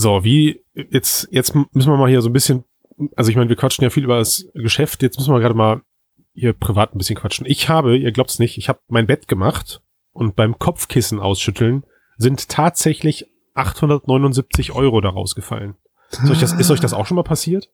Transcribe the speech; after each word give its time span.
So, 0.00 0.22
wie, 0.22 0.64
jetzt, 0.74 1.26
jetzt 1.32 1.56
müssen 1.56 1.90
wir 1.90 1.96
mal 1.96 2.08
hier 2.08 2.22
so 2.22 2.28
ein 2.28 2.32
bisschen, 2.32 2.62
also 3.16 3.30
ich 3.30 3.36
meine, 3.36 3.48
wir 3.48 3.56
quatschen 3.56 3.82
ja 3.82 3.90
viel 3.90 4.04
über 4.04 4.18
das 4.18 4.46
Geschäft, 4.54 5.02
jetzt 5.02 5.18
müssen 5.18 5.34
wir 5.34 5.40
gerade 5.40 5.56
mal 5.56 5.82
hier 6.34 6.52
privat 6.52 6.94
ein 6.94 6.98
bisschen 6.98 7.16
quatschen. 7.16 7.46
Ich 7.46 7.68
habe, 7.68 7.96
ihr 7.96 8.12
glaubt's 8.12 8.38
nicht, 8.38 8.58
ich 8.58 8.68
habe 8.68 8.78
mein 8.86 9.08
Bett 9.08 9.26
gemacht 9.26 9.82
und 10.12 10.36
beim 10.36 10.56
Kopfkissen 10.56 11.18
ausschütteln 11.18 11.82
sind 12.16 12.48
tatsächlich 12.48 13.26
879 13.54 14.70
Euro 14.72 15.00
daraus 15.00 15.34
gefallen. 15.34 15.74
Ist 16.12 16.30
euch 16.30 16.38
das, 16.38 16.52
ist 16.52 16.70
euch 16.70 16.80
das 16.80 16.94
auch 16.94 17.06
schon 17.06 17.16
mal 17.16 17.24
passiert? 17.24 17.68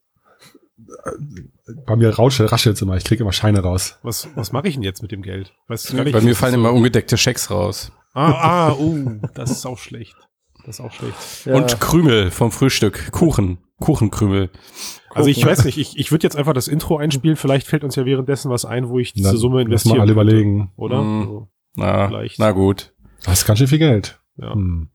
Bei 1.85 1.95
mir 1.95 2.09
rauscht, 2.09 2.41
raschelt's 2.41 2.81
immer. 2.81 2.97
Ich 2.97 3.03
kriege 3.03 3.21
immer 3.23 3.33
Scheine 3.33 3.59
raus. 3.59 3.99
Was, 4.01 4.27
was 4.35 4.51
mache 4.51 4.67
ich 4.67 4.73
denn 4.73 4.83
jetzt 4.83 5.03
mit 5.03 5.11
dem 5.11 5.21
Geld? 5.21 5.53
Weißt 5.67 5.89
du, 5.93 5.97
Bei 5.97 5.97
gar 5.97 6.03
nicht, 6.05 6.13
mir 6.15 6.21
das 6.21 6.31
ist 6.31 6.37
fallen 6.39 6.53
so- 6.53 6.59
immer 6.59 6.73
ungedeckte 6.73 7.17
Schecks 7.17 7.51
raus. 7.51 7.91
Ah, 8.13 8.31
ah, 8.69 8.73
uh, 8.73 9.19
das 9.35 9.51
ist 9.51 9.65
auch 9.67 9.77
schlecht. 9.77 10.15
Das 10.65 10.79
ist 10.79 10.85
auch 10.85 10.91
schlecht. 10.91 11.15
Ja. 11.45 11.55
Und 11.55 11.79
Krümel 11.79 12.31
vom 12.31 12.51
Frühstück. 12.51 13.11
Kuchen. 13.11 13.59
Kuchenkrümel. 13.79 14.49
Also 15.13 15.29
ich 15.29 15.45
weiß 15.45 15.65
nicht, 15.65 15.77
ich, 15.77 15.97
ich 15.97 16.11
würde 16.11 16.23
jetzt 16.23 16.35
einfach 16.37 16.53
das 16.53 16.67
Intro 16.67 16.97
einspielen, 16.97 17.35
vielleicht 17.37 17.67
fällt 17.67 17.83
uns 17.83 17.95
ja 17.95 18.05
währenddessen 18.05 18.49
was 18.49 18.63
ein, 18.65 18.87
wo 18.89 18.99
ich 18.99 19.13
diese 19.13 19.29
Dann 19.29 19.37
Summe 19.37 19.57
Lass 19.59 19.65
investiere. 19.65 19.95
mal 19.97 20.01
alle 20.03 20.11
überlegen. 20.13 20.71
Oder? 20.77 21.01
Mm. 21.01 21.23
So, 21.25 21.47
Na, 21.75 22.07
Vielleicht. 22.07 22.39
na 22.39 22.51
gut. 22.51 22.93
Das 23.23 23.39
ist 23.39 23.45
ganz 23.45 23.59
schön 23.59 23.67
viel 23.67 23.79
Geld. 23.79 24.19
ja. 24.37 24.53
Hm. 24.53 24.89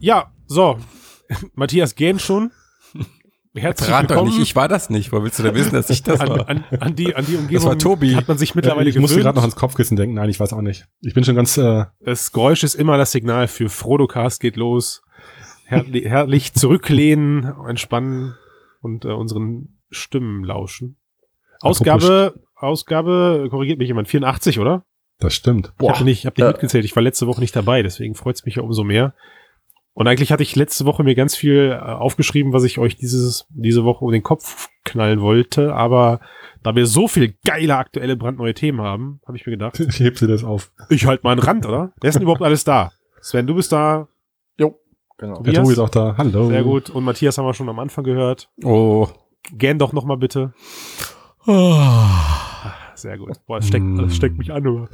Ja, 0.00 0.32
so. 0.46 0.78
Matthias 1.54 1.94
gähnt 1.94 2.20
schon. 2.20 2.50
Herzlich 3.54 3.90
Rat 3.90 4.04
doch 4.04 4.10
willkommen 4.10 4.30
nicht, 4.30 4.40
ich 4.40 4.54
war 4.54 4.68
das 4.68 4.90
nicht. 4.90 5.10
Wo 5.12 5.22
willst 5.24 5.38
du 5.38 5.42
denn 5.42 5.54
wissen, 5.56 5.72
dass 5.72 5.90
ich 5.90 6.04
das 6.04 6.20
an, 6.20 6.28
war? 6.28 6.48
an, 6.48 6.64
an, 6.78 6.94
die, 6.94 7.16
an 7.16 7.26
die 7.26 7.34
Umgebung. 7.34 7.54
Das 7.54 7.64
war 7.64 7.76
Tobi. 7.78 8.14
Hat 8.14 8.28
man 8.28 8.38
sich 8.38 8.54
mittlerweile 8.54 8.88
ich 8.88 8.96
musste 8.96 9.16
gewöhnt. 9.16 9.24
gerade 9.24 9.36
noch 9.36 9.42
ans 9.42 9.56
Kopfkissen 9.56 9.96
denken. 9.96 10.14
Nein, 10.14 10.30
ich 10.30 10.38
weiß 10.38 10.52
auch 10.52 10.60
nicht. 10.60 10.86
Ich 11.00 11.14
bin 11.14 11.24
schon 11.24 11.34
ganz, 11.34 11.56
äh, 11.56 11.86
Das 12.00 12.30
Geräusch 12.30 12.62
ist 12.62 12.76
immer 12.76 12.96
das 12.96 13.10
Signal 13.10 13.48
für 13.48 13.68
Frodocast 13.68 14.40
geht 14.40 14.54
los. 14.56 15.02
Herrlich, 15.64 16.04
herrlich 16.04 16.54
zurücklehnen, 16.54 17.52
entspannen 17.68 18.34
und 18.82 19.04
äh, 19.04 19.08
unseren 19.08 19.80
Stimmen 19.90 20.44
lauschen. 20.44 20.96
Ausgabe, 21.60 22.34
Ausgabe, 22.54 23.48
korrigiert 23.50 23.78
mich 23.78 23.88
jemand, 23.88 24.08
84, 24.08 24.58
oder? 24.60 24.84
das 25.18 25.34
stimmt. 25.34 25.74
Ich 25.82 25.88
habe 25.90 26.04
nicht, 26.04 26.24
hab 26.24 26.38
nicht 26.38 26.44
Ja. 26.44 26.52
mitgezählt. 26.52 26.84
Ich 26.86 26.96
war 26.96 27.02
letzte 27.02 27.26
Woche 27.26 27.40
nicht 27.42 27.54
dabei, 27.54 27.82
deswegen 27.82 28.14
freut 28.14 28.36
es 28.36 28.44
mich 28.46 28.54
ja 28.54 28.62
umso 28.62 28.84
mehr. 28.84 29.12
Und 30.00 30.08
eigentlich 30.08 30.32
hatte 30.32 30.42
ich 30.42 30.56
letzte 30.56 30.86
Woche 30.86 31.04
mir 31.04 31.14
ganz 31.14 31.36
viel 31.36 31.72
äh, 31.78 31.78
aufgeschrieben, 31.78 32.54
was 32.54 32.64
ich 32.64 32.78
euch 32.78 32.96
dieses, 32.96 33.44
diese 33.50 33.84
Woche 33.84 34.02
um 34.02 34.10
den 34.12 34.22
Kopf 34.22 34.70
knallen 34.84 35.20
wollte. 35.20 35.74
Aber 35.74 36.20
da 36.62 36.74
wir 36.74 36.86
so 36.86 37.06
viel 37.06 37.34
geile 37.44 37.76
aktuelle 37.76 38.16
brandneue 38.16 38.54
Themen 38.54 38.80
haben, 38.80 39.20
habe 39.26 39.36
ich 39.36 39.44
mir 39.44 39.52
gedacht, 39.52 39.78
Ich 39.88 40.00
heb 40.00 40.16
sie 40.18 40.26
das 40.26 40.42
auf. 40.42 40.72
ich 40.88 41.04
halt 41.04 41.22
mal 41.22 41.32
einen 41.32 41.40
Rand, 41.42 41.66
oder? 41.66 41.92
Wer 42.00 42.08
ist 42.08 42.14
denn 42.14 42.22
überhaupt 42.22 42.40
alles 42.40 42.64
da? 42.64 42.92
Sven, 43.20 43.46
du 43.46 43.54
bist 43.54 43.72
da. 43.72 44.08
Genau. 44.56 45.34
Tobi- 45.34 45.52
Der 45.52 45.52
Tobias? 45.52 45.62
Tobi 45.64 45.72
ist 45.74 45.78
auch 45.80 45.88
da. 45.90 46.14
Hallo. 46.16 46.48
Sehr 46.48 46.62
gut. 46.62 46.88
Und 46.88 47.04
Matthias 47.04 47.36
haben 47.36 47.44
wir 47.44 47.52
schon 47.52 47.68
am 47.68 47.78
Anfang 47.78 48.04
gehört. 48.04 48.48
Oh. 48.64 49.06
Gern 49.52 49.78
doch 49.78 49.92
noch 49.92 50.04
mal 50.06 50.16
bitte. 50.16 50.54
Sehr 53.00 53.18
gut. 53.18 53.32
Boah, 53.46 53.58
es 53.58 53.68
steckt, 53.68 53.84
das 53.98 54.14
steckt 54.14 54.38
mich 54.38 54.52
an. 54.52 54.66
Oder? 54.66 54.88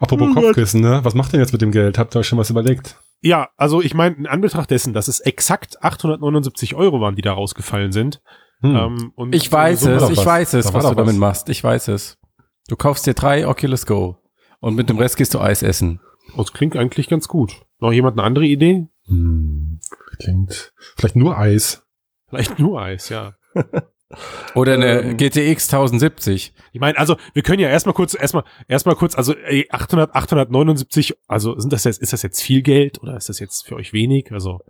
Apropos 0.00 0.28
Oh. 0.30 0.34
Kopfkissen, 0.40 0.80
ne? 0.80 1.00
Was 1.02 1.14
macht 1.14 1.32
ihr 1.32 1.40
jetzt 1.40 1.52
mit 1.52 1.62
dem 1.62 1.70
Geld? 1.72 1.98
Habt 1.98 2.14
ihr 2.16 2.20
euch 2.20 2.26
schon 2.26 2.38
was 2.38 2.50
überlegt? 2.50 2.96
Ja, 3.20 3.50
also 3.56 3.80
ich 3.82 3.94
meine, 3.94 4.16
in 4.16 4.26
Anbetracht 4.26 4.70
dessen, 4.70 4.92
dass 4.92 5.08
es 5.08 5.20
exakt 5.20 5.82
879 5.82 6.74
Euro 6.74 7.00
waren, 7.00 7.14
die 7.16 7.22
da 7.22 7.32
rausgefallen 7.32 7.92
sind. 7.92 8.20
Hm. 8.60 8.76
Ähm, 8.76 9.12
und 9.16 9.34
Ich 9.34 9.50
weiß 9.50 9.80
so- 9.82 9.90
es, 9.90 10.10
ich 10.10 10.18
was. 10.18 10.26
weiß 10.26 10.54
es, 10.54 10.66
Da 10.66 10.74
was 10.74 10.82
du 10.84 10.90
was. 10.90 10.96
damit 10.96 11.16
machst. 11.16 11.48
Ich 11.48 11.62
weiß 11.62 11.88
es. 11.88 12.18
Du 12.68 12.76
kaufst 12.76 13.06
dir 13.06 13.14
drei 13.14 13.46
Oculus 13.46 13.86
Go 13.86 14.18
und 14.60 14.74
mit 14.76 14.88
dem 14.88 14.98
Rest 14.98 15.16
gehst 15.16 15.34
du 15.34 15.40
Eis 15.40 15.62
essen. 15.62 16.00
Das 16.36 16.52
klingt 16.52 16.76
eigentlich 16.76 17.08
ganz 17.08 17.26
gut. 17.28 17.62
Noch 17.80 17.92
jemand 17.92 18.18
eine 18.18 18.26
andere 18.26 18.44
Idee? 18.46 18.86
Hm. 19.06 19.80
Klingt. 20.20 20.72
Vielleicht 20.96 21.16
nur 21.16 21.36
Eis. 21.36 21.84
Vielleicht 22.28 22.58
nur 22.60 22.80
Eis, 22.80 23.08
ja. 23.08 23.34
Oder 24.54 24.74
eine 24.74 25.00
Ähm. 25.00 25.16
GTX 25.16 25.72
1070. 25.72 26.52
Ich 26.72 26.80
meine, 26.80 26.98
also 26.98 27.16
wir 27.34 27.42
können 27.42 27.60
ja 27.60 27.68
erstmal 27.68 27.94
kurz, 27.94 28.14
erstmal, 28.14 28.44
erstmal 28.68 28.96
kurz, 28.96 29.16
also 29.16 29.34
ey, 29.34 29.66
800, 29.70 30.14
879, 30.14 31.14
also 31.26 31.58
sind 31.58 31.72
das 31.72 31.84
jetzt, 31.84 32.00
ist 32.00 32.12
das 32.12 32.22
jetzt 32.22 32.42
viel 32.42 32.62
Geld 32.62 33.02
oder 33.02 33.16
ist 33.16 33.28
das 33.28 33.38
jetzt 33.38 33.66
für 33.66 33.76
euch 33.76 33.92
wenig? 33.92 34.30
Also, 34.32 34.60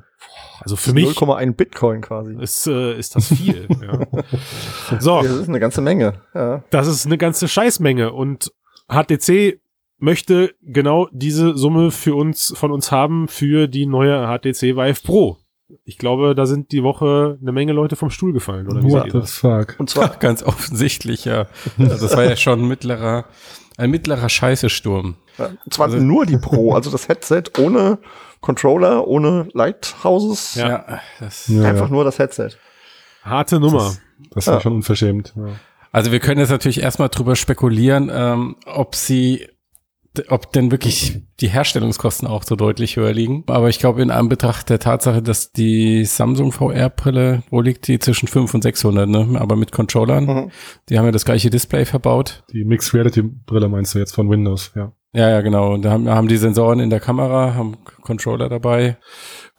also 0.61 0.77
für 0.77 0.93
mich 0.93 1.17
0,1 1.17 1.55
Bitcoin 1.55 2.01
quasi. 2.01 2.37
ist, 2.41 2.67
äh, 2.67 2.99
ist 2.99 3.17
das 3.17 3.29
viel. 3.29 3.67
ja. 3.83 5.01
So, 5.01 5.23
Das 5.23 5.33
ist 5.33 5.49
eine 5.49 5.61
ganze 5.61 5.81
Menge. 5.81 6.21
Ja. 6.35 6.65
das 6.71 6.87
ist 6.87 7.07
eine 7.07 7.19
ganze 7.19 7.49
Scheißmenge 7.49 8.13
und 8.13 8.53
HTC 8.89 9.61
möchte 9.99 10.55
genau 10.63 11.09
diese 11.13 11.57
Summe 11.57 11.93
für 11.93 12.17
uns, 12.17 12.53
von 12.57 12.73
uns 12.73 12.91
haben 12.91 13.29
für 13.29 13.69
die 13.69 13.87
neue 13.87 14.27
HTC 14.27 14.77
Vive 14.77 15.01
Pro. 15.05 15.39
Ich 15.85 15.99
glaube, 15.99 16.35
da 16.35 16.47
sind 16.47 16.73
die 16.73 16.83
Woche 16.83 17.39
eine 17.41 17.53
Menge 17.53 17.73
Leute 17.73 17.97
vom 17.97 18.11
Stuhl 18.11 18.33
gefallen, 18.33 18.67
oder 18.69 18.83
wie 18.83 18.91
What 18.91 19.07
ihr 19.07 19.13
the 19.13 19.19
das? 19.21 19.35
fuck? 19.39 19.77
Und 19.79 19.91
zwar, 19.91 20.09
Ganz 20.21 20.43
offensichtlich, 20.43 21.25
ja. 21.25 21.47
Also 21.79 22.07
das 22.07 22.17
war 22.17 22.25
ja 22.25 22.37
schon 22.37 22.61
ein 22.63 22.69
mittlerer, 22.69 23.25
ein 23.77 23.91
mittlerer 23.91 24.29
Scheißesturm. 24.29 25.17
ja, 25.39 25.47
und 25.65 25.73
zwar 25.75 25.87
Also- 25.87 25.99
nur 25.99 26.27
die 26.27 26.37
Pro, 26.39 26.75
also 26.75 26.91
das 26.91 27.09
Headset 27.09 27.45
ohne 27.59 27.99
Controller, 28.41 29.07
ohne 29.07 29.49
Lighthouses. 29.53 30.55
Ja. 30.57 31.01
das, 31.21 31.49
Ja, 31.49 31.63
Einfach 31.65 31.87
ja. 31.87 31.93
nur 31.93 32.05
das 32.05 32.19
Headset. 32.19 32.51
Harte 33.23 33.61
Nummer. 33.61 33.93
Das 34.33 34.47
war 34.49 34.55
Ja. 34.55 34.61
schon 34.61 34.73
unverschämt. 34.75 35.33
Ja. 35.37 35.47
Also 35.93 36.11
wir 36.11 36.21
können 36.21 36.41
jetzt 36.41 36.51
natürlich 36.51 36.81
erstmal 36.81 37.09
drüber 37.09 37.37
spekulieren, 37.37 38.11
ähm, 38.13 38.57
ob 38.67 38.95
sie, 38.97 39.47
ob 40.29 40.53
denn 40.53 40.71
wirklich 40.71 41.23
die 41.41 41.49
Herstellungskosten 41.49 42.29
auch 42.29 42.43
so 42.45 42.55
deutlich 42.57 42.97
höher 42.97 43.13
liegen. 43.13 43.45
Aber 43.47 43.69
ich 43.69 43.79
glaube, 43.79 44.03
in 44.03 44.11
Anbetracht 44.11 44.69
der 44.71 44.79
Tatsache, 44.79 45.23
dass 45.23 45.53
die 45.53 46.05
Samsung 46.05 46.53
VR-Brille, 46.53 47.43
wo 47.51 47.61
liegt 47.61 47.89
die 47.89 47.99
zwischen 47.99 48.29
500 48.29 48.55
und 48.55 48.63
600, 48.63 49.09
ne? 49.09 49.41
Aber 49.41 49.57
mit 49.57 49.73
Controllern, 49.73 50.25
Mhm. 50.27 50.51
die 50.89 50.99
haben 50.99 51.07
ja 51.07 51.13
das 51.13 51.25
gleiche 51.25 51.51
Display 51.51 51.85
verbaut. 51.85 52.45
Die 52.53 52.65
Mixed 52.65 52.93
Reality 52.95 53.23
Brille 53.23 53.69
meinst 53.69 53.95
du 53.95 53.99
jetzt 53.99 54.15
von 54.15 54.29
Windows, 54.31 54.73
ja. 54.77 54.93
Ja, 55.15 55.29
ja, 55.29 55.41
genau. 55.43 55.75
Und 55.75 55.83
da 55.83 55.91
haben, 55.91 56.09
haben 56.09 56.29
die 56.29 56.39
Sensoren 56.39 56.81
in 56.81 56.89
der 56.89 57.01
Kamera, 57.01 57.55
haben 57.55 57.77
Controller 58.01 58.49
dabei. 58.49 58.97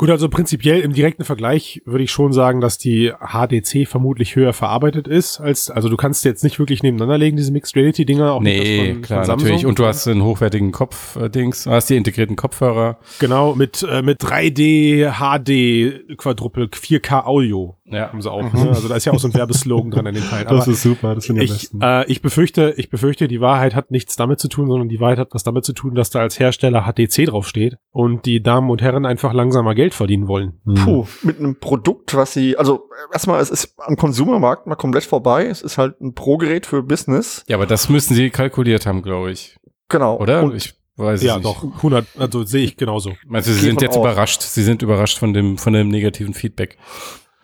Gut, 0.04 0.10
also 0.10 0.28
prinzipiell 0.28 0.82
im 0.82 0.92
direkten 0.92 1.24
Vergleich 1.24 1.82
würde 1.86 2.04
ich 2.04 2.12
schon 2.12 2.34
sagen, 2.34 2.60
dass 2.60 2.78
die 2.78 3.14
HDC 3.22 3.88
vermutlich 3.88 4.36
höher 4.36 4.52
verarbeitet 4.52 5.08
ist 5.08 5.40
als, 5.40 5.70
also 5.70 5.88
du 5.88 5.96
kannst 5.96 6.26
jetzt 6.26 6.44
nicht 6.44 6.60
wirklich 6.60 6.84
nebeneinander 6.84 7.18
legen, 7.18 7.38
diese 7.38 7.54
Mixed 7.54 7.74
Reality 7.78 8.04
Dinger. 8.04 8.34
Auch 8.34 8.42
nicht 8.42 8.62
Nee, 8.62 8.78
das 8.88 8.94
von, 8.96 9.02
klar, 9.02 9.24
von 9.24 9.36
natürlich. 9.38 9.66
Und 9.66 9.80
du 9.80 9.86
hast 9.86 10.06
einen 10.10 10.22
hochwertigen 10.26 10.74
Kopf-Dings, 10.74 11.68
hast 11.68 11.90
die 11.90 11.96
integrierten 11.96 12.36
Kopfhörer. 12.36 12.98
Genau, 13.20 13.56
mit, 13.56 13.82
äh, 13.90 14.02
mit 14.02 14.22
3D, 14.22 15.10
HD, 15.14 16.18
Quadruple, 16.18 16.66
4K 16.68 17.24
Audio 17.26 17.78
Ja. 17.86 18.10
haben 18.12 18.22
sie 18.22 18.30
auch. 18.30 18.52
Ne? 18.52 18.70
Also 18.72 18.90
da 18.90 18.98
ist 18.98 19.06
ja 19.06 19.14
auch 19.14 19.20
so 19.20 19.30
ein 19.30 19.34
Werbeslogan 19.34 19.90
dran 19.90 20.08
an 20.08 20.16
den 20.16 20.24
Teilen. 20.26 20.48
Das 20.50 20.64
Aber 20.64 20.72
ist 20.74 20.84
super, 20.84 21.16
das 21.16 21.24
ich 21.24 21.30
am 21.30 21.38
ich, 21.40 21.50
besten. 21.50 21.80
äh, 21.82 22.06
ich 22.12 22.22
befürchte, 22.22 22.74
ich 22.76 22.90
befürchte, 22.90 23.30
die 23.30 23.40
Wahrheit 23.40 23.74
hat 23.74 23.90
nichts 23.90 24.18
damit 24.18 24.42
zu 24.42 24.50
tun, 24.50 24.68
sondern 24.68 24.90
die 24.90 25.00
Wahrheit 25.00 25.18
hat 25.20 25.30
was 25.32 25.44
damit 25.46 25.64
zu 25.64 25.72
tun, 25.72 25.96
dass 25.96 26.10
da 26.10 26.20
als 26.20 26.38
Hersteller 26.40 26.82
HTC 26.92 27.28
draufsteht 27.28 27.78
und 27.92 28.26
die 28.26 28.44
Damen 28.44 28.70
und 28.70 28.82
Herren 28.82 29.06
einfach 29.06 29.32
langsamer 29.32 29.76
Geld 29.76 29.93
verdienen 29.94 30.28
wollen. 30.28 30.60
Hm. 30.66 30.76
Puh, 30.76 31.06
mit 31.22 31.40
einem 31.40 31.60
Produkt, 31.60 32.16
was 32.16 32.34
sie, 32.34 32.58
also 32.58 32.90
erstmal, 33.12 33.42
es 33.42 33.50
ist 33.50 33.76
am 33.80 33.96
Konsumermarkt 33.96 34.68
mal 34.68 34.76
komplett 34.76 35.04
vorbei. 35.04 35.46
Es 35.48 35.62
ist 35.62 35.78
halt 35.78 36.00
ein 36.02 36.14
Pro-Gerät 36.14 36.66
für 36.66 36.84
Business. 36.84 37.44
Ja, 37.48 37.58
aber 37.58 37.66
das 37.66 37.90
müssen 37.90 38.14
sie 38.16 38.30
kalkuliert 38.30 38.86
haben, 38.86 39.02
glaube 39.02 39.32
ich. 39.32 39.58
Genau. 39.90 40.18
Oder? 40.20 40.44
Und 40.44 40.56
ich 40.56 40.74
weiß 40.98 41.22
Ja, 41.24 41.38
es 41.38 41.44
nicht. 41.44 41.46
doch, 41.46 41.64
100, 41.64 42.06
also 42.18 42.44
sehe 42.44 42.64
ich 42.64 42.78
genauso. 42.78 43.14
Meinst 43.28 43.48
du, 43.50 43.54
sie 43.54 43.60
Geh 43.62 43.66
sind 43.68 43.82
jetzt 43.82 43.92
aus. 43.98 44.04
überrascht? 44.04 44.42
Sie 44.42 44.64
sind 44.64 44.82
überrascht 44.82 45.18
von 45.18 45.34
dem, 45.34 45.58
von 45.58 45.74
dem 45.74 45.90
negativen 45.90 46.34
Feedback. 46.34 46.78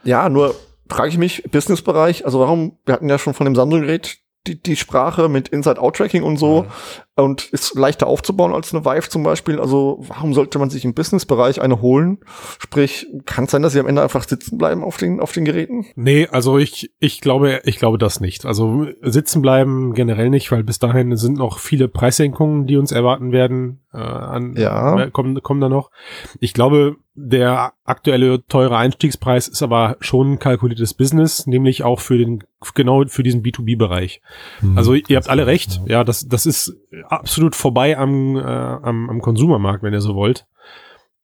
Ja, 0.03 0.29
nur 0.29 0.55
frage 0.89 1.09
ich 1.09 1.17
mich, 1.17 1.43
Businessbereich, 1.51 2.25
also 2.25 2.39
warum, 2.39 2.77
wir 2.85 2.93
hatten 2.95 3.09
ja 3.09 3.19
schon 3.19 3.33
von 3.33 3.45
dem 3.45 3.55
Samsung-Gerät 3.55 4.17
die, 4.47 4.61
die 4.61 4.75
Sprache 4.75 5.29
mit 5.29 5.49
Inside-Out-Tracking 5.49 6.23
und 6.23 6.37
so 6.37 6.65
und 7.15 7.49
ist 7.49 7.75
leichter 7.75 8.07
aufzubauen 8.07 8.53
als 8.53 8.73
eine 8.73 8.85
Vive 8.85 9.09
zum 9.09 9.21
Beispiel. 9.23 9.59
Also 9.59 9.97
warum 10.07 10.33
sollte 10.33 10.57
man 10.59 10.69
sich 10.69 10.85
im 10.85 10.93
Businessbereich 10.93 11.61
eine 11.61 11.81
holen? 11.81 12.19
Sprich, 12.59 13.05
kann 13.25 13.43
es 13.43 13.51
sein, 13.51 13.61
dass 13.61 13.73
sie 13.73 13.79
am 13.81 13.87
Ende 13.87 14.01
einfach 14.01 14.23
sitzen 14.27 14.57
bleiben 14.57 14.83
auf 14.83 14.97
den, 14.97 15.19
auf 15.19 15.33
den 15.33 15.43
Geräten? 15.43 15.85
Nee, 15.95 16.27
also 16.31 16.57
ich, 16.57 16.91
ich 16.99 17.19
glaube, 17.19 17.61
ich 17.65 17.77
glaube 17.77 17.97
das 17.97 18.21
nicht. 18.21 18.45
Also 18.45 18.87
sitzen 19.01 19.41
bleiben 19.41 19.93
generell 19.93 20.29
nicht, 20.29 20.51
weil 20.51 20.63
bis 20.63 20.79
dahin 20.79 21.15
sind 21.17 21.37
noch 21.37 21.59
viele 21.59 21.89
Preissenkungen, 21.89 22.65
die 22.65 22.77
uns 22.77 22.91
erwarten 22.93 23.31
werden, 23.33 23.81
äh, 23.93 23.97
an, 23.97 24.55
Ja. 24.55 25.09
kommen, 25.09 25.43
kommen 25.43 25.59
da 25.61 25.67
noch. 25.67 25.91
Ich 26.39 26.53
glaube, 26.53 26.95
der 27.15 27.73
aktuelle 27.83 28.45
teure 28.47 28.77
Einstiegspreis 28.77 29.47
ist 29.47 29.61
aber 29.61 29.97
schon 29.99 30.33
ein 30.33 30.39
kalkuliertes 30.39 30.93
Business, 30.93 31.47
nämlich 31.47 31.83
auch 31.83 31.99
für 31.99 32.17
den, 32.17 32.43
genau 32.75 33.03
für 33.07 33.23
diesen 33.23 33.43
B2B-Bereich. 33.43 34.21
Hm, 34.59 34.77
Also 34.77 34.93
ihr 34.93 35.17
habt 35.17 35.29
alle 35.29 35.45
recht. 35.47 35.75
genau. 35.79 35.87
Ja, 35.89 36.03
das, 36.03 36.27
das 36.27 36.45
ist 36.45 36.77
absolut 37.07 37.55
vorbei 37.55 37.97
am, 37.97 38.37
äh, 38.37 38.41
am, 38.41 39.09
am 39.09 39.21
Konsumermarkt, 39.21 39.83
wenn 39.83 39.93
ihr 39.93 40.01
so 40.01 40.15
wollt. 40.15 40.45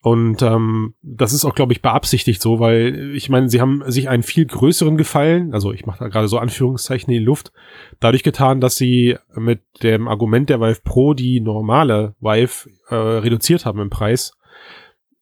Und 0.01 0.43
ähm, 0.43 0.93
das 1.01 1.33
ist 1.33 1.45
auch, 1.45 1.55
glaube 1.55 1.73
ich, 1.73 1.81
beabsichtigt 1.81 2.39
so, 2.39 2.59
weil 2.59 3.13
ich 3.15 3.29
meine, 3.29 3.49
sie 3.49 3.59
haben 3.59 3.81
sich 3.87 4.07
einen 4.07 4.21
viel 4.21 4.45
größeren 4.45 4.97
Gefallen, 4.97 5.51
also 5.51 5.73
ich 5.73 5.87
mache 5.87 5.97
da 5.97 6.09
gerade 6.09 6.27
so 6.27 6.37
Anführungszeichen 6.37 7.11
in 7.11 7.19
die 7.21 7.25
Luft, 7.25 7.51
dadurch 7.99 8.21
getan, 8.21 8.61
dass 8.61 8.75
sie 8.75 9.17
mit 9.33 9.61
dem 9.81 10.07
Argument 10.07 10.49
der 10.51 10.61
Vive 10.61 10.81
Pro 10.83 11.15
die 11.15 11.41
normale 11.41 12.13
Vive 12.19 12.69
äh, 12.89 12.95
reduziert 12.95 13.65
haben 13.65 13.79
im 13.79 13.89
Preis. 13.89 14.33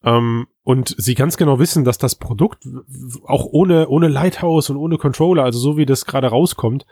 Ähm, 0.05 0.47
und 0.63 0.95
sie 0.97 1.15
ganz 1.15 1.37
genau 1.37 1.59
wissen, 1.59 1.83
dass 1.85 1.97
das 1.97 2.15
Produkt 2.15 2.65
auch 3.25 3.45
ohne, 3.45 3.87
ohne 3.87 4.07
Lighthouse 4.07 4.69
und 4.69 4.77
ohne 4.77 4.97
Controller, 4.97 5.43
also 5.43 5.59
so 5.59 5.77
wie 5.77 5.85
das 5.85 6.05
gerade 6.05 6.27
rauskommt, 6.27 6.85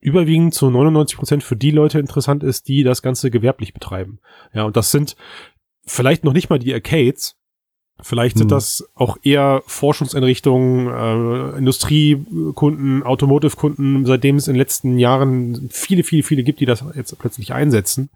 überwiegend 0.00 0.54
zu 0.54 0.70
99 0.70 1.16
Prozent 1.16 1.42
für 1.42 1.56
die 1.56 1.70
Leute 1.70 1.98
interessant 1.98 2.42
ist, 2.42 2.68
die 2.68 2.82
das 2.84 3.02
Ganze 3.02 3.30
gewerblich 3.30 3.72
betreiben. 3.74 4.18
Ja, 4.52 4.64
und 4.64 4.76
das 4.76 4.90
sind 4.90 5.16
vielleicht 5.86 6.24
noch 6.24 6.32
nicht 6.32 6.50
mal 6.50 6.58
die 6.58 6.72
Arcades. 6.74 7.36
Vielleicht 8.02 8.36
sind 8.36 8.50
Hm. 8.50 8.56
das 8.56 8.86
auch 8.94 9.16
eher 9.22 9.62
Forschungseinrichtungen, 9.66 10.88
äh, 11.54 11.58
Industriekunden, 11.58 13.02
Automotive-Kunden, 13.02 14.04
seitdem 14.04 14.36
es 14.36 14.48
in 14.48 14.54
den 14.54 14.58
letzten 14.58 14.98
Jahren 14.98 15.68
viele, 15.70 16.02
viele, 16.04 16.22
viele 16.22 16.42
gibt, 16.42 16.60
die 16.60 16.66
das 16.66 16.84
jetzt 16.94 17.18
plötzlich 17.18 17.52
einsetzen. 17.54 18.10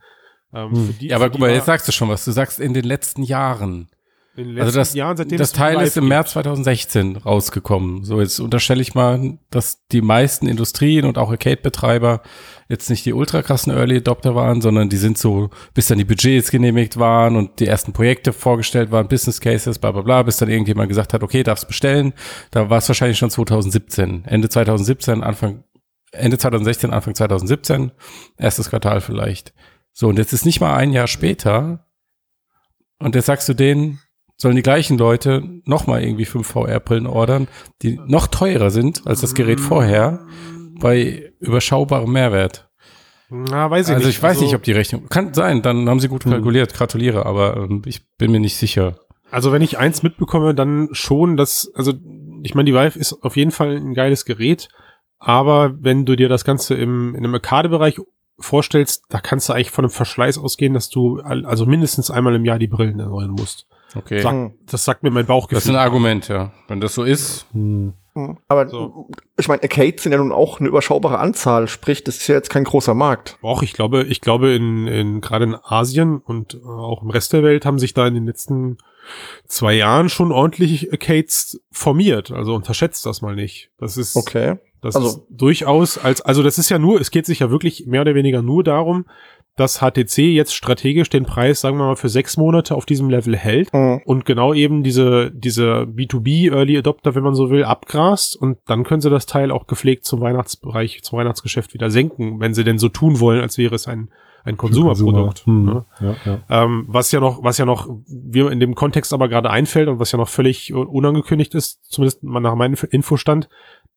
Ähm, 0.53 0.73
Hm. 0.73 0.95
die- 1.01 1.09
Ja, 1.09 1.17
aber 1.17 1.31
guck 1.31 1.41
mal, 1.41 1.51
jetzt 1.51 1.67
sagst 1.67 1.89
du 1.89 1.93
schon 1.93 2.09
was. 2.09 2.25
Du 2.25 2.33
sagst 2.33 2.61
in 2.61 2.75
den 2.75 2.85
letzten 2.85 3.23
Jahren. 3.23 3.89
In 4.37 4.55
den 4.55 4.61
Also 4.61 4.79
das, 4.79 4.95
Jahren, 4.95 5.17
seitdem 5.17 5.39
das 5.39 5.53
Teil 5.53 5.81
ist 5.81 5.97
im 5.97 6.05
gibt. 6.05 6.11
März 6.11 6.33
2016 6.33 7.17
rausgekommen. 7.17 8.05
So, 8.05 8.21
jetzt 8.21 8.39
unterstelle 8.39 8.81
ich 8.81 8.95
mal, 8.95 9.39
dass 9.51 9.87
die 9.89 10.03
meisten 10.03 10.47
Industrien 10.47 11.05
und 11.05 11.19
auch 11.19 11.31
Arcade-Betreiber 11.31 12.23
jetzt 12.69 12.91
nicht 12.91 13.05
die 13.05 13.13
ultra 13.13 13.43
krassen 13.43 13.73
Early 13.73 13.97
Adopter 13.97 14.37
waren, 14.37 14.61
sondern 14.61 14.89
die 14.89 14.97
sind 14.97 15.19
so, 15.19 15.51
bis 15.75 15.89
dann 15.89 15.99
die 15.99 16.05
Budgets 16.05 16.53
genehmigt 16.53 16.97
waren 16.97 17.35
und 17.35 17.59
die 17.59 17.67
ersten 17.67 17.93
Projekte 17.93 18.33
vorgestellt 18.33 18.93
waren, 18.93 19.09
Business 19.09 19.41
Cases, 19.41 19.79
bla 19.79 19.91
bla 19.91 20.03
bla, 20.03 20.23
bis 20.23 20.37
dann 20.37 20.49
irgendjemand 20.49 20.89
gesagt 20.89 21.13
hat, 21.13 21.25
okay, 21.25 21.43
darfst 21.43 21.67
bestellen. 21.67 22.13
Da 22.53 22.71
war 22.71 22.79
es 22.79 22.89
wahrscheinlich 22.89 23.19
schon 23.19 23.31
2017. 23.31 24.25
Ende 24.27 24.49
2017, 24.49 25.25
Anfang, 25.25 25.65
Ende 26.13 26.39
2016, 26.39 26.93
Anfang 26.93 27.17
2017, 27.17 27.91
erstes 28.37 28.71
Quartal 28.71 29.01
vielleicht. 29.01 29.53
So, 29.93 30.07
und 30.07 30.19
jetzt 30.19 30.33
ist 30.33 30.47
nicht 30.47 30.61
mal 30.61 30.77
ein 30.77 30.93
Jahr 30.93 31.09
später 31.09 31.85
und 33.01 33.17
jetzt 33.17 33.27
sagst 33.27 33.49
du 33.49 33.55
denen, 33.55 33.99
sollen 34.41 34.57
die 34.57 34.63
gleichen 34.63 34.97
Leute 34.97 35.43
nochmal 35.65 36.03
irgendwie 36.03 36.25
fünf 36.25 36.49
VR-Brillen 36.49 37.07
ordern, 37.07 37.47
die 37.83 38.01
noch 38.07 38.27
teurer 38.27 38.71
sind 38.71 39.07
als 39.07 39.21
das 39.21 39.35
Gerät 39.35 39.61
vorher, 39.61 40.27
bei 40.81 41.33
überschaubarem 41.41 42.11
Mehrwert. 42.11 42.71
Na, 43.29 43.71
weiß 43.71 43.89
ich 43.89 43.95
also 43.95 44.07
nicht. 44.07 44.17
ich 44.17 44.23
weiß 44.23 44.31
also, 44.33 44.45
nicht, 44.45 44.55
ob 44.55 44.63
die 44.63 44.73
Rechnung, 44.73 45.09
kann 45.09 45.35
sein, 45.35 45.63
dann 45.63 45.89
haben 45.89 46.01
sie 46.01 46.09
gut 46.09 46.25
Hm. 46.25 46.33
kalkuliert, 46.33 46.73
gratuliere, 46.73 47.27
aber 47.27 47.57
ähm, 47.57 47.83
ich 47.85 48.09
bin 48.17 48.33
mir 48.33 48.41
nicht 48.41 48.57
sicher. 48.57 48.99
Also 49.31 49.53
wenn 49.53 49.63
ich 49.63 49.79
eins 49.79 50.03
mitbekomme, 50.03 50.55
dann 50.55 50.89
schon, 50.93 51.37
dass, 51.37 51.71
also 51.75 51.93
ich 52.43 52.55
meine, 52.55 52.67
die 52.71 52.75
Vive 52.75 52.99
ist 52.99 53.23
auf 53.23 53.37
jeden 53.37 53.53
Fall 53.53 53.77
ein 53.77 53.95
geiles 53.95 54.25
Gerät, 54.25 54.69
aber 55.19 55.75
wenn 55.79 56.07
du 56.07 56.17
dir 56.17 56.31
das 56.31 56.45
Ganze 56.45 56.75
im, 56.75 57.15
in 57.15 57.25
einem 57.25 57.35
Arcade-Bereich 57.35 58.01
vorstellst, 58.39 59.05
da 59.11 59.21
kannst 59.21 59.49
du 59.49 59.53
eigentlich 59.53 59.71
von 59.71 59.85
einem 59.85 59.93
Verschleiß 59.93 60.39
ausgehen, 60.39 60.73
dass 60.73 60.89
du 60.89 61.21
also 61.21 61.67
mindestens 61.67 62.11
einmal 62.11 62.35
im 62.35 62.47
Jahr 62.47 62.59
die 62.59 62.69
Brillen 62.69 62.99
erneuern 62.99 63.33
musst. 63.33 63.67
Okay. 63.95 64.21
Sag- 64.21 64.33
Hm. 64.33 64.53
Das 64.67 64.85
sagt 64.85 65.03
mir 65.03 65.11
mein 65.11 65.23
Das 65.25 65.29
Bauchgefühl. 65.29 65.59
ist 65.59 65.69
ein 65.69 65.77
Argument, 65.77 66.29
ja. 66.29 66.53
Wenn 66.69 66.81
das 66.81 66.95
so 66.95 67.05
ist, 67.05 67.47
Hm. 67.53 67.95
Hm. 68.15 68.39
Aber 68.49 68.69
So. 68.69 69.09
ich 69.39 69.47
meine, 69.47 69.63
Arcades 69.63 70.03
sind 70.03 70.11
ja 70.13 70.19
nun 70.19 70.33
auch 70.33 70.59
eine 70.59 70.69
überschaubare 70.69 71.19
Anzahl, 71.21 71.69
sprich, 71.69 72.03
das 72.03 72.17
ist 72.17 72.27
ja 72.27 72.35
jetzt 72.35 72.51
kein 72.51 72.65
großer 72.65 72.93
Markt. 72.93 73.39
Auch 73.41 73.63
ich 73.63 73.73
glaube, 73.73 74.03
ich 74.03 74.21
glaube 74.21 74.51
in, 74.51 74.89
in 74.89 75.21
gerade 75.21 75.45
in 75.45 75.55
Asien 75.63 76.19
und 76.19 76.55
äh, 76.55 76.59
auch 76.67 77.03
im 77.03 77.11
Rest 77.11 77.33
der 77.33 77.45
Welt 77.45 77.65
haben 77.65 77.79
sich 77.79 77.95
da 77.95 78.07
in 78.09 78.15
den 78.15 78.27
letzten 78.27 78.79
zwei 79.47 79.75
Jahren 79.75 80.09
schon 80.09 80.33
ordentlich 80.33 80.91
Arcades 80.93 81.61
formiert. 81.71 82.33
Also 82.33 82.55
unterschätzt 82.55 83.07
das 83.07 83.23
mal 83.23 83.35
nicht. 83.37 83.71
Das 83.79 83.97
ist 83.97 84.17
Okay. 84.17 84.57
Das 84.83 84.97
Also- 84.97 85.09
ist 85.09 85.21
durchaus 85.31 85.97
als, 85.99 86.21
also 86.21 86.43
das 86.43 86.59
ist 86.59 86.69
ja 86.69 86.79
nur, 86.79 87.01
es 87.01 87.11
geht 87.13 87.27
sich 87.27 87.39
ja 87.41 87.51
wirklich 87.51 87.87
mehr 87.87 88.01
oder 88.01 88.15
weniger 88.17 88.43
nur 88.43 88.65
darum, 88.65 89.05
dass 89.61 89.81
HTC 89.81 90.19
jetzt 90.19 90.55
strategisch 90.55 91.11
den 91.11 91.25
Preis, 91.25 91.61
sagen 91.61 91.77
wir 91.77 91.85
mal, 91.85 91.97
für 91.97 92.09
sechs 92.09 92.39
Monate 92.39 92.75
auf 92.75 92.87
diesem 92.87 93.11
Level 93.11 93.37
hält 93.37 93.71
Hm. 93.73 94.01
und 94.07 94.25
genau 94.25 94.55
eben 94.55 94.83
diese, 94.83 95.31
diese 95.33 95.83
B2B 95.83 96.51
Early 96.51 96.79
Adopter, 96.79 97.15
wenn 97.15 97.23
man 97.23 97.35
so 97.35 97.51
will, 97.51 97.65
abgrast 97.65 98.37
und 98.37 98.57
dann 98.67 98.85
können 98.85 99.03
sie 99.03 99.11
das 99.11 99.27
Teil 99.27 99.51
auch 99.51 99.67
gepflegt 99.67 100.07
zum 100.07 100.23
Weihnachtsbereich, 100.23 101.03
zum 101.03 101.19
Weihnachtsgeschäft 101.19 101.75
wieder 101.75 101.91
senken, 101.91 102.41
wenn 102.41 102.55
sie 102.55 102.65
denn 102.65 102.79
so 102.79 102.89
tun 102.89 103.21
wollen, 103.21 103.43
als 103.43 103.59
wäre 103.59 103.75
es 103.75 103.87
ein, 103.87 104.09
ein 104.45 104.57
Konsumerprodukt. 104.57 105.45
Hm. 105.45 105.65
ne? 105.67 105.85
Ja, 106.01 106.17
ja. 106.25 106.41
Ähm, 106.49 106.87
was 106.89 107.13
ja 107.13 107.21
noch, 107.21 107.45
was 107.45 107.59
ja 107.59 107.67
noch, 107.67 107.87
wir 108.07 108.51
in 108.51 108.61
dem 108.61 108.75
Kontext 108.75 109.13
aber 109.13 109.29
gerade 109.29 109.51
einfällt 109.51 109.89
und 109.89 109.99
was 109.99 110.11
ja 110.11 110.17
noch 110.17 110.29
völlig 110.29 110.73
unangekündigt 110.73 111.55
ist, 111.55 111.85
zumindest 111.85 112.25
nach 112.25 112.55
meinem 112.55 112.77
Infostand, 112.91 113.51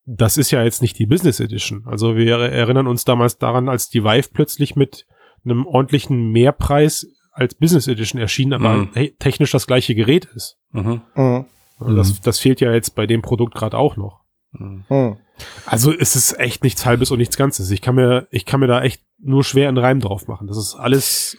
das 0.06 0.38
ist 0.38 0.52
ja 0.52 0.62
jetzt 0.62 0.82
nicht 0.82 1.00
die 1.00 1.06
Business 1.06 1.40
Edition. 1.40 1.84
Also 1.86 2.18
wir 2.18 2.38
erinnern 2.38 2.88
uns 2.88 3.06
damals 3.06 3.38
daran, 3.38 3.70
als 3.70 3.88
die 3.88 4.04
Vive 4.04 4.28
plötzlich 4.34 4.76
mit 4.76 5.06
einem 5.46 5.66
ordentlichen 5.66 6.32
Mehrpreis 6.32 7.08
als 7.32 7.56
Business 7.56 7.88
Edition 7.88 8.22
erschien, 8.22 8.54
aber 8.54 8.74
Mhm. 8.76 8.90
technisch 9.20 9.52
das 9.52 9.68
gleiche 9.68 9.96
Gerät 9.96 10.26
ist. 10.36 10.58
mhm. 10.72 11.02
Hm. 11.14 11.46
Und 11.80 11.96
Das, 11.96 12.22
das 12.22 12.40
fehlt 12.40 12.62
ja 12.62 12.72
jetzt 12.72 12.96
bei 12.96 13.08
dem 13.08 13.22
Produkt 13.22 13.56
gerade 13.56 13.78
auch 13.78 13.98
noch. 13.98 14.22
Mhm. 14.52 14.84
Hm. 14.88 15.18
Also 15.66 15.92
es 15.92 16.16
ist 16.16 16.40
echt 16.40 16.64
nichts 16.64 16.86
Halbes 16.86 17.10
und 17.12 17.18
nichts 17.18 17.36
Ganzes. 17.38 17.72
Ich 17.72 17.82
kann 17.82 17.96
mir, 17.96 18.28
ich 18.30 18.46
kann 18.46 18.60
mir 18.60 18.68
da 18.68 18.82
echt 18.84 19.02
nur 19.20 19.44
schwer 19.44 19.68
einen 19.68 19.80
Reim 19.80 20.00
drauf 20.00 20.28
machen. 20.28 20.48
Das 20.48 20.58
ist 20.58 20.76
alles. 20.76 21.38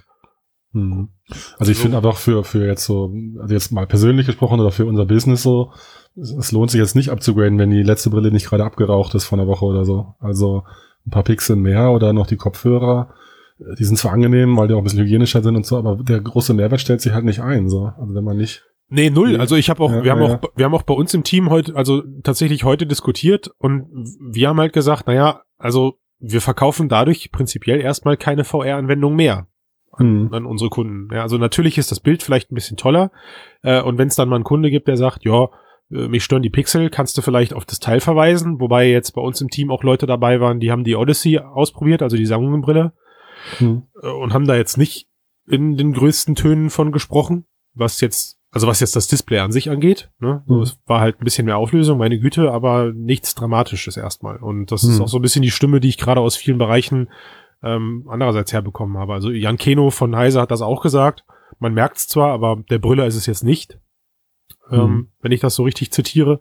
Also 1.58 1.70
ich 1.70 1.78
finde 1.78 1.98
einfach 1.98 2.16
für, 2.16 2.42
für 2.42 2.66
jetzt 2.66 2.84
so, 2.84 3.14
also 3.40 3.54
jetzt 3.54 3.70
mal 3.70 3.86
persönlich 3.86 4.26
gesprochen 4.26 4.58
oder 4.58 4.72
für 4.72 4.86
unser 4.86 5.06
Business 5.06 5.44
so, 5.44 5.72
es, 6.16 6.32
es 6.32 6.50
lohnt 6.50 6.72
sich 6.72 6.80
jetzt 6.80 6.96
nicht 6.96 7.10
abzugraden, 7.10 7.58
wenn 7.60 7.70
die 7.70 7.84
letzte 7.84 8.10
Brille 8.10 8.32
nicht 8.32 8.46
gerade 8.48 8.64
abgeraucht 8.64 9.14
ist 9.14 9.24
von 9.24 9.38
der 9.38 9.46
Woche 9.46 9.64
oder 9.64 9.84
so. 9.84 10.14
Also 10.18 10.64
ein 11.06 11.10
paar 11.10 11.22
Pixel 11.22 11.54
mehr 11.54 11.92
oder 11.92 12.12
noch 12.12 12.26
die 12.26 12.36
Kopfhörer, 12.36 13.14
die 13.58 13.84
sind 13.84 13.96
zwar 13.96 14.12
angenehm, 14.12 14.56
weil 14.56 14.68
die 14.68 14.74
auch 14.74 14.78
ein 14.78 14.84
bisschen 14.84 15.02
hygienischer 15.02 15.42
sind 15.42 15.56
und 15.56 15.66
so, 15.66 15.78
aber 15.78 15.96
der 16.02 16.20
große 16.20 16.54
Mehrwert 16.54 16.80
stellt 16.80 17.00
sich 17.00 17.12
halt 17.12 17.24
nicht 17.24 17.40
ein, 17.40 17.68
so. 17.68 17.92
Also 17.98 18.14
wenn 18.14 18.24
man 18.24 18.36
nicht, 18.36 18.64
Nee, 18.88 19.10
null. 19.10 19.40
Also 19.40 19.56
ich 19.56 19.70
habe 19.70 19.82
auch, 19.82 19.90
Ja, 19.90 20.04
wir 20.04 20.10
haben 20.12 20.22
ja, 20.22 20.34
auch, 20.36 20.42
wir 20.54 20.64
haben 20.66 20.74
auch 20.74 20.82
bei 20.82 20.94
uns 20.94 21.14
im 21.14 21.24
Team 21.24 21.50
heute, 21.50 21.74
also 21.74 22.02
tatsächlich 22.22 22.64
heute 22.64 22.86
diskutiert 22.86 23.50
und 23.58 23.86
wir 24.20 24.48
haben 24.48 24.60
halt 24.60 24.72
gesagt, 24.72 25.06
naja, 25.06 25.42
also 25.58 25.94
wir 26.18 26.40
verkaufen 26.40 26.88
dadurch 26.88 27.32
prinzipiell 27.32 27.80
erstmal 27.80 28.16
keine 28.16 28.44
VR-Anwendung 28.44 29.16
mehr 29.16 29.46
hm, 29.96 30.28
an 30.32 30.46
unsere 30.46 30.70
Kunden. 30.70 31.12
Ja, 31.14 31.22
also 31.22 31.38
natürlich 31.38 31.78
ist 31.78 31.90
das 31.90 32.00
Bild 32.00 32.22
vielleicht 32.22 32.52
ein 32.52 32.54
bisschen 32.54 32.76
toller 32.76 33.10
äh, 33.62 33.80
und 33.80 33.98
wenn 33.98 34.08
es 34.08 34.16
dann 34.16 34.28
mal 34.28 34.36
einen 34.36 34.44
Kunde 34.44 34.70
gibt, 34.70 34.86
der 34.86 34.96
sagt, 34.96 35.24
ja, 35.24 35.48
äh, 35.90 36.08
mich 36.08 36.22
stören 36.22 36.42
die 36.42 36.50
Pixel, 36.50 36.90
kannst 36.90 37.16
du 37.16 37.22
vielleicht 37.22 37.54
auf 37.54 37.64
das 37.64 37.80
Teil 37.80 38.00
verweisen, 38.00 38.60
wobei 38.60 38.90
jetzt 38.90 39.12
bei 39.12 39.22
uns 39.22 39.40
im 39.40 39.48
Team 39.48 39.70
auch 39.70 39.82
Leute 39.82 40.06
dabei 40.06 40.40
waren, 40.40 40.60
die 40.60 40.70
haben 40.70 40.84
die 40.84 40.94
Odyssey 40.94 41.38
ausprobiert, 41.38 42.02
also 42.02 42.16
die 42.16 42.26
Samsung-Brille 42.26 42.92
hm, 43.58 43.82
äh, 44.02 44.08
und 44.08 44.32
haben 44.32 44.46
da 44.46 44.56
jetzt 44.56 44.76
nicht 44.78 45.08
in 45.46 45.76
den 45.76 45.92
größten 45.92 46.34
Tönen 46.34 46.70
von 46.70 46.90
gesprochen, 46.92 47.44
was 47.74 48.00
jetzt, 48.00 48.38
also 48.50 48.66
was 48.66 48.80
jetzt 48.80 48.96
das 48.96 49.08
Display 49.08 49.38
an 49.40 49.52
sich 49.52 49.70
angeht. 49.70 50.10
Ne? 50.18 50.42
So, 50.46 50.54
Mhm. 50.56 50.62
Es 50.62 50.78
war 50.86 51.00
halt 51.00 51.20
ein 51.20 51.24
bisschen 51.24 51.44
mehr 51.44 51.58
Auflösung, 51.58 51.98
meine 51.98 52.18
Güte, 52.18 52.50
aber 52.50 52.92
nichts 52.94 53.34
Dramatisches 53.34 53.96
erstmal. 53.96 54.36
Und 54.38 54.72
das 54.72 54.84
ist 54.84 54.98
Mhm. 54.98 55.04
auch 55.04 55.08
so 55.08 55.18
ein 55.18 55.22
bisschen 55.22 55.42
die 55.42 55.50
Stimme, 55.50 55.80
die 55.80 55.88
ich 55.88 55.98
gerade 55.98 56.20
aus 56.20 56.36
vielen 56.36 56.58
Bereichen 56.58 57.08
ähm, 57.62 58.04
andererseits 58.08 58.52
herbekommen 58.52 58.98
habe. 58.98 59.14
Also 59.14 59.30
Jan 59.30 59.56
Keno 59.56 59.90
von 59.90 60.14
Heise 60.16 60.40
hat 60.40 60.50
das 60.50 60.60
auch 60.62 60.82
gesagt. 60.82 61.24
Man 61.58 61.72
merkt 61.72 61.96
es 61.96 62.08
zwar, 62.08 62.32
aber 62.32 62.62
der 62.68 62.78
Brüller 62.78 63.06
ist 63.06 63.14
es 63.16 63.24
jetzt 63.26 63.42
nicht, 63.42 63.78
ähm, 64.70 64.78
Mhm. 64.80 65.08
wenn 65.20 65.32
ich 65.32 65.40
das 65.40 65.54
so 65.54 65.62
richtig 65.62 65.90
zitiere. 65.90 66.40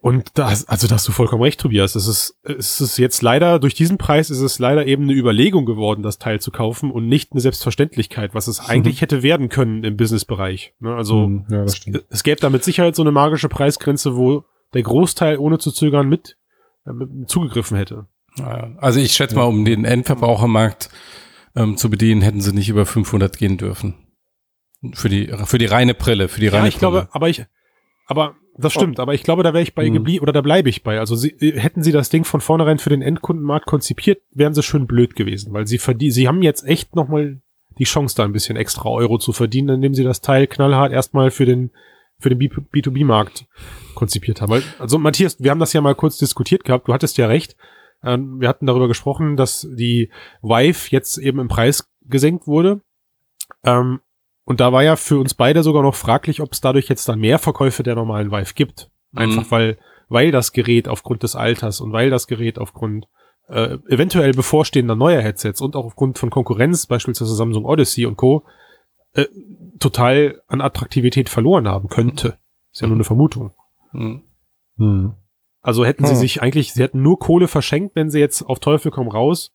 Und 0.00 0.38
das, 0.38 0.66
also 0.68 0.86
da 0.86 0.94
hast 0.94 1.06
du 1.08 1.12
vollkommen 1.12 1.42
recht, 1.42 1.60
Tobias. 1.60 1.94
Es 1.94 2.06
ist, 2.06 2.38
es 2.44 2.80
ist 2.80 2.98
jetzt 2.98 3.22
leider, 3.22 3.58
durch 3.58 3.74
diesen 3.74 3.98
Preis 3.98 4.30
ist 4.30 4.40
es 4.40 4.58
leider 4.58 4.86
eben 4.86 5.04
eine 5.04 5.12
Überlegung 5.12 5.66
geworden, 5.66 6.02
das 6.02 6.18
Teil 6.18 6.40
zu 6.40 6.50
kaufen 6.50 6.90
und 6.90 7.08
nicht 7.08 7.32
eine 7.32 7.40
Selbstverständlichkeit, 7.40 8.34
was 8.34 8.46
es 8.48 8.60
eigentlich 8.60 9.00
hätte 9.00 9.22
werden 9.22 9.48
können 9.48 9.84
im 9.84 9.96
Businessbereich. 9.96 10.74
Ne? 10.80 10.94
Also 10.94 11.24
hm, 11.24 11.46
ja, 11.50 11.62
es, 11.64 11.80
es 12.08 12.22
gäbe 12.22 12.40
da 12.40 12.50
mit 12.50 12.64
Sicherheit 12.64 12.96
so 12.96 13.02
eine 13.02 13.12
magische 13.12 13.48
Preisgrenze, 13.48 14.16
wo 14.16 14.44
der 14.74 14.82
Großteil 14.82 15.38
ohne 15.38 15.58
zu 15.58 15.70
zögern 15.72 16.08
mit, 16.08 16.38
äh, 16.86 16.92
mit 16.92 17.28
zugegriffen 17.28 17.76
hätte. 17.76 18.06
Also 18.78 18.98
ich 18.98 19.12
schätze 19.12 19.34
mal, 19.34 19.44
um 19.44 19.64
den 19.64 19.84
Endverbrauchermarkt 19.84 20.88
ähm, 21.54 21.76
zu 21.76 21.90
bedienen, 21.90 22.22
hätten 22.22 22.40
sie 22.40 22.52
nicht 22.54 22.70
über 22.70 22.86
500 22.86 23.36
gehen 23.36 23.58
dürfen. 23.58 23.94
Für 24.94 25.08
die, 25.08 25.30
für 25.44 25.58
die 25.58 25.66
reine 25.66 25.94
Brille, 25.94 26.28
für 26.28 26.40
die 26.40 26.48
reine 26.48 26.64
Ja, 26.64 26.68
ich 26.68 26.78
Brille. 26.78 26.90
glaube, 26.92 27.08
aber 27.12 27.28
ich, 27.28 27.44
aber 28.06 28.36
das 28.56 28.72
stimmt, 28.72 29.00
aber 29.00 29.14
ich 29.14 29.22
glaube, 29.22 29.42
da 29.42 29.52
wäre 29.54 29.62
ich 29.62 29.74
bei 29.74 29.88
Mhm. 29.88 29.94
geblieben 29.94 30.22
oder 30.22 30.32
da 30.32 30.40
bleibe 30.42 30.68
ich 30.68 30.82
bei. 30.82 30.98
Also 30.98 31.16
sie, 31.16 31.30
äh, 31.30 31.58
hätten 31.58 31.82
sie 31.82 31.92
das 31.92 32.10
Ding 32.10 32.24
von 32.24 32.40
vornherein 32.40 32.78
für 32.78 32.90
den 32.90 33.02
Endkundenmarkt 33.02 33.66
konzipiert, 33.66 34.20
wären 34.32 34.54
sie 34.54 34.62
schön 34.62 34.86
blöd 34.86 35.16
gewesen, 35.16 35.52
weil 35.52 35.66
sie 35.66 35.78
verdien, 35.78 36.12
sie 36.12 36.28
haben 36.28 36.42
jetzt 36.42 36.66
echt 36.66 36.94
nochmal 36.94 37.40
die 37.78 37.84
Chance, 37.84 38.14
da 38.16 38.24
ein 38.24 38.32
bisschen 38.32 38.56
extra 38.56 38.88
Euro 38.90 39.18
zu 39.18 39.32
verdienen, 39.32 39.76
indem 39.76 39.94
sie 39.94 40.04
das 40.04 40.20
Teil 40.20 40.46
knallhart 40.46 40.92
erstmal 40.92 41.30
für 41.30 41.46
den 41.46 41.70
für 42.18 42.28
den 42.28 42.38
B2B-Markt 42.38 43.46
konzipiert 43.96 44.40
haben. 44.40 44.50
Weil, 44.50 44.62
also 44.78 44.96
Matthias, 44.98 45.42
wir 45.42 45.50
haben 45.50 45.58
das 45.58 45.72
ja 45.72 45.80
mal 45.80 45.96
kurz 45.96 46.18
diskutiert 46.18 46.62
gehabt. 46.62 46.86
Du 46.86 46.92
hattest 46.92 47.18
ja 47.18 47.26
recht. 47.26 47.56
Ähm, 48.04 48.40
wir 48.40 48.48
hatten 48.48 48.66
darüber 48.66 48.86
gesprochen, 48.86 49.36
dass 49.36 49.66
die 49.72 50.08
Vive 50.40 50.88
jetzt 50.90 51.18
eben 51.18 51.40
im 51.40 51.48
Preis 51.48 51.90
gesenkt 52.02 52.46
wurde. 52.46 52.80
Ähm, 53.64 54.00
und 54.44 54.60
da 54.60 54.72
war 54.72 54.82
ja 54.82 54.96
für 54.96 55.18
uns 55.18 55.34
beide 55.34 55.62
sogar 55.62 55.82
noch 55.82 55.94
fraglich, 55.94 56.40
ob 56.40 56.52
es 56.52 56.60
dadurch 56.60 56.88
jetzt 56.88 57.08
dann 57.08 57.20
mehr 57.20 57.38
Verkäufe 57.38 57.82
der 57.82 57.94
normalen 57.94 58.30
Vive 58.30 58.54
gibt. 58.54 58.90
Einfach 59.14 59.44
mhm. 59.44 59.50
weil, 59.50 59.78
weil 60.08 60.30
das 60.30 60.52
Gerät 60.52 60.88
aufgrund 60.88 61.22
des 61.22 61.36
Alters 61.36 61.80
und 61.80 61.92
weil 61.92 62.10
das 62.10 62.26
Gerät 62.26 62.58
aufgrund 62.58 63.06
äh, 63.48 63.78
eventuell 63.88 64.32
bevorstehender 64.32 64.96
neuer 64.96 65.20
Headsets 65.20 65.60
und 65.60 65.76
auch 65.76 65.84
aufgrund 65.84 66.18
von 66.18 66.30
Konkurrenz, 66.30 66.86
beispielsweise 66.86 67.34
Samsung 67.34 67.64
Odyssey 67.64 68.06
und 68.06 68.16
Co., 68.16 68.44
äh, 69.14 69.26
total 69.78 70.40
an 70.48 70.60
Attraktivität 70.60 71.28
verloren 71.28 71.68
haben 71.68 71.88
könnte. 71.88 72.38
Ist 72.72 72.80
ja 72.80 72.86
nur 72.86 72.96
eine 72.96 73.04
Vermutung. 73.04 73.52
Mhm. 73.92 74.22
Mhm. 74.76 75.14
Also 75.60 75.84
hätten 75.84 76.06
sie 76.06 76.16
sich 76.16 76.42
eigentlich, 76.42 76.72
sie 76.72 76.82
hätten 76.82 77.02
nur 77.02 77.18
Kohle 77.20 77.46
verschenkt, 77.46 77.94
wenn 77.94 78.10
sie 78.10 78.18
jetzt 78.18 78.42
auf 78.42 78.58
Teufel 78.58 78.90
komm 78.90 79.06
raus 79.06 79.52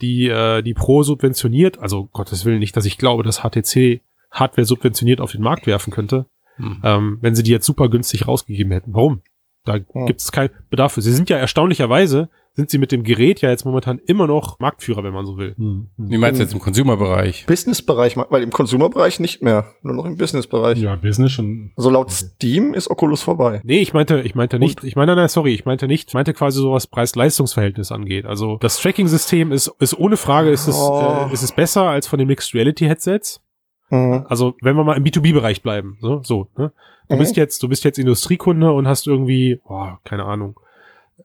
die, 0.00 0.28
äh, 0.28 0.62
die 0.62 0.74
Pro 0.74 1.02
subventioniert, 1.02 1.78
also 1.78 2.06
Gottes 2.12 2.44
Willen 2.44 2.58
nicht, 2.58 2.76
dass 2.76 2.84
ich 2.84 2.98
glaube, 2.98 3.22
dass 3.22 3.42
HTC 3.42 4.00
Hardware 4.34 4.66
subventioniert 4.66 5.20
auf 5.20 5.32
den 5.32 5.42
Markt 5.42 5.66
werfen 5.66 5.92
könnte, 5.92 6.26
mhm. 6.58 6.80
ähm, 6.84 7.18
wenn 7.22 7.34
sie 7.34 7.42
die 7.42 7.52
jetzt 7.52 7.66
super 7.66 7.88
günstig 7.88 8.28
rausgegeben 8.28 8.72
hätten. 8.72 8.92
Warum? 8.94 9.22
Da 9.64 9.78
mhm. 9.78 10.06
gibt 10.06 10.20
es 10.20 10.30
keinen 10.30 10.50
Bedarf 10.68 10.92
für. 10.92 11.02
Sie 11.02 11.12
sind 11.12 11.30
ja 11.30 11.38
erstaunlicherweise 11.38 12.28
sind 12.54 12.70
sie 12.70 12.78
mit 12.78 12.92
dem 12.92 13.02
Gerät 13.02 13.40
ja 13.40 13.50
jetzt 13.50 13.64
momentan 13.64 13.98
immer 13.98 14.28
noch 14.28 14.60
Marktführer, 14.60 15.02
wenn 15.02 15.12
man 15.12 15.26
so 15.26 15.36
will. 15.36 15.56
Hm. 15.56 15.88
Wie 15.96 16.18
meinst 16.18 16.38
du 16.38 16.44
jetzt 16.44 16.54
im 16.54 16.60
Consumer-Bereich? 16.60 17.46
Business-Bereich, 17.46 18.16
weil 18.16 18.42
im 18.42 18.50
Consumer-Bereich 18.50 19.18
nicht 19.18 19.42
mehr, 19.42 19.72
nur 19.82 19.94
noch 19.94 20.04
im 20.04 20.16
Business-Bereich. 20.16 20.78
Ja, 20.78 20.94
Business 20.94 21.32
schon. 21.32 21.72
Also 21.76 21.90
laut 21.90 22.06
okay. 22.06 22.26
Steam 22.36 22.72
ist 22.72 22.88
Oculus 22.88 23.22
vorbei. 23.22 23.60
Nee, 23.64 23.80
ich 23.80 23.92
meinte, 23.92 24.20
ich 24.20 24.36
meinte 24.36 24.60
nicht, 24.60 24.82
Und? 24.82 24.88
ich 24.88 24.94
meine, 24.94 25.16
nein, 25.16 25.28
sorry, 25.28 25.52
ich 25.52 25.64
meinte 25.64 25.88
nicht, 25.88 26.10
ich 26.10 26.14
meinte 26.14 26.32
quasi 26.32 26.60
so 26.60 26.72
was 26.72 26.86
Preis-Leistungs-Verhältnis 26.86 27.90
angeht. 27.90 28.24
Also 28.24 28.58
das 28.60 28.78
Tracking-System 28.78 29.50
ist, 29.50 29.72
ist 29.80 29.98
ohne 29.98 30.16
Frage, 30.16 30.50
ist 30.50 30.68
es, 30.68 30.76
oh. 30.76 31.26
äh, 31.28 31.34
ist 31.34 31.42
es 31.42 31.50
besser 31.50 31.82
als 31.82 32.06
von 32.06 32.20
den 32.20 32.28
Mixed 32.28 32.54
Reality 32.54 32.86
Headsets. 32.86 33.43
Mhm. 33.90 34.26
Also 34.28 34.54
wenn 34.60 34.76
wir 34.76 34.84
mal 34.84 34.96
im 34.96 35.04
B2B-Bereich 35.04 35.62
bleiben, 35.62 35.98
so, 36.00 36.22
so, 36.22 36.48
ne? 36.56 36.72
Du 37.08 37.16
mhm. 37.16 37.18
bist 37.18 37.36
jetzt, 37.36 37.62
du 37.62 37.68
bist 37.68 37.84
jetzt 37.84 37.98
Industriekunde 37.98 38.72
und 38.72 38.88
hast 38.88 39.06
irgendwie, 39.06 39.60
boah, 39.66 40.00
keine 40.04 40.24
Ahnung, 40.24 40.58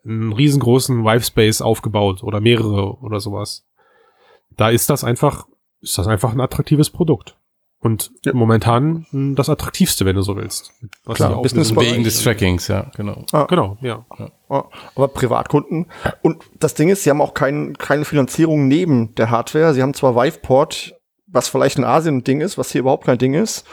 einen 0.06 0.34
riesengroßen 0.34 1.04
Vive-Space 1.04 1.62
aufgebaut 1.62 2.24
oder 2.24 2.42
mehrere 2.42 2.98
oder 3.00 3.20
sowas. 3.20 3.66
Da 4.56 4.70
ist 4.70 4.90
das 4.90 5.04
einfach, 5.04 5.48
ist 5.82 5.98
das 5.98 6.08
einfach 6.08 6.34
ein 6.34 6.42
attraktives 6.42 6.90
Produkt. 6.90 7.38
Und 7.82 8.12
ja. 8.26 8.34
momentan 8.34 9.06
das 9.38 9.48
attraktivste, 9.48 10.04
wenn 10.04 10.18
du 10.18 10.22
so 10.22 10.36
willst. 10.36 10.74
Was 11.06 11.16
Klar, 11.16 11.42
Business 11.42 11.74
wegen 11.74 12.04
des 12.04 12.22
Trackings, 12.22 12.68
ja, 12.68 12.92
genau. 12.98 13.24
Ah. 13.32 13.46
Genau, 13.46 13.78
ja. 13.80 14.06
Ah. 14.50 14.66
Aber 14.96 15.08
Privatkunden. 15.08 15.86
Und 16.22 16.44
das 16.60 16.74
Ding 16.74 16.90
ist, 16.90 17.04
sie 17.04 17.10
haben 17.10 17.22
auch 17.22 17.34
kein, 17.34 17.78
keine 17.78 18.04
Finanzierung 18.04 18.68
neben 18.68 19.16
der 19.16 19.30
Hardware. 19.30 19.74
Sie 19.74 19.82
haben 19.82 19.94
zwar 19.94 20.14
Viveport, 20.14 20.99
was 21.32 21.48
vielleicht 21.48 21.78
in 21.78 21.84
Asien 21.84 22.18
ein 22.18 22.24
Ding 22.24 22.42
ist, 22.42 22.58
was 22.58 22.72
hier 22.72 22.82
überhaupt 22.82 23.06
kein 23.06 23.18
Ding 23.18 23.34
ist 23.34 23.66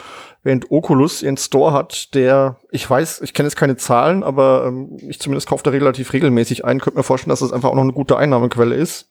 während 0.47 0.71
Oculus 0.71 1.23
ihren 1.23 1.37
Store 1.37 1.73
hat, 1.73 2.13
der, 2.15 2.57
ich 2.71 2.89
weiß, 2.89 3.21
ich 3.21 3.33
kenne 3.33 3.47
jetzt 3.47 3.57
keine 3.57 3.75
Zahlen, 3.75 4.23
aber 4.23 4.65
ähm, 4.65 4.97
ich 5.07 5.19
zumindest 5.19 5.47
kaufe 5.47 5.61
da 5.63 5.71
relativ 5.71 6.13
regelmäßig 6.13 6.63
ein. 6.63 6.79
Könnte 6.79 6.97
mir 6.97 7.03
vorstellen, 7.03 7.31
dass 7.31 7.41
das 7.41 7.51
einfach 7.51 7.69
auch 7.69 7.75
noch 7.75 7.83
eine 7.83 7.93
gute 7.93 8.17
Einnahmequelle 8.17 8.73
ist. 8.73 9.09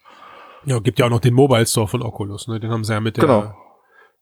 Ja, 0.64 0.78
gibt 0.80 0.98
ja 0.98 1.06
auch 1.06 1.10
noch 1.10 1.20
den 1.20 1.34
Mobile 1.34 1.66
Store 1.66 1.86
von 1.86 2.02
Oculus, 2.02 2.48
ne? 2.48 2.58
Den 2.58 2.70
haben 2.70 2.84
sie 2.84 2.94
ja 2.94 3.00
mit 3.00 3.18
der 3.18 3.24
genau. 3.24 3.54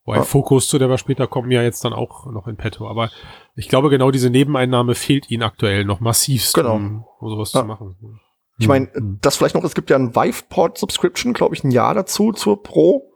Wobei 0.04 0.18
ja. 0.18 0.24
Focus, 0.24 0.68
zu 0.68 0.78
der 0.78 0.90
wir 0.90 0.98
später 0.98 1.26
kommen, 1.26 1.50
ja 1.50 1.62
jetzt 1.62 1.82
dann 1.84 1.94
auch 1.94 2.26
noch 2.26 2.46
in 2.46 2.56
petto. 2.56 2.86
Aber 2.86 3.10
ich 3.54 3.68
glaube, 3.68 3.88
genau 3.88 4.10
diese 4.10 4.28
Nebeneinnahme 4.28 4.94
fehlt 4.94 5.30
ihnen 5.30 5.44
aktuell 5.44 5.86
noch 5.86 6.00
massivst, 6.00 6.52
genau. 6.54 6.74
um, 6.74 7.04
um 7.20 7.30
sowas 7.30 7.52
ja. 7.54 7.60
zu 7.60 7.66
machen. 7.66 8.20
Ich 8.58 8.68
meine, 8.68 8.90
mhm. 8.92 9.18
das 9.22 9.36
vielleicht 9.36 9.54
noch, 9.54 9.64
es 9.64 9.74
gibt 9.74 9.88
ja 9.88 9.96
ein 9.96 10.14
Viveport-Subscription, 10.14 11.32
glaube 11.32 11.54
ich, 11.54 11.64
ein 11.64 11.70
Jahr 11.70 11.94
dazu 11.94 12.32
zur 12.32 12.62
Pro 12.62 13.13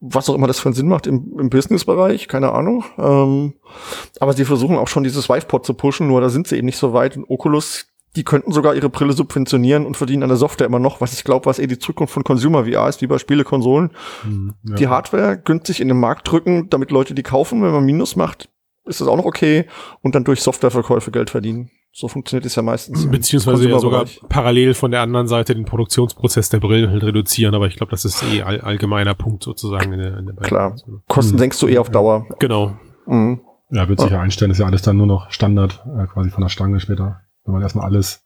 was 0.00 0.28
auch 0.30 0.34
immer 0.34 0.46
das 0.46 0.58
für 0.58 0.66
einen 0.66 0.74
Sinn 0.74 0.88
macht 0.88 1.06
im, 1.06 1.38
im 1.38 1.50
Business-Bereich, 1.50 2.26
keine 2.26 2.52
Ahnung. 2.52 2.84
Ähm, 2.98 3.54
aber 4.18 4.32
sie 4.32 4.46
versuchen 4.46 4.76
auch 4.76 4.88
schon 4.88 5.04
dieses 5.04 5.28
Vivepod 5.28 5.66
zu 5.66 5.74
pushen, 5.74 6.08
nur 6.08 6.20
da 6.20 6.30
sind 6.30 6.48
sie 6.48 6.56
eben 6.56 6.66
nicht 6.66 6.78
so 6.78 6.94
weit. 6.94 7.16
Und 7.16 7.28
Oculus, 7.28 7.86
die 8.16 8.24
könnten 8.24 8.50
sogar 8.50 8.74
ihre 8.74 8.88
Brille 8.88 9.12
subventionieren 9.12 9.84
und 9.84 9.96
verdienen 9.96 10.22
an 10.22 10.30
der 10.30 10.38
Software 10.38 10.66
immer 10.66 10.78
noch, 10.78 11.02
was 11.02 11.12
ich 11.12 11.22
glaube, 11.22 11.46
was 11.46 11.58
eh 11.58 11.66
die 11.66 11.78
Zukunft 11.78 12.14
von 12.14 12.24
Consumer 12.24 12.64
VR 12.64 12.88
ist, 12.88 13.02
wie 13.02 13.06
bei 13.06 13.18
Spielekonsolen. 13.18 13.90
Hm, 14.22 14.54
ja. 14.64 14.74
Die 14.74 14.88
Hardware 14.88 15.36
günstig 15.36 15.80
in 15.80 15.88
den 15.88 16.00
Markt 16.00 16.30
drücken, 16.30 16.70
damit 16.70 16.90
Leute 16.90 17.14
die 17.14 17.22
kaufen. 17.22 17.62
Wenn 17.62 17.72
man 17.72 17.84
Minus 17.84 18.16
macht, 18.16 18.48
ist 18.86 19.02
das 19.02 19.08
auch 19.08 19.16
noch 19.16 19.26
okay. 19.26 19.66
Und 20.00 20.14
dann 20.14 20.24
durch 20.24 20.40
Softwareverkäufe 20.40 21.10
Geld 21.10 21.28
verdienen. 21.28 21.70
So 21.92 22.06
funktioniert 22.06 22.46
es 22.46 22.54
ja 22.54 22.62
meistens. 22.62 23.10
Beziehungsweise 23.10 23.68
ja 23.68 23.78
sogar 23.78 24.06
parallel 24.28 24.74
von 24.74 24.92
der 24.92 25.00
anderen 25.00 25.26
Seite 25.26 25.54
den 25.54 25.64
Produktionsprozess 25.64 26.48
der 26.48 26.60
Brillen 26.60 26.90
halt 26.90 27.02
reduzieren, 27.02 27.54
aber 27.54 27.66
ich 27.66 27.76
glaube, 27.76 27.90
das 27.90 28.04
ist 28.04 28.22
eh 28.22 28.42
all, 28.42 28.60
allgemeiner 28.60 29.14
Punkt 29.14 29.42
sozusagen 29.42 29.92
in 29.92 29.98
der, 29.98 30.18
in 30.18 30.26
der 30.26 30.34
Klar. 30.36 30.76
Kosten 31.08 31.34
mhm. 31.34 31.38
senkst 31.38 31.60
du 31.62 31.68
eh 31.68 31.78
auf 31.78 31.90
Dauer. 31.90 32.26
Genau. 32.38 32.76
Mhm. 33.06 33.40
Ja, 33.70 33.88
wird 33.88 34.00
sich 34.00 34.10
ja 34.10 34.20
einstellen, 34.20 34.50
ist 34.50 34.58
ja 34.58 34.66
alles 34.66 34.82
dann 34.82 34.96
nur 34.96 35.06
noch 35.06 35.30
Standard, 35.30 35.84
äh, 35.96 36.06
quasi 36.06 36.30
von 36.30 36.42
der 36.42 36.48
Stange 36.48 36.80
später, 36.80 37.20
wenn 37.44 37.54
man 37.54 37.62
erstmal 37.62 37.84
alles 37.86 38.24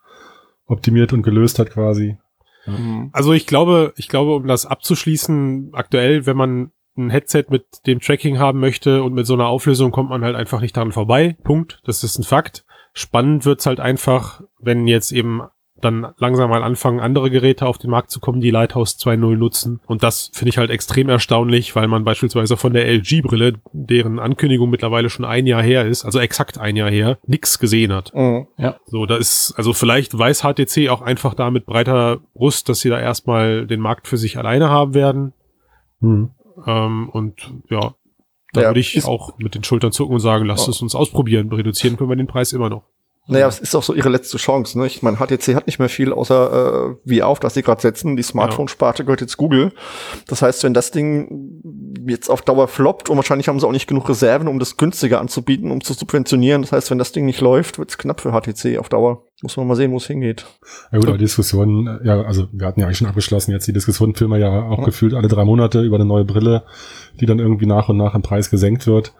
optimiert 0.66 1.12
und 1.12 1.22
gelöst 1.22 1.58
hat 1.58 1.70
quasi. 1.70 2.18
Ja. 2.66 2.72
Mhm. 2.72 3.10
Also 3.12 3.32
ich 3.32 3.46
glaube, 3.46 3.92
ich 3.96 4.08
glaube, 4.08 4.34
um 4.34 4.46
das 4.46 4.66
abzuschließen, 4.66 5.70
aktuell, 5.72 6.26
wenn 6.26 6.36
man 6.36 6.72
ein 6.96 7.10
Headset 7.10 7.44
mit 7.48 7.86
dem 7.86 8.00
Tracking 8.00 8.38
haben 8.38 8.60
möchte 8.60 9.02
und 9.02 9.14
mit 9.14 9.26
so 9.26 9.34
einer 9.34 9.46
Auflösung 9.46 9.90
kommt 9.90 10.10
man 10.10 10.22
halt 10.22 10.36
einfach 10.36 10.60
nicht 10.60 10.76
daran 10.76 10.92
vorbei. 10.92 11.36
Punkt. 11.42 11.80
Das 11.84 12.04
ist 12.04 12.18
ein 12.18 12.24
Fakt. 12.24 12.63
Spannend 12.94 13.44
wird's 13.44 13.66
halt 13.66 13.80
einfach, 13.80 14.40
wenn 14.60 14.86
jetzt 14.86 15.12
eben 15.12 15.42
dann 15.84 16.06
langsam 16.18 16.50
mal 16.50 16.62
anfangen, 16.62 17.00
andere 17.00 17.30
Geräte 17.30 17.66
auf 17.66 17.78
den 17.78 17.90
Markt 17.90 18.10
zu 18.10 18.20
kommen, 18.20 18.40
die 18.40 18.50
Lighthouse 18.50 18.96
2.0 18.98 19.36
nutzen. 19.36 19.80
Und 19.86 20.02
das 20.02 20.30
finde 20.32 20.50
ich 20.50 20.58
halt 20.58 20.70
extrem 20.70 21.08
erstaunlich, 21.08 21.76
weil 21.76 21.88
man 21.88 22.04
beispielsweise 22.04 22.56
von 22.56 22.72
der 22.72 22.86
LG-Brille, 22.86 23.54
deren 23.72 24.18
Ankündigung 24.18 24.70
mittlerweile 24.70 25.10
schon 25.10 25.24
ein 25.24 25.46
Jahr 25.46 25.62
her 25.62 25.84
ist, 25.84 26.04
also 26.04 26.20
exakt 26.20 26.58
ein 26.58 26.76
Jahr 26.76 26.90
her, 26.90 27.18
nix 27.26 27.58
gesehen 27.58 27.92
hat. 27.92 28.14
Mhm. 28.14 28.46
Ja. 28.56 28.76
So, 28.86 29.04
da 29.04 29.16
ist, 29.16 29.54
also 29.56 29.72
vielleicht 29.72 30.16
weiß 30.16 30.42
HTC 30.42 30.88
auch 30.88 31.02
einfach 31.02 31.34
da 31.34 31.50
mit 31.50 31.66
breiter 31.66 32.20
Brust, 32.34 32.68
dass 32.68 32.80
sie 32.80 32.88
da 32.88 32.98
erstmal 32.98 33.66
den 33.66 33.80
Markt 33.80 34.06
für 34.06 34.16
sich 34.16 34.38
alleine 34.38 34.70
haben 34.70 34.94
werden. 34.94 35.32
Mhm. 36.00 36.30
Ähm, 36.66 37.08
und 37.10 37.52
ja, 37.68 37.94
da 38.54 38.62
ja, 38.62 38.68
würde 38.68 38.80
ich 38.80 39.04
auch 39.04 39.36
mit 39.38 39.54
den 39.54 39.64
Schultern 39.64 39.92
zucken 39.92 40.14
und 40.14 40.20
sagen, 40.20 40.46
lasst 40.46 40.66
ja. 40.66 40.70
es 40.70 40.80
uns 40.80 40.94
ausprobieren. 40.94 41.52
Reduzieren 41.52 41.96
können 41.96 42.10
wir 42.10 42.16
den 42.16 42.26
Preis 42.26 42.52
immer 42.52 42.70
noch. 42.70 42.84
Naja, 43.26 43.48
es 43.48 43.58
ist 43.58 43.74
auch 43.74 43.82
so 43.82 43.94
ihre 43.94 44.10
letzte 44.10 44.36
Chance. 44.36 44.78
Ne? 44.78 44.86
Ich 44.86 45.02
meine, 45.02 45.16
HTC 45.16 45.54
hat 45.54 45.66
nicht 45.66 45.78
mehr 45.78 45.88
viel 45.88 46.12
außer 46.12 46.90
äh, 46.90 46.96
wie 47.04 47.22
auf, 47.22 47.40
dass 47.40 47.54
sie 47.54 47.62
gerade 47.62 47.80
setzen. 47.80 48.16
Die 48.16 48.22
Smartphone-Sparte 48.22 49.04
gehört 49.04 49.22
jetzt 49.22 49.38
Google. 49.38 49.72
Das 50.26 50.42
heißt, 50.42 50.62
wenn 50.62 50.74
das 50.74 50.90
Ding 50.90 51.62
jetzt 52.06 52.28
auf 52.28 52.42
Dauer 52.42 52.68
floppt 52.68 53.08
und 53.08 53.16
wahrscheinlich 53.16 53.48
haben 53.48 53.58
sie 53.58 53.66
auch 53.66 53.72
nicht 53.72 53.86
genug 53.86 54.10
Reserven, 54.10 54.46
um 54.46 54.58
das 54.58 54.76
günstiger 54.76 55.20
anzubieten, 55.20 55.70
um 55.70 55.80
zu 55.82 55.94
subventionieren. 55.94 56.60
Das 56.60 56.72
heißt, 56.72 56.90
wenn 56.90 56.98
das 56.98 57.12
Ding 57.12 57.24
nicht 57.24 57.40
läuft, 57.40 57.78
wird 57.78 57.90
es 57.90 57.96
knapp 57.96 58.20
für 58.20 58.32
HTC 58.32 58.78
auf 58.78 58.90
Dauer. 58.90 59.24
Muss 59.40 59.56
man 59.56 59.66
mal 59.66 59.74
sehen, 59.74 59.92
wo 59.92 59.96
es 59.96 60.06
hingeht. 60.06 60.44
Ja 60.92 60.98
gut, 60.98 61.08
aber 61.08 61.16
die 61.16 61.24
Diskussion, 61.24 62.00
ja, 62.04 62.20
also 62.22 62.48
wir 62.52 62.66
hatten 62.66 62.80
ja 62.80 62.86
eigentlich 62.86 62.98
schon 62.98 63.08
abgeschlossen, 63.08 63.52
jetzt 63.52 63.66
die 63.66 63.72
Diskussion 63.72 64.14
filmen 64.14 64.34
wir 64.34 64.40
ja 64.40 64.68
auch 64.68 64.80
ja. 64.80 64.84
gefühlt 64.84 65.14
alle 65.14 65.28
drei 65.28 65.46
Monate 65.46 65.80
über 65.80 65.96
eine 65.96 66.04
neue 66.04 66.24
Brille, 66.24 66.64
die 67.20 67.26
dann 67.26 67.38
irgendwie 67.38 67.66
nach 67.66 67.88
und 67.88 67.96
nach 67.96 68.14
im 68.14 68.22
Preis 68.22 68.50
gesenkt 68.50 68.86
wird. 68.86 69.14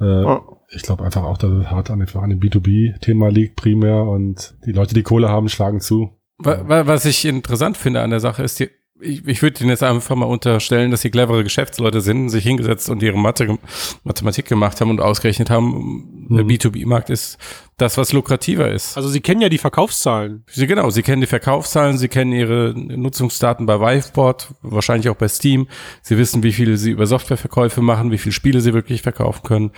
Äh, 0.00 0.04
ja. 0.04 0.42
Ich 0.72 0.82
glaube 0.82 1.04
einfach 1.04 1.24
auch, 1.24 1.36
dass 1.36 1.50
es 1.50 1.70
hart 1.70 1.90
einfach 1.90 2.22
an 2.22 2.30
dem 2.30 2.40
B2B-Thema 2.40 3.28
liegt 3.28 3.56
primär 3.56 4.04
und 4.04 4.54
die 4.64 4.72
Leute, 4.72 4.94
die 4.94 5.02
Kohle 5.02 5.28
haben, 5.28 5.48
schlagen 5.48 5.80
zu. 5.80 6.10
Was 6.38 7.04
ich 7.04 7.24
interessant 7.24 7.76
finde 7.76 8.00
an 8.00 8.10
der 8.10 8.20
Sache 8.20 8.42
ist, 8.42 8.60
die, 8.60 8.70
ich, 9.00 9.26
ich 9.26 9.42
würde 9.42 9.60
Ihnen 9.60 9.70
jetzt 9.70 9.82
einfach 9.82 10.14
mal 10.14 10.26
unterstellen, 10.26 10.90
dass 10.90 11.02
Sie 11.02 11.10
clevere 11.10 11.42
Geschäftsleute 11.42 12.00
sind, 12.00 12.28
sich 12.28 12.44
hingesetzt 12.44 12.88
und 12.88 13.02
ihre 13.02 13.18
Mathe, 13.18 13.58
Mathematik 14.04 14.46
gemacht 14.46 14.80
haben 14.80 14.90
und 14.90 15.00
ausgerechnet 15.00 15.50
haben, 15.50 16.26
mhm. 16.28 16.36
der 16.36 16.44
B2B-Markt 16.44 17.10
ist 17.10 17.38
das, 17.76 17.96
was 17.98 18.12
lukrativer 18.12 18.70
ist. 18.70 18.96
Also 18.96 19.08
Sie 19.08 19.20
kennen 19.20 19.40
ja 19.40 19.48
die 19.48 19.58
Verkaufszahlen. 19.58 20.44
Sie, 20.48 20.66
genau, 20.66 20.90
Sie 20.90 21.02
kennen 21.02 21.20
die 21.20 21.26
Verkaufszahlen, 21.26 21.98
Sie 21.98 22.08
kennen 22.08 22.32
Ihre 22.32 22.74
Nutzungsdaten 22.76 23.66
bei 23.66 23.80
Viveport, 23.80 24.54
wahrscheinlich 24.62 25.08
auch 25.08 25.16
bei 25.16 25.28
Steam. 25.28 25.66
Sie 26.02 26.18
wissen, 26.18 26.42
wie 26.42 26.52
viele 26.52 26.76
Sie 26.76 26.90
über 26.90 27.06
Softwareverkäufe 27.06 27.82
machen, 27.82 28.10
wie 28.10 28.18
viele 28.18 28.32
Spiele 28.32 28.60
Sie 28.60 28.74
wirklich 28.74 29.02
verkaufen 29.02 29.42
können. 29.42 29.72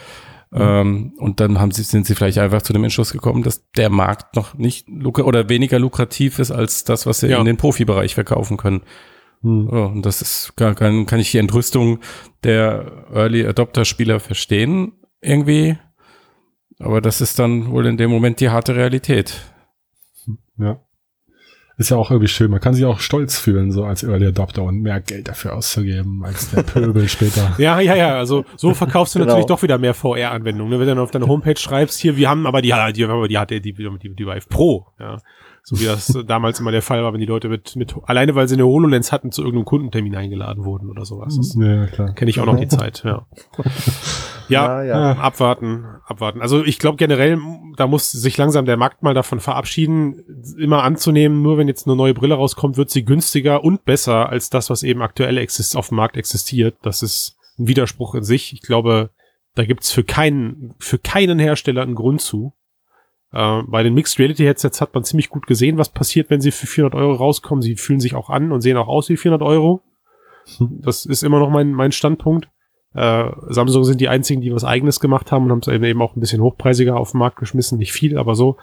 Mhm. 0.52 0.60
Ähm, 0.60 1.12
und 1.18 1.40
dann 1.40 1.58
haben 1.58 1.70
sie, 1.70 1.82
sind 1.82 2.06
sie 2.06 2.14
vielleicht 2.14 2.38
einfach 2.38 2.60
zu 2.60 2.74
dem 2.74 2.84
Entschluss 2.84 3.12
gekommen, 3.12 3.42
dass 3.42 3.70
der 3.72 3.88
Markt 3.88 4.36
noch 4.36 4.54
nicht 4.54 4.86
oder 4.88 5.48
weniger 5.48 5.78
lukrativ 5.78 6.38
ist 6.38 6.50
als 6.50 6.84
das, 6.84 7.06
was 7.06 7.20
sie 7.20 7.28
ja. 7.28 7.38
in 7.38 7.46
den 7.46 7.56
Profibereich 7.56 8.14
verkaufen 8.14 8.58
können. 8.58 8.82
Hm. 9.42 9.68
Oh, 9.72 9.86
und 9.86 10.04
das 10.04 10.20
ist, 10.20 10.52
kann, 10.56 11.06
kann 11.06 11.20
ich 11.20 11.30
die 11.30 11.38
Entrüstung 11.38 12.00
der 12.44 13.06
Early 13.14 13.46
Adopter 13.46 13.86
Spieler 13.86 14.20
verstehen, 14.20 14.92
irgendwie. 15.22 15.78
Aber 16.78 17.00
das 17.00 17.20
ist 17.20 17.38
dann 17.38 17.70
wohl 17.70 17.86
in 17.86 17.96
dem 17.96 18.10
Moment 18.10 18.40
die 18.40 18.50
harte 18.50 18.76
Realität. 18.76 19.40
Ja. 20.58 20.80
Ist 21.82 21.90
ja 21.90 21.96
auch 21.96 22.10
irgendwie 22.10 22.28
schön. 22.28 22.50
Man 22.50 22.60
kann 22.60 22.74
sich 22.74 22.84
auch 22.84 23.00
stolz 23.00 23.38
fühlen, 23.38 23.70
so 23.72 23.84
als 23.84 24.02
Early 24.02 24.26
Adopter 24.28 24.62
und 24.62 24.80
mehr 24.80 25.00
Geld 25.00 25.28
dafür 25.28 25.54
auszugeben 25.56 26.22
als 26.24 26.50
der 26.50 26.62
Pöbel 26.62 27.08
später. 27.08 27.54
Ja, 27.58 27.80
ja, 27.80 27.94
ja. 27.94 28.16
Also 28.16 28.44
so 28.56 28.72
verkaufst 28.74 29.14
du 29.14 29.18
Genau. 29.18 29.30
natürlich 29.32 29.46
doch 29.46 29.62
wieder 29.62 29.78
mehr 29.78 29.94
VR-Anwendungen. 29.94 30.70
Ne? 30.72 30.78
Wenn 30.78 30.86
du 30.86 30.94
dann 30.94 31.02
auf 31.02 31.10
deiner 31.10 31.26
Homepage 31.26 31.58
schreibst, 31.58 32.00
hier, 32.00 32.16
wir 32.16 32.28
haben 32.30 32.46
aber 32.46 32.62
die, 32.62 32.72
die, 32.94 33.06
die 33.28 33.38
hat 33.38 33.50
die, 33.50 33.60
die, 33.60 33.72
die, 33.72 34.14
die 34.14 34.26
Vive 34.26 34.46
Pro. 34.48 34.86
Ja. 34.98 35.18
So 35.64 35.78
wie 35.78 35.84
das 35.84 36.12
damals 36.26 36.58
immer 36.58 36.72
der 36.72 36.82
Fall 36.82 37.04
war, 37.04 37.12
wenn 37.12 37.20
die 37.20 37.26
Leute 37.26 37.48
mit, 37.48 37.76
mit 37.76 37.94
alleine 38.04 38.34
weil 38.34 38.48
sie 38.48 38.54
eine 38.54 38.66
HoloLens 38.66 39.12
hatten, 39.12 39.30
zu 39.30 39.42
irgendeinem 39.42 39.64
Kundentermin 39.64 40.16
eingeladen 40.16 40.64
wurden 40.64 40.90
oder 40.90 41.04
sowas. 41.04 41.36
Das 41.36 41.54
ja, 41.54 41.86
klar. 41.86 42.14
kenne 42.14 42.30
ich 42.30 42.40
auch 42.40 42.46
noch 42.46 42.58
die 42.58 42.68
Zeit, 42.68 43.02
ja. 43.04 43.26
Ja, 44.48 44.82
Ja, 44.82 45.12
ja. 45.12 45.12
abwarten, 45.12 45.84
abwarten. 46.04 46.42
Also 46.42 46.64
ich 46.64 46.80
glaube 46.80 46.96
generell, 46.96 47.38
da 47.76 47.86
muss 47.86 48.10
sich 48.10 48.36
langsam 48.36 48.66
der 48.66 48.76
Markt 48.76 49.02
mal 49.02 49.14
davon 49.14 49.38
verabschieden, 49.38 50.24
immer 50.58 50.82
anzunehmen, 50.82 51.42
nur 51.42 51.58
wenn 51.58 51.68
jetzt 51.68 51.86
eine 51.86 51.96
neue 51.96 52.14
Brille 52.14 52.34
rauskommt, 52.34 52.76
wird 52.76 52.90
sie 52.90 53.04
günstiger 53.04 53.62
und 53.62 53.84
besser 53.84 54.28
als 54.28 54.50
das, 54.50 54.68
was 54.68 54.82
eben 54.82 55.00
aktuell 55.00 55.38
exist 55.38 55.76
auf 55.76 55.88
dem 55.88 55.96
Markt 55.96 56.16
existiert. 56.16 56.76
Das 56.82 57.02
ist 57.02 57.36
ein 57.58 57.68
Widerspruch 57.68 58.16
in 58.16 58.24
sich. 58.24 58.52
Ich 58.52 58.62
glaube, 58.62 59.10
da 59.54 59.64
gibt's 59.64 59.92
für 59.92 60.04
keinen, 60.04 60.74
für 60.78 60.98
keinen 60.98 61.38
Hersteller 61.38 61.82
einen 61.82 61.94
Grund 61.94 62.20
zu. 62.20 62.52
Äh, 63.32 63.62
bei 63.66 63.82
den 63.82 63.94
Mixed 63.94 64.18
Reality 64.18 64.44
Headsets 64.44 64.80
hat 64.80 64.94
man 64.94 65.04
ziemlich 65.04 65.30
gut 65.30 65.46
gesehen, 65.46 65.78
was 65.78 65.88
passiert, 65.88 66.30
wenn 66.30 66.40
sie 66.40 66.50
für 66.50 66.66
400 66.66 67.00
Euro 67.00 67.14
rauskommen. 67.14 67.62
Sie 67.62 67.76
fühlen 67.76 68.00
sich 68.00 68.14
auch 68.14 68.30
an 68.30 68.52
und 68.52 68.60
sehen 68.60 68.76
auch 68.76 68.88
aus 68.88 69.08
wie 69.08 69.16
400 69.16 69.46
Euro. 69.46 69.82
Das 70.58 71.06
ist 71.06 71.22
immer 71.22 71.38
noch 71.38 71.50
mein, 71.50 71.72
mein 71.72 71.92
Standpunkt. 71.92 72.48
Äh, 72.94 73.30
Samsung 73.48 73.84
sind 73.84 74.00
die 74.00 74.08
einzigen, 74.08 74.42
die 74.42 74.52
was 74.52 74.64
eigenes 74.64 75.00
gemacht 75.00 75.32
haben 75.32 75.44
und 75.44 75.50
haben 75.50 75.60
es 75.60 75.68
eben 75.68 75.84
eben 75.84 76.02
auch 76.02 76.14
ein 76.14 76.20
bisschen 76.20 76.42
hochpreisiger 76.42 76.96
auf 76.96 77.12
den 77.12 77.18
Markt 77.18 77.38
geschmissen. 77.38 77.78
Nicht 77.78 77.92
viel, 77.92 78.18
aber 78.18 78.34
so. 78.34 78.58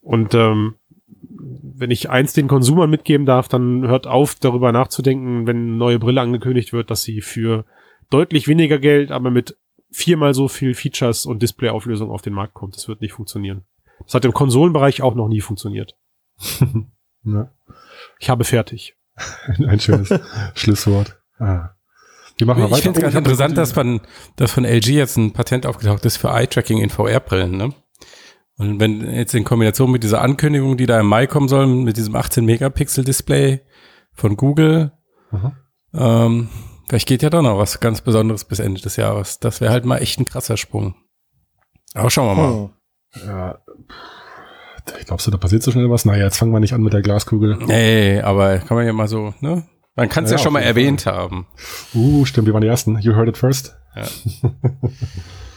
Und 0.00 0.34
ähm, 0.34 0.76
wenn 1.06 1.90
ich 1.90 2.10
eins 2.10 2.34
den 2.34 2.46
Konsumern 2.46 2.90
mitgeben 2.90 3.26
darf, 3.26 3.48
dann 3.48 3.86
hört 3.86 4.06
auf, 4.06 4.36
darüber 4.36 4.70
nachzudenken, 4.70 5.46
wenn 5.46 5.56
eine 5.56 5.76
neue 5.76 5.98
Brille 5.98 6.20
angekündigt 6.20 6.72
wird, 6.72 6.90
dass 6.90 7.02
sie 7.02 7.20
für 7.20 7.64
deutlich 8.10 8.46
weniger 8.46 8.78
Geld, 8.78 9.10
aber 9.10 9.30
mit 9.30 9.56
viermal 9.90 10.34
so 10.34 10.48
viel 10.48 10.74
Features 10.74 11.26
und 11.26 11.42
Displayauflösung 11.42 12.10
auf 12.10 12.22
den 12.22 12.32
Markt 12.34 12.54
kommt. 12.54 12.76
Das 12.76 12.86
wird 12.86 13.00
nicht 13.00 13.12
funktionieren. 13.12 13.64
Das 14.06 14.14
hat 14.14 14.24
im 14.24 14.32
Konsolenbereich 14.32 15.02
auch 15.02 15.14
noch 15.14 15.28
nie 15.28 15.40
funktioniert. 15.40 15.96
Ja. 17.26 17.50
Ich 18.18 18.28
habe 18.28 18.44
fertig. 18.44 18.98
Ein 19.66 19.80
schönes 19.80 20.12
Schlusswort. 20.54 21.18
Ah. 21.38 21.70
Wir 22.36 22.46
machen 22.46 22.58
mal 22.60 22.66
Ich 22.66 22.72
weiter. 22.72 22.82
finde 22.82 22.98
es 23.00 23.02
Oh, 23.02 23.04
ganz 23.06 23.14
interessant, 23.14 23.56
dass 23.56 23.72
von, 23.72 24.02
dass 24.36 24.52
von 24.52 24.66
LG 24.66 24.88
jetzt 24.88 25.16
ein 25.16 25.32
Patent 25.32 25.64
aufgetaucht 25.64 26.04
ist 26.04 26.18
für 26.18 26.28
Eye-Tracking 26.28 26.76
in 26.82 26.90
VR-Brillen. 26.90 27.56
Ne? 27.56 27.72
Und 28.58 28.78
wenn 28.78 29.10
jetzt 29.10 29.34
in 29.34 29.44
Kombination 29.44 29.90
mit 29.90 30.02
dieser 30.02 30.20
Ankündigung, 30.20 30.76
die 30.76 30.84
da 30.84 31.00
im 31.00 31.06
Mai 31.06 31.26
kommen 31.26 31.48
soll, 31.48 31.66
mit 31.66 31.96
diesem 31.96 32.14
18-Megapixel-Display 32.14 33.60
von 34.12 34.36
Google, 34.36 34.92
Aha. 35.30 35.56
ähm, 35.94 36.50
vielleicht 36.90 37.08
geht 37.08 37.22
ja 37.22 37.30
doch 37.30 37.40
noch 37.40 37.56
was 37.56 37.80
ganz 37.80 38.02
Besonderes 38.02 38.44
bis 38.44 38.58
Ende 38.58 38.82
des 38.82 38.96
Jahres. 38.96 39.38
Das 39.38 39.62
wäre 39.62 39.72
halt 39.72 39.86
mal 39.86 39.96
echt 39.96 40.20
ein 40.20 40.26
krasser 40.26 40.58
Sprung. 40.58 40.94
Aber 41.94 42.10
schauen 42.10 42.36
wir 42.36 42.42
mal. 42.42 42.52
Hm. 42.64 42.70
Ja. 43.26 43.58
Ich 44.98 45.06
glaubst 45.06 45.26
du, 45.26 45.30
da 45.30 45.38
passiert 45.38 45.62
so 45.62 45.70
schnell 45.70 45.90
was? 45.90 46.04
Naja, 46.04 46.24
jetzt 46.24 46.36
fangen 46.36 46.52
wir 46.52 46.60
nicht 46.60 46.74
an 46.74 46.82
mit 46.82 46.92
der 46.92 47.02
Glaskugel. 47.02 47.58
Ey, 47.68 48.20
aber 48.20 48.58
kann 48.58 48.76
man 48.76 48.86
ja 48.86 48.92
mal 48.92 49.08
so, 49.08 49.32
ne? 49.40 49.64
Man 49.96 50.08
kann 50.08 50.24
es 50.24 50.30
Ja, 50.30 50.36
ja, 50.36 50.42
schon 50.42 50.52
mal 50.52 50.60
erwähnt 50.60 51.06
haben. 51.06 51.46
Uh, 51.94 52.24
stimmt, 52.24 52.46
wir 52.46 52.54
waren 52.54 52.62
die 52.62 52.68
Ersten. 52.68 52.98
You 52.98 53.14
heard 53.14 53.28
it 53.28 53.36
first. 53.36 53.76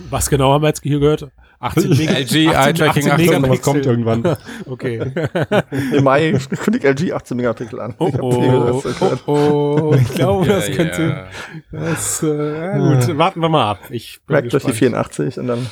Was 0.09 0.29
genau 0.29 0.53
haben 0.53 0.61
wir 0.61 0.67
jetzt 0.67 0.83
hier 0.83 0.99
gehört? 0.99 1.31
18 1.59 1.89
Mega- 1.89 2.11
LG 2.13 2.47
18 2.47 2.47
Eye-Tracking 2.49 2.85
18 2.85 3.09
Aber 3.09 3.17
was 3.17 3.29
Megapixel. 3.41 3.59
kommt 3.73 3.85
irgendwann. 3.85 4.37
Okay. 4.67 5.11
Im 5.93 6.03
Mai 6.03 6.31
kündigt 6.63 6.85
LG 6.85 7.13
18 7.13 7.37
Megapixel 7.37 7.79
an. 7.79 7.95
Oh, 7.97 8.11
oh, 8.21 8.81
oh, 9.25 9.31
oh, 9.31 9.95
ich 9.99 10.13
glaube, 10.13 10.45
das 10.47 10.69
könnte, 10.71 11.27
das, 11.71 12.21
äh, 12.23 12.27
gut, 12.77 13.17
warten 13.17 13.39
wir 13.39 13.49
mal 13.49 13.71
ab. 13.71 13.79
Ich 13.89 14.19
bin 14.27 14.33
Merkt 14.35 14.53
euch 14.53 14.63
die 14.63 14.67
gespannt. 14.71 14.75
84 14.77 15.39
und 15.39 15.47
dann. 15.47 15.67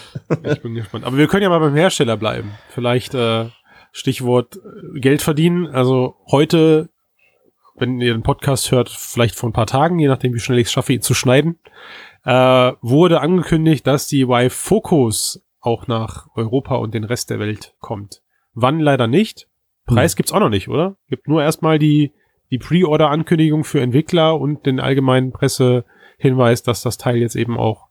Ich 0.52 0.62
bin 0.62 0.74
gespannt. 0.76 1.06
Aber 1.06 1.18
wir 1.18 1.28
können 1.28 1.44
ja 1.44 1.50
mal 1.50 1.60
beim 1.60 1.76
Hersteller 1.76 2.18
bleiben. 2.18 2.52
Vielleicht, 2.70 3.14
äh, 3.14 3.46
Stichwort 3.92 4.58
äh, 4.58 5.00
Geld 5.00 5.22
verdienen. 5.22 5.68
Also 5.68 6.16
heute, 6.30 6.90
wenn 7.76 8.02
ihr 8.02 8.14
den 8.14 8.24
Podcast 8.24 8.72
hört, 8.72 8.90
vielleicht 8.90 9.36
vor 9.36 9.50
ein 9.50 9.54
paar 9.54 9.68
Tagen, 9.68 10.00
je 10.00 10.08
nachdem, 10.08 10.34
wie 10.34 10.40
schnell 10.40 10.60
ich 10.60 10.68
es 10.68 10.74
schaffe, 10.74 10.94
ihn 10.94 11.02
zu 11.02 11.14
schneiden, 11.14 11.60
äh, 12.26 12.72
wurde 12.82 13.22
angekündigt, 13.22 13.86
dass 13.88 14.08
die 14.08 14.28
Vive 14.28 14.50
Focus 14.50 15.42
auch 15.66 15.88
nach 15.88 16.28
Europa 16.36 16.76
und 16.76 16.94
den 16.94 17.04
Rest 17.04 17.30
der 17.30 17.40
Welt 17.40 17.76
kommt. 17.80 18.22
Wann 18.54 18.80
leider 18.80 19.08
nicht. 19.08 19.48
Preis 19.86 20.16
gibt's 20.16 20.32
auch 20.32 20.40
noch 20.40 20.50
nicht, 20.50 20.68
oder? 20.68 20.98
Gibt 21.10 21.28
nur 21.28 21.44
erstmal 21.44 21.78
die, 21.78 22.14
die 22.50 22.58
Pre-Order-Ankündigung 22.58 23.64
für 23.64 23.82
Entwickler 23.82 24.40
und 24.40 24.66
den 24.66 24.80
allgemeinen 24.80 25.32
Pressehinweis, 25.32 26.64
dass 26.64 26.82
das 26.82 26.98
Teil 26.98 27.18
jetzt 27.18 27.36
eben 27.36 27.58
auch 27.58 27.88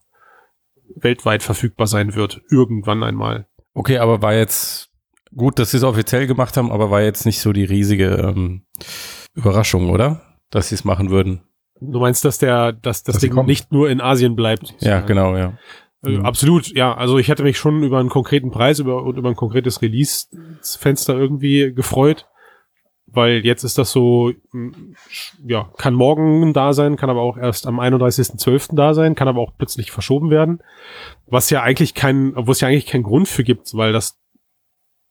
weltweit 0.96 1.42
verfügbar 1.42 1.86
sein 1.86 2.14
wird. 2.14 2.42
Irgendwann 2.50 3.02
einmal. 3.02 3.46
Okay, 3.74 3.98
aber 3.98 4.22
war 4.22 4.34
jetzt 4.34 4.90
gut, 5.36 5.58
dass 5.58 5.70
sie 5.70 5.78
es 5.78 5.84
offiziell 5.84 6.26
gemacht 6.26 6.56
haben, 6.56 6.72
aber 6.72 6.90
war 6.90 7.02
jetzt 7.02 7.26
nicht 7.26 7.40
so 7.40 7.52
die 7.52 7.64
riesige 7.64 8.14
ähm, 8.14 8.62
Überraschung, 9.34 9.90
oder? 9.90 10.22
Dass 10.50 10.68
sie 10.68 10.76
es 10.76 10.84
machen 10.84 11.10
würden. 11.10 11.42
Du 11.80 11.98
meinst, 11.98 12.24
dass 12.24 12.38
der, 12.38 12.72
dass 12.72 13.02
das 13.02 13.18
Ding 13.18 13.34
nicht 13.44 13.72
nur 13.72 13.90
in 13.90 14.00
Asien 14.00 14.36
bleibt? 14.36 14.74
Ja, 14.78 15.00
genau, 15.00 15.36
ja. 15.36 15.58
Äh, 16.04 16.10
Mhm. 16.18 16.26
Absolut, 16.26 16.68
ja. 16.74 16.94
Also 16.94 17.18
ich 17.18 17.28
hätte 17.28 17.42
mich 17.42 17.58
schon 17.58 17.82
über 17.82 17.98
einen 17.98 18.08
konkreten 18.08 18.50
Preis 18.50 18.78
über, 18.78 19.02
und 19.02 19.16
über 19.16 19.28
ein 19.28 19.36
konkretes 19.36 19.82
Release-Fenster 19.82 21.16
irgendwie 21.16 21.72
gefreut. 21.74 22.26
Weil 23.06 23.44
jetzt 23.44 23.62
ist 23.62 23.78
das 23.78 23.92
so, 23.92 24.32
ja, 25.46 25.70
kann 25.76 25.94
morgen 25.94 26.52
da 26.52 26.72
sein, 26.72 26.96
kann 26.96 27.10
aber 27.10 27.20
auch 27.20 27.36
erst 27.36 27.66
am 27.68 27.78
31.12. 27.78 28.74
da 28.74 28.92
sein, 28.92 29.14
kann 29.14 29.28
aber 29.28 29.40
auch 29.40 29.52
plötzlich 29.56 29.92
verschoben 29.92 30.30
werden. 30.30 30.60
Was 31.26 31.48
ja 31.50 31.62
eigentlich 31.62 31.94
kein, 31.94 32.32
wo 32.34 32.50
es 32.50 32.60
ja 32.60 32.66
eigentlich 32.68 32.86
keinen 32.86 33.04
Grund 33.04 33.28
für 33.28 33.44
gibt, 33.44 33.72
weil 33.74 33.92
das, 33.92 34.18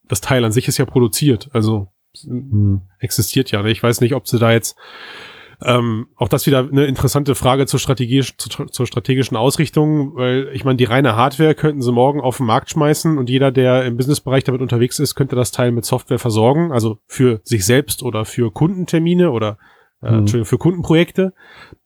das 0.09 0.19
Teil 0.19 0.43
an 0.43 0.51
sich 0.51 0.67
ist 0.67 0.77
ja 0.77 0.85
produziert. 0.85 1.49
Also 1.53 1.87
Hm. 2.25 2.81
existiert 2.99 3.49
ja. 3.51 3.63
Ich 3.65 3.81
weiß 3.81 4.01
nicht, 4.01 4.13
ob 4.13 4.27
sie 4.27 4.37
da 4.37 4.51
jetzt 4.51 4.75
ähm, 5.61 6.07
auch 6.15 6.29
das 6.29 6.45
wieder 6.45 6.59
eine 6.59 6.85
interessante 6.85 7.35
Frage 7.35 7.65
zur, 7.65 7.79
strategisch, 7.79 8.37
zur, 8.37 8.67
zur 8.67 8.87
strategischen 8.87 9.37
Ausrichtung, 9.37 10.15
weil 10.15 10.49
ich 10.53 10.65
meine, 10.65 10.77
die 10.77 10.83
reine 10.85 11.15
Hardware 11.15 11.55
könnten 11.55 11.81
sie 11.81 11.91
morgen 11.91 12.21
auf 12.21 12.37
den 12.37 12.45
Markt 12.45 12.69
schmeißen 12.69 13.17
und 13.17 13.29
jeder, 13.29 13.51
der 13.51 13.85
im 13.85 13.97
Businessbereich 13.97 14.43
damit 14.43 14.61
unterwegs 14.61 14.99
ist, 14.99 15.15
könnte 15.15 15.35
das 15.35 15.51
Teil 15.51 15.71
mit 15.71 15.85
Software 15.85 16.19
versorgen, 16.19 16.71
also 16.71 16.97
für 17.07 17.41
sich 17.43 17.65
selbst 17.65 18.03
oder 18.03 18.25
für 18.25 18.51
Kundentermine 18.51 19.31
oder 19.31 19.57
äh, 20.01 20.11
Mhm. 20.11 20.19
Entschuldigung, 20.19 20.45
für 20.45 20.57
Kundenprojekte. 20.57 21.33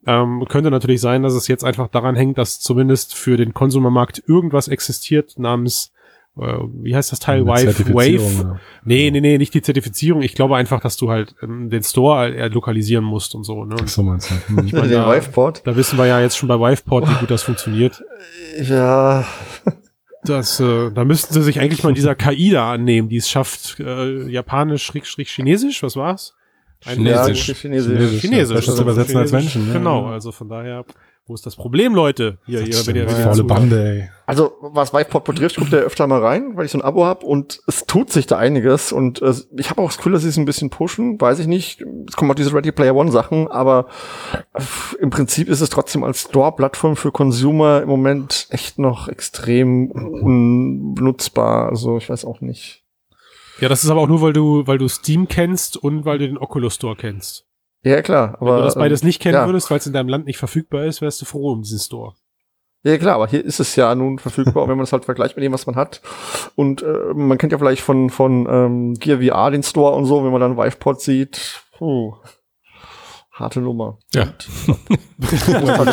Ähm, 0.06 0.44
könnte 0.48 0.70
natürlich 0.70 1.00
sein, 1.00 1.22
dass 1.22 1.34
es 1.34 1.48
jetzt 1.48 1.64
einfach 1.64 1.88
daran 1.88 2.16
hängt, 2.16 2.38
dass 2.38 2.60
zumindest 2.60 3.14
für 3.14 3.36
den 3.36 3.54
Konsumermarkt 3.54 4.22
irgendwas 4.26 4.68
existiert 4.68 5.38
namens 5.38 5.92
wie 6.38 6.94
heißt 6.94 7.12
das 7.12 7.18
Teil? 7.18 7.44
Zertifizierung, 7.44 7.94
Wave? 8.38 8.42
ja. 8.44 8.60
Nee, 8.84 9.10
nee, 9.10 9.20
nee, 9.20 9.38
nicht 9.38 9.54
die 9.54 9.62
Zertifizierung. 9.62 10.22
Ich 10.22 10.34
glaube 10.34 10.56
einfach, 10.56 10.80
dass 10.80 10.96
du 10.96 11.10
halt 11.10 11.34
ähm, 11.42 11.68
den 11.70 11.82
Store 11.82 12.30
eher 12.30 12.48
lokalisieren 12.50 13.04
musst 13.04 13.34
und 13.34 13.44
so. 13.44 13.64
Ne? 13.64 13.76
Und 13.76 13.88
So 13.90 14.02
meinst 14.02 14.30
du. 14.30 14.34
Hm. 14.56 14.66
ich 14.66 14.72
meine, 14.74 14.88
den 14.88 14.98
da, 15.02 15.12
Viveport. 15.14 15.66
da 15.66 15.76
wissen 15.76 15.98
wir 15.98 16.06
ja 16.06 16.20
jetzt 16.20 16.36
schon 16.38 16.48
bei 16.48 16.56
Viveport, 16.58 17.08
wie 17.08 17.14
gut 17.20 17.30
das 17.30 17.42
funktioniert. 17.42 18.02
Ja, 18.62 19.24
Das, 20.24 20.58
äh, 20.60 20.90
da 20.90 21.04
müssten 21.04 21.32
sie 21.32 21.42
sich 21.42 21.60
eigentlich 21.60 21.84
mal 21.84 21.94
dieser 21.94 22.14
KI 22.16 22.50
da 22.50 22.72
annehmen, 22.72 23.08
die 23.08 23.16
es 23.18 23.30
schafft, 23.30 23.78
äh, 23.80 24.28
japanisch, 24.28 24.82
Schrägstrich, 24.82 25.30
chinesisch, 25.30 25.82
was 25.82 25.96
war's? 25.96 26.34
Ein- 26.84 26.96
Chinesisch. 26.98 27.48
Ja, 27.48 27.54
Chinesisch. 27.54 27.88
Chinesisch. 27.92 28.20
Chinesisch. 28.20 28.64
Zu 28.64 28.70
also 28.72 28.82
übersetzen 28.82 29.16
als 29.16 29.30
Chinesisch. 29.30 29.54
Menschen, 29.54 29.72
ja. 29.72 29.78
Genau, 29.78 30.06
also 30.06 30.32
von 30.32 30.48
daher, 30.48 30.84
wo 31.28 31.34
ist 31.34 31.44
das 31.44 31.56
Problem, 31.56 31.94
Leute? 31.94 32.38
Hier, 32.46 32.62
hier, 32.62 32.86
wenn 32.86 32.96
ihr, 32.96 33.06
wenn 33.06 33.36
ihr. 33.36 33.44
Bande, 33.44 33.84
ey. 33.84 34.10
Also, 34.24 34.52
was 34.60 34.94
Viveport 34.94 35.24
betrifft, 35.24 35.56
guckt 35.56 35.72
ihr 35.72 35.80
öfter 35.80 36.06
mal 36.06 36.20
rein, 36.24 36.56
weil 36.56 36.64
ich 36.64 36.72
so 36.72 36.78
ein 36.78 36.84
Abo 36.84 37.04
habe 37.04 37.26
und 37.26 37.60
es 37.66 37.84
tut 37.84 38.10
sich 38.10 38.26
da 38.26 38.38
einiges 38.38 38.92
und 38.92 39.20
äh, 39.20 39.34
ich 39.56 39.70
habe 39.70 39.82
auch 39.82 39.88
das 39.88 39.98
Gefühl, 39.98 40.12
dass 40.12 40.22
sie 40.22 40.28
es 40.28 40.38
ein 40.38 40.46
bisschen 40.46 40.70
pushen, 40.70 41.20
weiß 41.20 41.38
ich 41.38 41.46
nicht. 41.46 41.84
Es 42.08 42.16
kommen 42.16 42.30
auch 42.30 42.34
diese 42.34 42.54
Ready 42.54 42.72
Player 42.72 42.96
One 42.96 43.12
Sachen, 43.12 43.46
aber 43.48 43.88
äh, 44.54 44.62
im 45.00 45.10
Prinzip 45.10 45.48
ist 45.48 45.60
es 45.60 45.68
trotzdem 45.68 46.02
als 46.02 46.22
Store-Plattform 46.22 46.96
für 46.96 47.12
Consumer 47.12 47.82
im 47.82 47.88
Moment 47.88 48.46
echt 48.50 48.78
noch 48.78 49.08
extrem 49.08 49.90
unbenutzbar. 49.90 51.68
Also, 51.68 51.98
ich 51.98 52.08
weiß 52.08 52.24
auch 52.24 52.40
nicht. 52.40 52.84
Ja, 53.60 53.68
das 53.68 53.84
ist 53.84 53.90
aber 53.90 54.00
auch 54.00 54.08
nur, 54.08 54.22
weil 54.22 54.32
du, 54.32 54.66
weil 54.66 54.78
du 54.78 54.88
Steam 54.88 55.28
kennst 55.28 55.76
und 55.76 56.04
weil 56.04 56.18
du 56.18 56.26
den 56.26 56.38
Oculus 56.38 56.76
Store 56.76 56.96
kennst. 56.96 57.47
Ja, 57.88 58.02
klar, 58.02 58.36
aber. 58.40 58.52
Wenn 58.52 58.58
du 58.58 58.64
das 58.64 58.74
beides 58.74 59.02
nicht 59.02 59.20
kennen 59.22 59.34
ja. 59.34 59.46
würdest, 59.46 59.70
weil 59.70 59.78
es 59.78 59.86
in 59.86 59.94
deinem 59.94 60.08
Land 60.08 60.26
nicht 60.26 60.38
verfügbar 60.38 60.84
ist, 60.84 61.00
wärst 61.00 61.22
du 61.22 61.24
froh 61.24 61.52
um 61.52 61.62
diesen 61.62 61.78
Store. 61.78 62.14
Ja, 62.84 62.96
klar, 62.98 63.16
aber 63.16 63.26
hier 63.26 63.44
ist 63.44 63.60
es 63.60 63.74
ja 63.76 63.94
nun 63.94 64.18
verfügbar, 64.18 64.68
wenn 64.68 64.76
man 64.76 64.84
es 64.84 64.92
halt 64.92 65.04
vergleicht 65.04 65.36
mit 65.36 65.44
dem, 65.44 65.52
was 65.52 65.66
man 65.66 65.74
hat. 65.74 66.00
Und 66.54 66.82
äh, 66.82 67.14
man 67.14 67.38
kennt 67.38 67.52
ja 67.52 67.58
vielleicht 67.58 67.82
von, 67.82 68.10
von 68.10 68.46
ähm, 68.48 68.94
Gear 68.94 69.20
VR 69.20 69.50
den 69.50 69.62
Store 69.62 69.96
und 69.96 70.04
so, 70.04 70.24
wenn 70.24 70.30
man 70.30 70.40
dann 70.40 70.56
Viveport 70.56 71.00
sieht. 71.00 71.62
Puh. 71.76 72.14
Harte 73.38 73.60
Nummer. 73.60 73.98
Ja. 74.14 74.26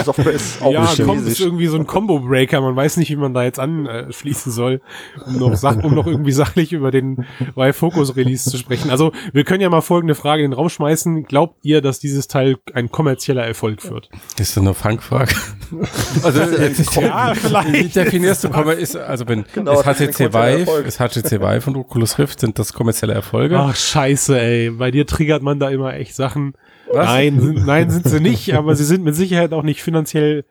Software 0.03 0.33
ist 0.33 0.61
auch 0.61 0.71
ja, 0.73 0.87
kommt 1.03 1.27
ist 1.27 1.39
irgendwie 1.39 1.67
so 1.67 1.77
ein 1.77 1.85
Combo-Breaker. 1.85 2.59
Man 2.61 2.75
weiß 2.75 2.97
nicht, 2.97 3.09
wie 3.11 3.15
man 3.15 3.33
da 3.33 3.43
jetzt 3.43 3.59
anschließen 3.59 4.51
soll, 4.51 4.81
um 5.25 5.37
noch, 5.37 5.55
sach 5.55 5.75
um 5.83 5.93
noch 5.93 6.07
irgendwie 6.07 6.31
sachlich 6.31 6.73
über 6.73 6.91
den 6.91 7.25
Y-Focus-Release 7.55 8.49
zu 8.49 8.57
sprechen. 8.57 8.89
Also, 8.89 9.11
wir 9.33 9.43
können 9.43 9.61
ja 9.61 9.69
mal 9.69 9.81
folgende 9.81 10.15
Frage 10.15 10.43
in 10.43 10.51
den 10.51 10.57
Raum 10.57 10.69
schmeißen. 10.69 11.23
Glaubt 11.23 11.57
ihr, 11.63 11.81
dass 11.81 11.99
dieses 11.99 12.27
Teil 12.27 12.57
ein 12.73 12.89
kommerzieller 12.89 13.45
Erfolg 13.45 13.89
wird? 13.89 14.09
Ist 14.39 14.57
das 14.57 14.63
eine 14.63 14.73
Fangfrage? 14.73 15.35
also, 16.23 16.41
jetzt, 16.59 16.95
Ja, 16.95 17.33
Wie 17.33 17.39
vielleicht. 17.39 17.95
definierst 17.95 18.43
du, 18.43 18.49
ist, 18.71 18.95
also 18.95 19.27
wenn 19.27 19.45
Genau, 19.53 19.79
ist 19.79 19.83
HTC 19.83 20.33
Vive, 20.33 20.71
ist 20.81 20.97
HTC 20.97 21.39
Vive 21.41 21.69
und 21.69 21.77
Oculus 21.77 22.17
Rift, 22.17 22.39
sind 22.39 22.57
das 22.57 22.73
kommerzielle 22.73 23.13
Erfolge? 23.13 23.59
Ach, 23.59 23.75
scheiße, 23.75 24.39
ey. 24.39 24.71
Bei 24.71 24.91
dir 24.91 25.05
triggert 25.05 25.43
man 25.43 25.59
da 25.59 25.69
immer 25.69 25.93
echt 25.93 26.15
Sachen. 26.15 26.53
Was? 26.91 27.05
Nein, 27.05 27.39
sind, 27.41 27.65
nein, 27.65 27.89
sind 27.89 28.07
sie 28.07 28.19
nicht, 28.19 28.53
aber 28.53 28.75
sie 28.75 28.85
sind 28.85 29.03
mit 29.03 29.15
Sicherheit 29.15 29.53
auch 29.53 29.63
nicht 29.63 29.81
finanziell 29.81 30.45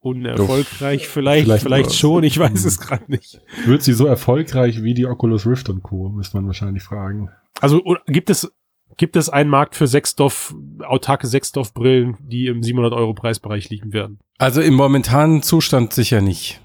unerfolgreich. 0.00 1.08
Vielleicht, 1.08 1.46
vielleicht, 1.46 1.62
Vielleicht- 1.62 1.94
schon, 1.94 2.24
ich 2.24 2.38
weiß 2.38 2.64
es 2.64 2.78
gerade 2.78 3.04
nicht. 3.08 3.40
Wird 3.64 3.82
sie 3.82 3.92
so 3.92 4.06
erfolgreich 4.06 4.82
wie 4.82 4.94
die 4.94 5.06
Oculus 5.06 5.46
Rift 5.46 5.68
und 5.68 5.82
Co., 5.82 6.08
müsste 6.08 6.36
man 6.36 6.46
wahrscheinlich 6.46 6.82
fragen. 6.82 7.30
Also 7.60 7.82
gibt 8.06 8.30
es 8.30 8.52
gibt 8.96 9.16
es 9.16 9.28
einen 9.28 9.48
Markt 9.48 9.74
für 9.74 9.86
Sechsdorf, 9.86 10.54
autarke 10.82 11.26
Sechsdorf-Brillen, 11.26 12.16
die 12.20 12.46
im 12.48 12.62
700 12.62 12.92
Euro 12.92 13.14
Preisbereich 13.14 13.70
liegen 13.70 13.92
werden? 13.92 14.18
Also 14.38 14.60
im 14.60 14.74
momentanen 14.74 15.42
Zustand 15.42 15.92
sicher 15.94 16.20
nicht. 16.20 16.60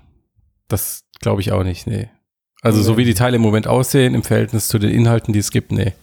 Das 0.67 1.05
glaube 1.21 1.41
ich 1.41 1.51
auch 1.51 1.63
nicht, 1.63 1.87
nee. 1.87 2.09
Also 2.61 2.81
so 2.81 2.97
wie 2.97 3.05
die 3.05 3.13
Teile 3.13 3.37
im 3.37 3.41
Moment 3.41 3.67
aussehen, 3.67 4.13
im 4.13 4.23
Verhältnis 4.23 4.67
zu 4.67 4.77
den 4.79 4.89
Inhalten, 4.89 5.31
die 5.31 5.39
es 5.39 5.51
gibt, 5.51 5.71
nee. 5.71 5.93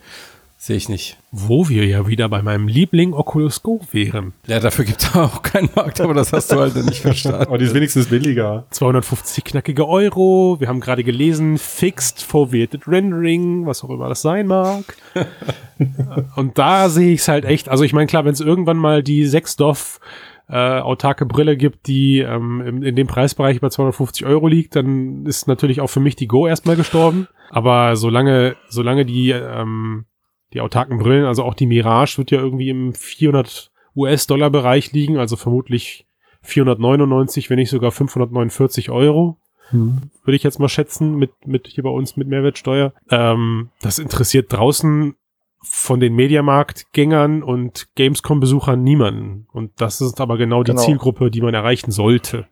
Sehe 0.64 0.76
ich 0.76 0.88
nicht. 0.88 1.18
Wo 1.30 1.68
wir 1.68 1.84
ja 1.84 2.08
wieder 2.08 2.26
bei 2.30 2.40
meinem 2.40 2.68
Liebling 2.68 3.12
Oculus 3.12 3.62
Go 3.62 3.82
wären. 3.92 4.32
Ja, 4.46 4.60
dafür 4.60 4.86
gibt 4.86 5.02
es 5.02 5.14
auch 5.14 5.42
keinen 5.42 5.68
Markt, 5.76 6.00
aber 6.00 6.14
das 6.14 6.32
hast 6.32 6.50
du 6.50 6.58
halt 6.58 6.74
nicht 6.74 7.02
verstanden. 7.02 7.42
Aber 7.42 7.58
die 7.58 7.66
ist 7.66 7.74
wenigstens 7.74 8.06
billiger. 8.06 8.64
250 8.70 9.44
knackige 9.44 9.86
Euro. 9.86 10.56
Wir 10.60 10.68
haben 10.68 10.80
gerade 10.80 11.04
gelesen, 11.04 11.58
Fixed 11.58 12.22
Foveated 12.22 12.88
Rendering, 12.88 13.66
was 13.66 13.84
auch 13.84 13.90
immer 13.90 14.08
das 14.08 14.22
sein 14.22 14.46
mag. 14.46 14.96
Und 16.36 16.56
da 16.56 16.88
sehe 16.88 17.12
ich 17.12 17.20
es 17.20 17.28
halt 17.28 17.44
echt. 17.44 17.68
Also 17.68 17.84
ich 17.84 17.92
meine, 17.92 18.06
klar, 18.06 18.24
wenn 18.24 18.32
es 18.32 18.40
irgendwann 18.40 18.78
mal 18.78 19.02
die 19.02 19.26
Sechsdorf 19.26 20.00
äh, 20.48 20.56
autarke 20.56 21.26
Brille 21.26 21.58
gibt, 21.58 21.88
die 21.88 22.20
ähm, 22.20 22.62
in, 22.62 22.82
in 22.82 22.96
dem 22.96 23.06
Preisbereich 23.06 23.60
bei 23.60 23.68
250 23.68 24.24
Euro 24.24 24.48
liegt, 24.48 24.76
dann 24.76 25.26
ist 25.26 25.46
natürlich 25.46 25.82
auch 25.82 25.88
für 25.88 26.00
mich 26.00 26.16
die 26.16 26.26
Go 26.26 26.46
erstmal 26.46 26.76
gestorben. 26.76 27.28
Aber 27.50 27.96
solange, 27.96 28.56
solange 28.70 29.04
die, 29.04 29.28
ähm, 29.28 30.06
die 30.54 30.60
autarken 30.60 30.98
Brillen, 30.98 31.24
also 31.26 31.42
auch 31.42 31.54
die 31.54 31.66
Mirage 31.66 32.16
wird 32.18 32.30
ja 32.30 32.38
irgendwie 32.38 32.70
im 32.70 32.94
400 32.94 33.70
US-Dollar 33.96 34.50
Bereich 34.50 34.92
liegen, 34.92 35.18
also 35.18 35.36
vermutlich 35.36 36.06
499, 36.42 37.50
wenn 37.50 37.58
nicht 37.58 37.70
sogar 37.70 37.90
549 37.90 38.90
Euro, 38.90 39.38
würde 39.70 40.36
ich 40.36 40.42
jetzt 40.42 40.60
mal 40.60 40.68
schätzen, 40.68 41.16
mit, 41.16 41.30
mit 41.46 41.66
hier 41.66 41.82
bei 41.82 41.90
uns 41.90 42.16
mit 42.16 42.28
Mehrwertsteuer. 42.28 42.92
Ähm, 43.10 43.70
das 43.80 43.98
interessiert 43.98 44.52
draußen 44.52 45.14
von 45.62 46.00
den 46.00 46.14
Mediamarktgängern 46.14 47.42
und 47.42 47.88
Gamescom-Besuchern 47.94 48.82
niemanden. 48.82 49.46
Und 49.52 49.72
das 49.80 50.00
ist 50.02 50.20
aber 50.20 50.36
genau 50.36 50.62
die 50.62 50.72
Genau. 50.72 50.82
Zielgruppe, 50.84 51.30
die 51.30 51.40
man 51.40 51.54
erreichen 51.54 51.90
sollte. 51.90 52.46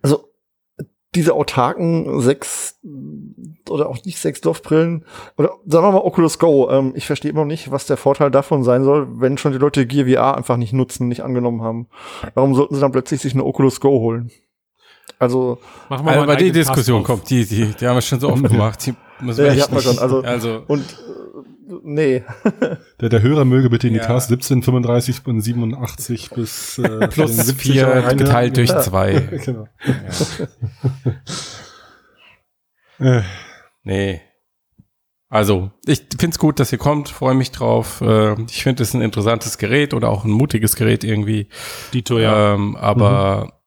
Also 0.00 0.25
diese 1.16 1.34
autarken 1.34 2.20
sechs 2.20 2.78
oder 3.68 3.88
auch 3.88 4.04
nicht 4.04 4.18
sechs 4.20 4.40
Dorfbrillen 4.40 5.04
oder 5.36 5.50
sagen 5.66 5.86
wir 5.86 5.92
mal 5.92 5.98
Oculus 6.04 6.38
Go. 6.38 6.70
Ähm, 6.70 6.92
ich 6.94 7.06
verstehe 7.06 7.30
immer 7.32 7.40
noch 7.40 7.46
nicht, 7.46 7.70
was 7.72 7.86
der 7.86 7.96
Vorteil 7.96 8.30
davon 8.30 8.62
sein 8.62 8.84
soll, 8.84 9.08
wenn 9.20 9.38
schon 9.38 9.52
die 9.52 9.58
Leute 9.58 9.86
Gear 9.86 10.06
VR 10.06 10.36
einfach 10.36 10.56
nicht 10.56 10.72
nutzen, 10.72 11.08
nicht 11.08 11.22
angenommen 11.22 11.62
haben. 11.62 11.88
Warum 12.34 12.54
sollten 12.54 12.74
sie 12.76 12.80
dann 12.80 12.92
plötzlich 12.92 13.20
sich 13.20 13.32
eine 13.34 13.44
Oculus 13.44 13.80
Go 13.80 13.98
holen? 14.00 14.30
Also 15.18 15.58
Machen 15.88 16.04
wir 16.06 16.12
Also 16.12 16.26
mal 16.26 16.36
die 16.36 16.52
Diskussion 16.52 17.02
kommt, 17.02 17.28
die, 17.30 17.44
die, 17.46 17.66
die 17.74 17.86
haben 17.86 17.94
wir 17.96 18.02
schon 18.02 18.20
so 18.20 18.28
oft 18.28 18.42
gemacht. 18.48 18.84
Die 18.86 18.94
müssen 19.24 19.38
wir 19.38 19.46
Ja, 19.46 19.52
die 19.52 19.58
echt 19.58 19.64
hatten 19.66 19.74
wir 19.76 19.82
schon, 19.82 19.92
nicht- 19.92 20.02
also- 20.02 20.22
also 20.22 20.62
und 20.68 20.80
äh, 20.82 21.25
nee, 21.82 22.22
Der, 23.00 23.08
der 23.08 23.22
Hörer 23.22 23.44
möge 23.44 23.68
bitte 23.70 23.86
in 23.88 23.94
die 23.94 24.00
Ja. 24.00 24.06
Taste 24.06 24.30
17, 24.34 24.62
35 24.62 25.26
und 25.26 25.40
87 25.40 26.30
bis 26.30 26.78
äh, 26.78 27.08
plus 27.08 27.32
74 27.32 27.56
vier 27.56 27.92
eine- 27.92 28.16
geteilt 28.16 28.56
durch 28.56 28.70
Ja. 28.70 28.80
zwei. 28.80 29.12
genau. 29.44 29.66
Äh, 32.98 33.22
Nee. 33.84 34.20
Also, 35.28 35.70
ich 35.86 36.06
find's 36.18 36.38
gut, 36.38 36.58
dass 36.60 36.72
ihr 36.72 36.78
kommt, 36.78 37.08
freue 37.08 37.34
mich 37.34 37.50
drauf. 37.50 38.00
Äh, 38.00 38.40
Ich 38.48 38.62
finde 38.62 38.82
es 38.82 38.94
ein 38.94 39.02
interessantes 39.02 39.58
Gerät 39.58 39.92
oder 39.92 40.08
auch 40.08 40.24
ein 40.24 40.30
mutiges 40.30 40.76
Gerät 40.76 41.04
irgendwie. 41.04 41.48
Dito, 41.92 42.18
ja. 42.18 42.54
Ähm, 42.54 42.74
aber 42.76 43.60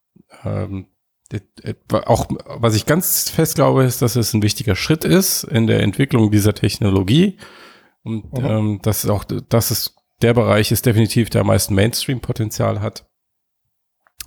ähm, 0.43 0.87
det- 1.31 1.43
et- 1.63 1.93
auch 1.93 2.27
was 2.45 2.75
ich 2.75 2.85
ganz 2.85 3.29
fest 3.29 3.55
glaube, 3.55 3.83
ist, 3.83 4.01
dass 4.01 4.15
es 4.15 4.33
ein 4.33 4.41
wichtiger 4.41 4.75
Schritt 4.75 5.03
ist 5.05 5.43
in 5.43 5.67
der 5.67 5.81
Entwicklung 5.83 6.31
dieser 6.31 6.53
Technologie. 6.55 7.37
Und 8.03 8.31
Mhm. 8.33 8.45
ähm, 8.45 8.79
dass 8.81 9.03
es 9.03 9.09
auch, 9.09 9.23
dass 9.23 9.71
es 9.71 9.95
der 10.21 10.33
Bereich 10.33 10.71
ist 10.71 10.85
definitiv, 10.85 11.29
der 11.29 11.41
am 11.41 11.47
meisten 11.47 11.75
Mainstream-Potenzial 11.75 12.81
hat. 12.81 13.05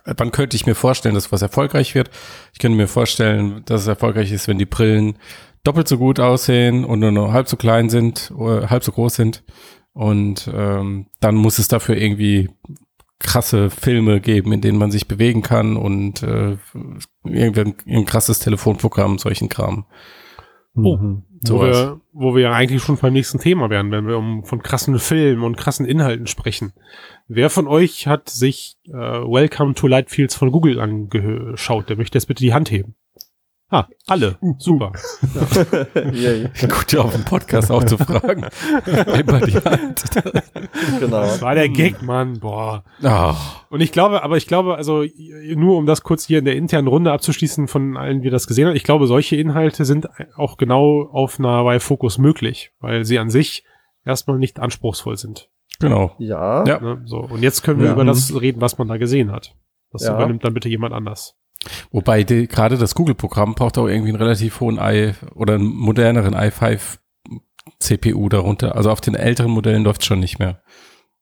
Äh, 0.04 0.14
Wann 0.16 0.32
könnte 0.32 0.56
ich 0.56 0.66
mir 0.66 0.74
vorstellen, 0.74 1.14
dass 1.14 1.32
was 1.32 1.42
erfolgreich 1.42 1.94
wird? 1.94 2.10
Ich 2.52 2.58
könnte 2.58 2.76
mir 2.76 2.88
vorstellen, 2.88 3.62
dass 3.66 3.82
es 3.82 3.86
erfolgreich 3.86 4.32
ist, 4.32 4.48
wenn 4.48 4.58
die 4.58 4.66
Brillen 4.66 5.18
doppelt 5.64 5.86
so 5.88 5.98
gut 5.98 6.18
aussehen 6.18 6.84
und 6.84 7.00
nur 7.00 7.12
noch 7.12 7.32
halb 7.32 7.48
so 7.48 7.56
klein 7.56 7.88
sind, 7.88 8.32
oder 8.34 8.70
halb 8.70 8.82
so 8.84 8.92
groß 8.92 9.14
sind. 9.14 9.44
Und 9.92 10.50
ähm, 10.52 11.06
dann 11.20 11.34
muss 11.34 11.58
es 11.58 11.68
dafür 11.68 11.96
irgendwie 11.96 12.50
krasse 13.20 13.70
Filme 13.70 14.20
geben, 14.20 14.52
in 14.52 14.60
denen 14.60 14.78
man 14.78 14.90
sich 14.90 15.06
bewegen 15.06 15.42
kann 15.42 15.76
und 15.76 16.22
äh, 16.24 16.56
irgendein 17.24 17.74
ein 17.86 18.04
krasses 18.06 18.40
Telefonprogramm, 18.40 19.18
solchen 19.18 19.48
Kram. 19.48 19.86
Oh. 20.74 20.96
mhm. 20.96 21.22
Wo 21.44 21.58
sowas. 21.58 21.76
wir, 21.76 22.00
wo 22.12 22.34
wir 22.34 22.42
ja 22.42 22.52
eigentlich 22.52 22.82
schon 22.82 22.96
beim 22.96 23.12
nächsten 23.12 23.38
Thema 23.38 23.68
wären, 23.68 23.90
wenn 23.90 24.06
wir 24.06 24.16
um 24.16 24.44
von 24.44 24.62
krassen 24.62 24.98
Filmen 24.98 25.42
und 25.42 25.56
krassen 25.56 25.86
Inhalten 25.86 26.26
sprechen. 26.26 26.72
Wer 27.26 27.50
von 27.50 27.66
euch 27.66 28.06
hat 28.06 28.28
sich 28.28 28.76
äh, 28.88 28.92
Welcome 28.92 29.74
to 29.74 29.86
Lightfields 29.86 30.34
von 30.34 30.52
Google 30.52 30.80
angeschaut? 30.80 31.88
Der 31.88 31.96
möchte 31.96 32.16
jetzt 32.16 32.26
bitte 32.26 32.44
die 32.44 32.54
Hand 32.54 32.70
heben. 32.70 32.94
Ah, 33.74 33.86
alle. 34.06 34.36
Super. 34.58 34.92
Yay. 36.12 36.48
Gut, 36.68 36.92
ja, 36.92 37.00
auf 37.00 37.14
dem 37.14 37.24
Podcast 37.24 37.70
auch 37.70 37.82
zu 37.84 37.96
fragen. 37.96 38.44
Einmal 39.06 39.40
die 39.40 39.56
Hand. 39.56 40.02
genau. 41.00 41.20
Das 41.22 41.40
war 41.40 41.54
der 41.54 41.68
Gag, 41.70 42.02
Mann. 42.02 42.38
Boah. 42.38 42.84
Ah, 43.02 43.34
Und 43.70 43.80
ich 43.80 43.90
glaube, 43.90 44.22
aber 44.22 44.36
ich 44.36 44.46
glaube, 44.46 44.74
also 44.76 45.04
nur 45.56 45.78
um 45.78 45.86
das 45.86 46.02
kurz 46.02 46.26
hier 46.26 46.38
in 46.40 46.44
der 46.44 46.56
internen 46.56 46.86
Runde 46.86 47.12
abzuschließen, 47.12 47.66
von 47.66 47.96
allen, 47.96 48.20
die 48.20 48.28
das 48.30 48.46
gesehen 48.46 48.68
haben, 48.68 48.76
ich 48.76 48.84
glaube, 48.84 49.06
solche 49.06 49.36
Inhalte 49.36 49.86
sind 49.86 50.06
auch 50.36 50.58
genau 50.58 51.08
auf 51.10 51.38
einer 51.38 51.64
Y-Focus 51.64 52.18
möglich, 52.18 52.72
weil 52.80 53.04
sie 53.06 53.18
an 53.18 53.30
sich 53.30 53.64
erstmal 54.04 54.38
nicht 54.38 54.60
anspruchsvoll 54.60 55.16
sind. 55.16 55.48
genau. 55.80 56.12
Ja. 56.18 56.64
Ja. 56.66 56.78
Ne? 56.78 57.02
So, 57.06 57.18
und 57.20 57.42
jetzt 57.42 57.62
können 57.62 57.80
wir 57.80 57.86
Ja. 57.86 57.92
über 57.94 58.04
das 58.04 58.38
reden, 58.38 58.60
was 58.60 58.76
man 58.76 58.88
da 58.88 58.98
gesehen 58.98 59.32
hat. 59.32 59.54
Das 59.92 60.04
Ja. 60.04 60.14
übernimmt 60.14 60.44
dann 60.44 60.52
bitte 60.54 60.68
jemand 60.68 60.92
anders. 60.94 61.36
Wobei 61.90 62.24
die, 62.24 62.48
gerade 62.48 62.76
das 62.78 62.94
Google-Programm 62.94 63.54
braucht 63.54 63.78
auch 63.78 63.86
irgendwie 63.86 64.08
einen 64.10 64.18
relativ 64.20 64.60
hohen 64.60 64.78
i 64.80 65.12
oder 65.34 65.54
einen 65.54 65.66
moderneren 65.66 66.34
i5 66.34 66.98
CPU 67.78 68.28
darunter. 68.28 68.74
Also 68.76 68.90
auf 68.90 69.00
den 69.00 69.14
älteren 69.14 69.50
Modellen 69.52 69.84
läuft 69.84 70.04
schon 70.04 70.20
nicht 70.20 70.38
mehr. 70.38 70.62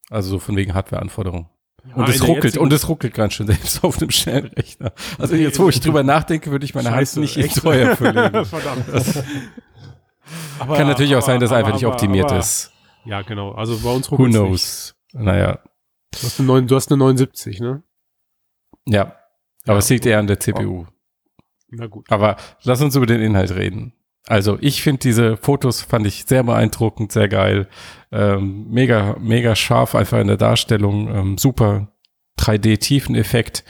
Also 0.09 0.31
so 0.31 0.39
von 0.39 0.57
wegen 0.57 0.75
Hardware-Anforderungen. 0.75 1.49
Und 1.95 2.05
Ah, 2.05 2.11
es 2.11 2.17
in 2.21 2.27
ruckelt, 2.27 2.57
und 2.59 2.73
es 2.73 2.89
ruckelt 2.89 3.15
ganz 3.15 3.35
schön 3.35 3.47
selbst 3.47 3.83
auf 3.85 3.99
einem 3.99 4.11
schnellen 4.11 4.47
Rechner. 4.49 4.93
Also 5.19 5.35
jetzt, 5.35 5.59
wo 5.59 5.69
ich 5.69 5.81
drüber 5.81 6.03
nachdenke, 6.03 6.51
würde 6.51 6.65
ich 6.65 6.75
meine 6.75 6.91
Hand 6.91 7.17
nicht 7.17 7.37
echt? 7.39 7.57
ins 7.57 7.61
Feuer 7.61 7.97
verlegen. 7.97 8.45
Verdammt. 8.45 8.85
Aber- 10.59 10.77
Kann 10.77 10.87
natürlich 10.87 11.13
auch 11.15 11.19
aber- 11.19 11.27
sein, 11.27 11.41
dass 11.41 11.51
aber- 11.51 11.59
einfach 11.61 11.73
nicht 11.75 11.87
optimiert 11.87 12.31
ist. 12.33 12.73
Ja, 13.05 13.23
genau. 13.23 13.53
Also 13.53 13.79
bei 13.79 13.91
uns 13.91 14.11
Who 14.11 14.17
ruckelt's 14.17 14.35
nicht. 14.39 14.47
knows? 14.49 14.95
Naja, 15.13 15.59
Du 16.13 16.19
hast 16.25 16.39
eine, 16.41 16.47
9, 16.49 16.67
du 16.67 16.75
hast 16.77 16.91
eine 16.91 16.99
79, 16.99 17.61
ne? 17.61 17.83
ja. 18.87 19.15
Aber 19.71 19.79
es 19.79 19.89
liegt 19.89 20.07
eher 20.07 20.19
an 20.19 20.27
der 20.27 20.41
CPU. 20.41 20.87
Na 21.71 21.87
gut. 21.87 22.11
Aber 22.11 22.37
lass 22.65 22.83
uns 22.83 22.97
über 22.97 23.07
den 23.07 23.21
Inhalt 23.21 23.55
reden. 23.55 23.93
Also 24.27 24.59
ich 24.61 24.83
finde 24.83 25.01
diese 25.01 25.37
Fotos 25.37 25.81
fand 25.83 26.07
ich 26.07 26.25
sehr 26.27 26.43
beeindruckend, 26.43 27.11
sehr 27.13 27.29
geil, 27.29 27.69
ähm, 28.13 28.67
mega 28.69 29.17
mega 29.19 29.57
scharf 29.57 29.95
einfach 29.95 30.19
in 30.19 30.27
der 30.27 30.37
Darstellung, 30.37 31.09
ähm, 31.09 31.39
super 31.39 31.89
3D-Tiefeneffekt. 32.39 33.65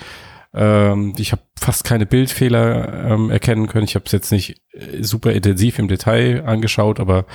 Ähm, 0.52 1.14
ich 1.16 1.32
habe 1.32 1.42
fast 1.58 1.84
keine 1.84 2.06
Bildfehler 2.06 3.10
ähm, 3.12 3.30
erkennen 3.30 3.68
können. 3.68 3.84
Ich 3.84 3.94
habe 3.94 4.04
es 4.06 4.12
jetzt 4.12 4.32
nicht 4.32 4.60
äh, 4.72 5.02
super 5.02 5.32
intensiv 5.32 5.78
im 5.78 5.86
Detail 5.88 6.42
angeschaut, 6.44 6.98
aber 6.98 7.26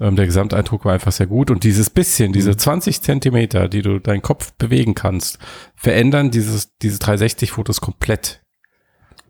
ähm, 0.00 0.16
der 0.16 0.26
Gesamteindruck 0.26 0.84
war 0.84 0.92
einfach 0.94 1.12
sehr 1.12 1.26
gut. 1.28 1.50
Und 1.50 1.62
dieses 1.62 1.90
bisschen, 1.90 2.32
diese 2.32 2.56
20 2.56 3.02
Zentimeter, 3.02 3.68
die 3.68 3.82
du 3.82 4.00
deinen 4.00 4.22
Kopf 4.22 4.52
bewegen 4.54 4.94
kannst, 4.94 5.38
verändern 5.76 6.30
dieses 6.30 6.76
diese 6.78 6.98
360-Fotos 6.98 7.80
komplett. 7.80 8.42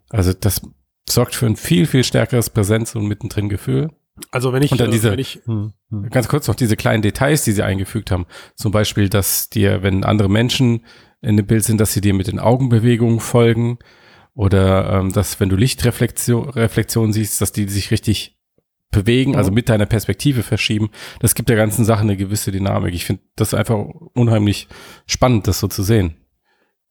Also 0.09 0.33
das 0.33 0.63
sorgt 1.09 1.35
für 1.35 1.47
ein 1.47 1.57
viel, 1.57 1.87
viel 1.87 2.05
stärkeres 2.05 2.49
Präsenz- 2.51 2.95
und 2.95 3.07
Mittendrin-Gefühl. 3.07 3.91
Also 4.31 4.53
wenn 4.55 4.63
ich, 4.63 4.73
Und 4.73 4.81
dann 4.81 4.89
äh, 4.89 4.93
diese- 4.93 5.13
wenn 5.13 5.19
ich 5.19 5.41
Hm, 5.45 5.73
hm. 5.91 6.09
Ganz 6.11 6.29
kurz 6.29 6.49
noch 6.49 6.55
diese 6.55 6.77
kleinen 6.77 7.03
Details, 7.03 7.45
die 7.45 7.53
sie 7.53 7.63
eingefügt 7.63 8.11
haben. 8.11 8.25
Zum 8.55 8.73
Beispiel, 8.73 9.11
dass 9.11 9.51
dir, 9.51 9.83
wenn 9.83 10.05
andere 10.05 10.31
Menschen 10.31 10.87
in 11.27 11.37
dem 11.37 11.47
Bild 11.47 11.65
sind, 11.65 11.81
dass 11.81 11.93
sie 11.93 12.01
dir 12.01 12.15
mit 12.15 12.27
den 12.29 12.39
Augenbewegungen 12.39 13.21
folgen. 13.21 13.79
Oder 14.35 14.93
ähm, 14.93 15.13
dass, 15.13 15.41
wenn 15.41 15.49
du 15.49 15.57
Lichtreflexion 15.57 16.51
Reflexion 16.51 17.13
siehst, 17.13 17.41
dass 17.41 17.53
die 17.53 17.69
sich 17.69 17.91
richtig 17.91 18.39
bewegen, 18.91 19.33
Mhm. 19.33 19.39
also 19.39 19.51
mit 19.51 19.69
deiner 19.69 19.87
Perspektive 19.87 20.43
verschieben. 20.43 20.91
Das 21.21 21.35
gibt 21.35 21.49
der 21.49 21.57
ganzen 21.57 21.85
Sache 21.85 22.03
eine 22.03 22.17
gewisse 22.17 22.53
Dynamik. 22.53 22.95
Ich 22.95 23.05
finde 23.05 23.23
das 23.35 23.55
einfach 23.55 23.77
unheimlich 24.15 24.69
spannend, 25.07 25.47
das 25.49 25.59
so 25.61 25.69
zu 25.69 25.83
sehen. 25.83 26.17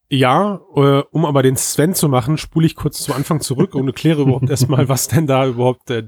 Ja, 0.10 0.60
äh, 0.76 1.02
um 1.12 1.26
aber 1.26 1.42
den 1.42 1.56
Sven 1.56 1.96
zu 1.96 2.10
machen, 2.10 2.38
spule 2.38 2.68
ich 2.68 2.76
kurz 2.76 3.02
zum 3.02 3.16
Anfang 3.16 3.42
zurück 3.42 3.74
und 3.74 3.88
erkläre 3.88 4.22
überhaupt 4.24 4.50
erstmal, 4.50 4.88
was 4.90 5.08
denn 5.08 5.26
da 5.26 5.48
überhaupt, 5.48 5.90
äh, 5.90 6.04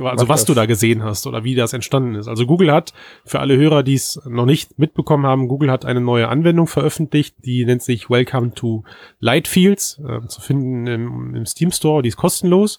also 0.00 0.28
was 0.28 0.40
das. 0.40 0.46
du 0.46 0.54
da 0.54 0.66
gesehen 0.66 1.02
hast 1.02 1.26
oder 1.26 1.44
wie 1.44 1.54
das 1.54 1.72
entstanden 1.72 2.14
ist. 2.14 2.28
Also 2.28 2.46
Google 2.46 2.72
hat, 2.72 2.92
für 3.24 3.40
alle 3.40 3.56
Hörer, 3.56 3.82
die 3.82 3.94
es 3.94 4.20
noch 4.26 4.46
nicht 4.46 4.78
mitbekommen 4.78 5.26
haben, 5.26 5.48
Google 5.48 5.70
hat 5.70 5.84
eine 5.84 6.00
neue 6.00 6.28
Anwendung 6.28 6.66
veröffentlicht, 6.66 7.36
die 7.44 7.64
nennt 7.64 7.82
sich 7.82 8.10
Welcome 8.10 8.52
to 8.54 8.84
Lightfields, 9.20 10.00
äh, 10.06 10.26
zu 10.28 10.40
finden 10.40 10.86
im, 10.86 11.34
im 11.34 11.46
Steam 11.46 11.70
Store, 11.72 12.02
die 12.02 12.08
ist 12.08 12.16
kostenlos, 12.16 12.78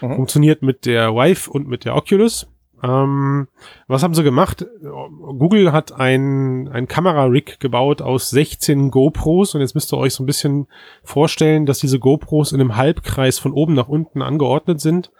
Mhm. 0.00 0.14
funktioniert 0.16 0.62
mit 0.62 0.86
der 0.86 1.14
Vive 1.14 1.50
und 1.50 1.66
mit 1.68 1.84
der 1.84 1.96
Oculus. 1.96 2.46
Ähm, 2.82 3.48
was 3.86 4.02
haben 4.02 4.14
sie 4.14 4.22
gemacht? 4.22 4.66
Google 4.82 5.72
hat 5.72 5.92
ein, 5.92 6.68
ein 6.68 6.86
Kamera-Rig 6.86 7.58
gebaut 7.60 8.02
aus 8.02 8.30
16 8.30 8.90
GoPros 8.90 9.54
und 9.54 9.60
jetzt 9.60 9.74
müsst 9.74 9.92
ihr 9.92 9.98
euch 9.98 10.14
so 10.14 10.22
ein 10.22 10.26
bisschen 10.26 10.66
vorstellen, 11.02 11.66
dass 11.66 11.78
diese 11.78 11.98
GoPros 11.98 12.52
in 12.52 12.60
einem 12.60 12.76
Halbkreis 12.76 13.38
von 13.38 13.52
oben 13.52 13.74
nach 13.74 13.88
unten 13.88 14.22
angeordnet 14.22 14.80
sind 14.80 15.10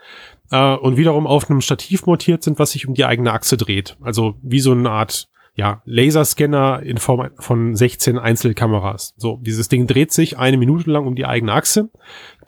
äh, 0.50 0.74
und 0.74 0.96
wiederum 0.96 1.26
auf 1.26 1.50
einem 1.50 1.60
Stativ 1.60 2.06
montiert 2.06 2.42
sind, 2.42 2.58
was 2.58 2.72
sich 2.72 2.86
um 2.86 2.94
die 2.94 3.04
eigene 3.04 3.32
Achse 3.32 3.56
dreht. 3.56 3.96
Also 4.00 4.34
wie 4.42 4.60
so 4.60 4.72
eine 4.72 4.90
Art 4.90 5.28
ja, 5.58 5.82
Laserscanner 5.86 6.84
in 6.84 6.98
Form 6.98 7.30
von 7.40 7.74
16 7.74 8.16
Einzelkameras. 8.16 9.14
So, 9.16 9.40
dieses 9.42 9.68
Ding 9.68 9.88
dreht 9.88 10.12
sich 10.12 10.38
eine 10.38 10.56
Minute 10.56 10.88
lang 10.88 11.04
um 11.04 11.16
die 11.16 11.26
eigene 11.26 11.52
Achse. 11.52 11.90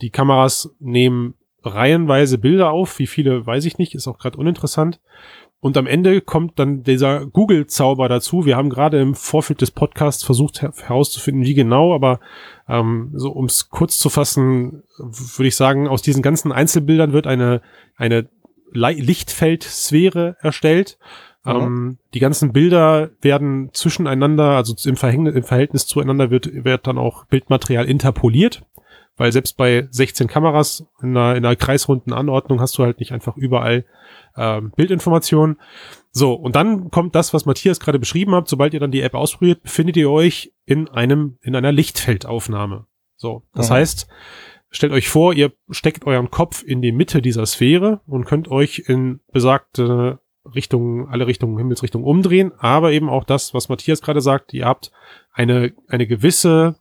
Die 0.00 0.10
Kameras 0.10 0.72
nehmen 0.78 1.34
reihenweise 1.62 2.38
Bilder 2.38 2.70
auf. 2.70 2.98
Wie 2.98 3.06
viele, 3.06 3.46
weiß 3.46 3.64
ich 3.64 3.78
nicht, 3.78 3.94
ist 3.94 4.08
auch 4.08 4.18
gerade 4.18 4.38
uninteressant. 4.38 5.00
Und 5.62 5.76
am 5.76 5.86
Ende 5.86 6.22
kommt 6.22 6.58
dann 6.58 6.84
dieser 6.84 7.26
Google-Zauber 7.26 8.08
dazu. 8.08 8.46
Wir 8.46 8.56
haben 8.56 8.70
gerade 8.70 8.98
im 8.98 9.14
Vorfeld 9.14 9.60
des 9.60 9.70
Podcasts 9.70 10.24
versucht 10.24 10.62
her 10.62 10.72
herauszufinden, 10.74 11.44
wie 11.44 11.52
genau, 11.52 11.94
aber 11.94 12.18
ähm, 12.66 13.10
so 13.14 13.30
um 13.30 13.44
es 13.44 13.68
kurz 13.68 13.98
zu 13.98 14.08
fassen, 14.08 14.84
würde 14.96 15.48
ich 15.48 15.56
sagen, 15.56 15.86
aus 15.86 16.00
diesen 16.00 16.22
ganzen 16.22 16.50
Einzelbildern 16.50 17.12
wird 17.12 17.26
eine, 17.26 17.60
eine 17.96 18.26
Le- 18.72 18.92
Lichtfeldsphäre 18.92 20.36
erstellt. 20.40 20.96
Mhm. 21.44 21.50
Ähm, 21.50 21.98
die 22.14 22.20
ganzen 22.20 22.52
Bilder 22.52 23.10
werden 23.20 23.68
zwischeneinander, 23.74 24.56
also 24.56 24.74
im, 24.88 24.96
im 25.26 25.42
Verhältnis 25.42 25.86
zueinander 25.86 26.30
wird, 26.30 26.64
wird 26.64 26.86
dann 26.86 26.96
auch 26.96 27.26
Bildmaterial 27.26 27.84
interpoliert, 27.86 28.62
weil 29.16 29.32
selbst 29.32 29.56
bei 29.56 29.86
16 29.90 30.26
Kameras 30.28 30.86
in 31.02 31.16
einer, 31.16 31.36
in 31.36 31.44
einer 31.44 31.56
kreisrunden 31.56 32.12
Anordnung 32.12 32.60
hast 32.60 32.78
du 32.78 32.82
halt 32.84 33.00
nicht 33.00 33.12
einfach 33.12 33.36
überall 33.36 33.84
ähm, 34.36 34.72
Bildinformationen. 34.76 35.58
So, 36.10 36.34
und 36.34 36.56
dann 36.56 36.90
kommt 36.90 37.14
das, 37.14 37.34
was 37.34 37.46
Matthias 37.46 37.80
gerade 37.80 37.98
beschrieben 37.98 38.34
hat. 38.34 38.48
Sobald 38.48 38.74
ihr 38.74 38.80
dann 38.80 38.90
die 38.90 39.02
App 39.02 39.14
ausprobiert, 39.14 39.62
befindet 39.62 39.96
ihr 39.96 40.10
euch 40.10 40.52
in 40.64 40.88
einem, 40.88 41.38
in 41.42 41.54
einer 41.54 41.72
Lichtfeldaufnahme. 41.72 42.86
So, 43.16 43.42
das 43.54 43.68
Mhm. 43.68 43.74
heißt, 43.74 44.08
stellt 44.70 44.92
euch 44.92 45.08
vor, 45.08 45.34
ihr 45.34 45.52
steckt 45.70 46.06
euren 46.06 46.30
Kopf 46.30 46.62
in 46.62 46.80
die 46.80 46.92
Mitte 46.92 47.20
dieser 47.20 47.44
Sphäre 47.46 48.00
und 48.06 48.24
könnt 48.24 48.48
euch 48.48 48.84
in 48.86 49.20
besagte 49.32 50.20
Richtungen, 50.54 51.06
alle 51.08 51.26
Richtungen, 51.26 51.58
Himmelsrichtungen 51.58 52.06
umdrehen, 52.06 52.52
aber 52.58 52.92
eben 52.92 53.10
auch 53.10 53.24
das, 53.24 53.52
was 53.52 53.68
Matthias 53.68 54.00
gerade 54.00 54.20
sagt, 54.22 54.54
ihr 54.54 54.64
habt 54.64 54.90
eine, 55.32 55.74
eine 55.88 56.06
gewisse 56.06 56.76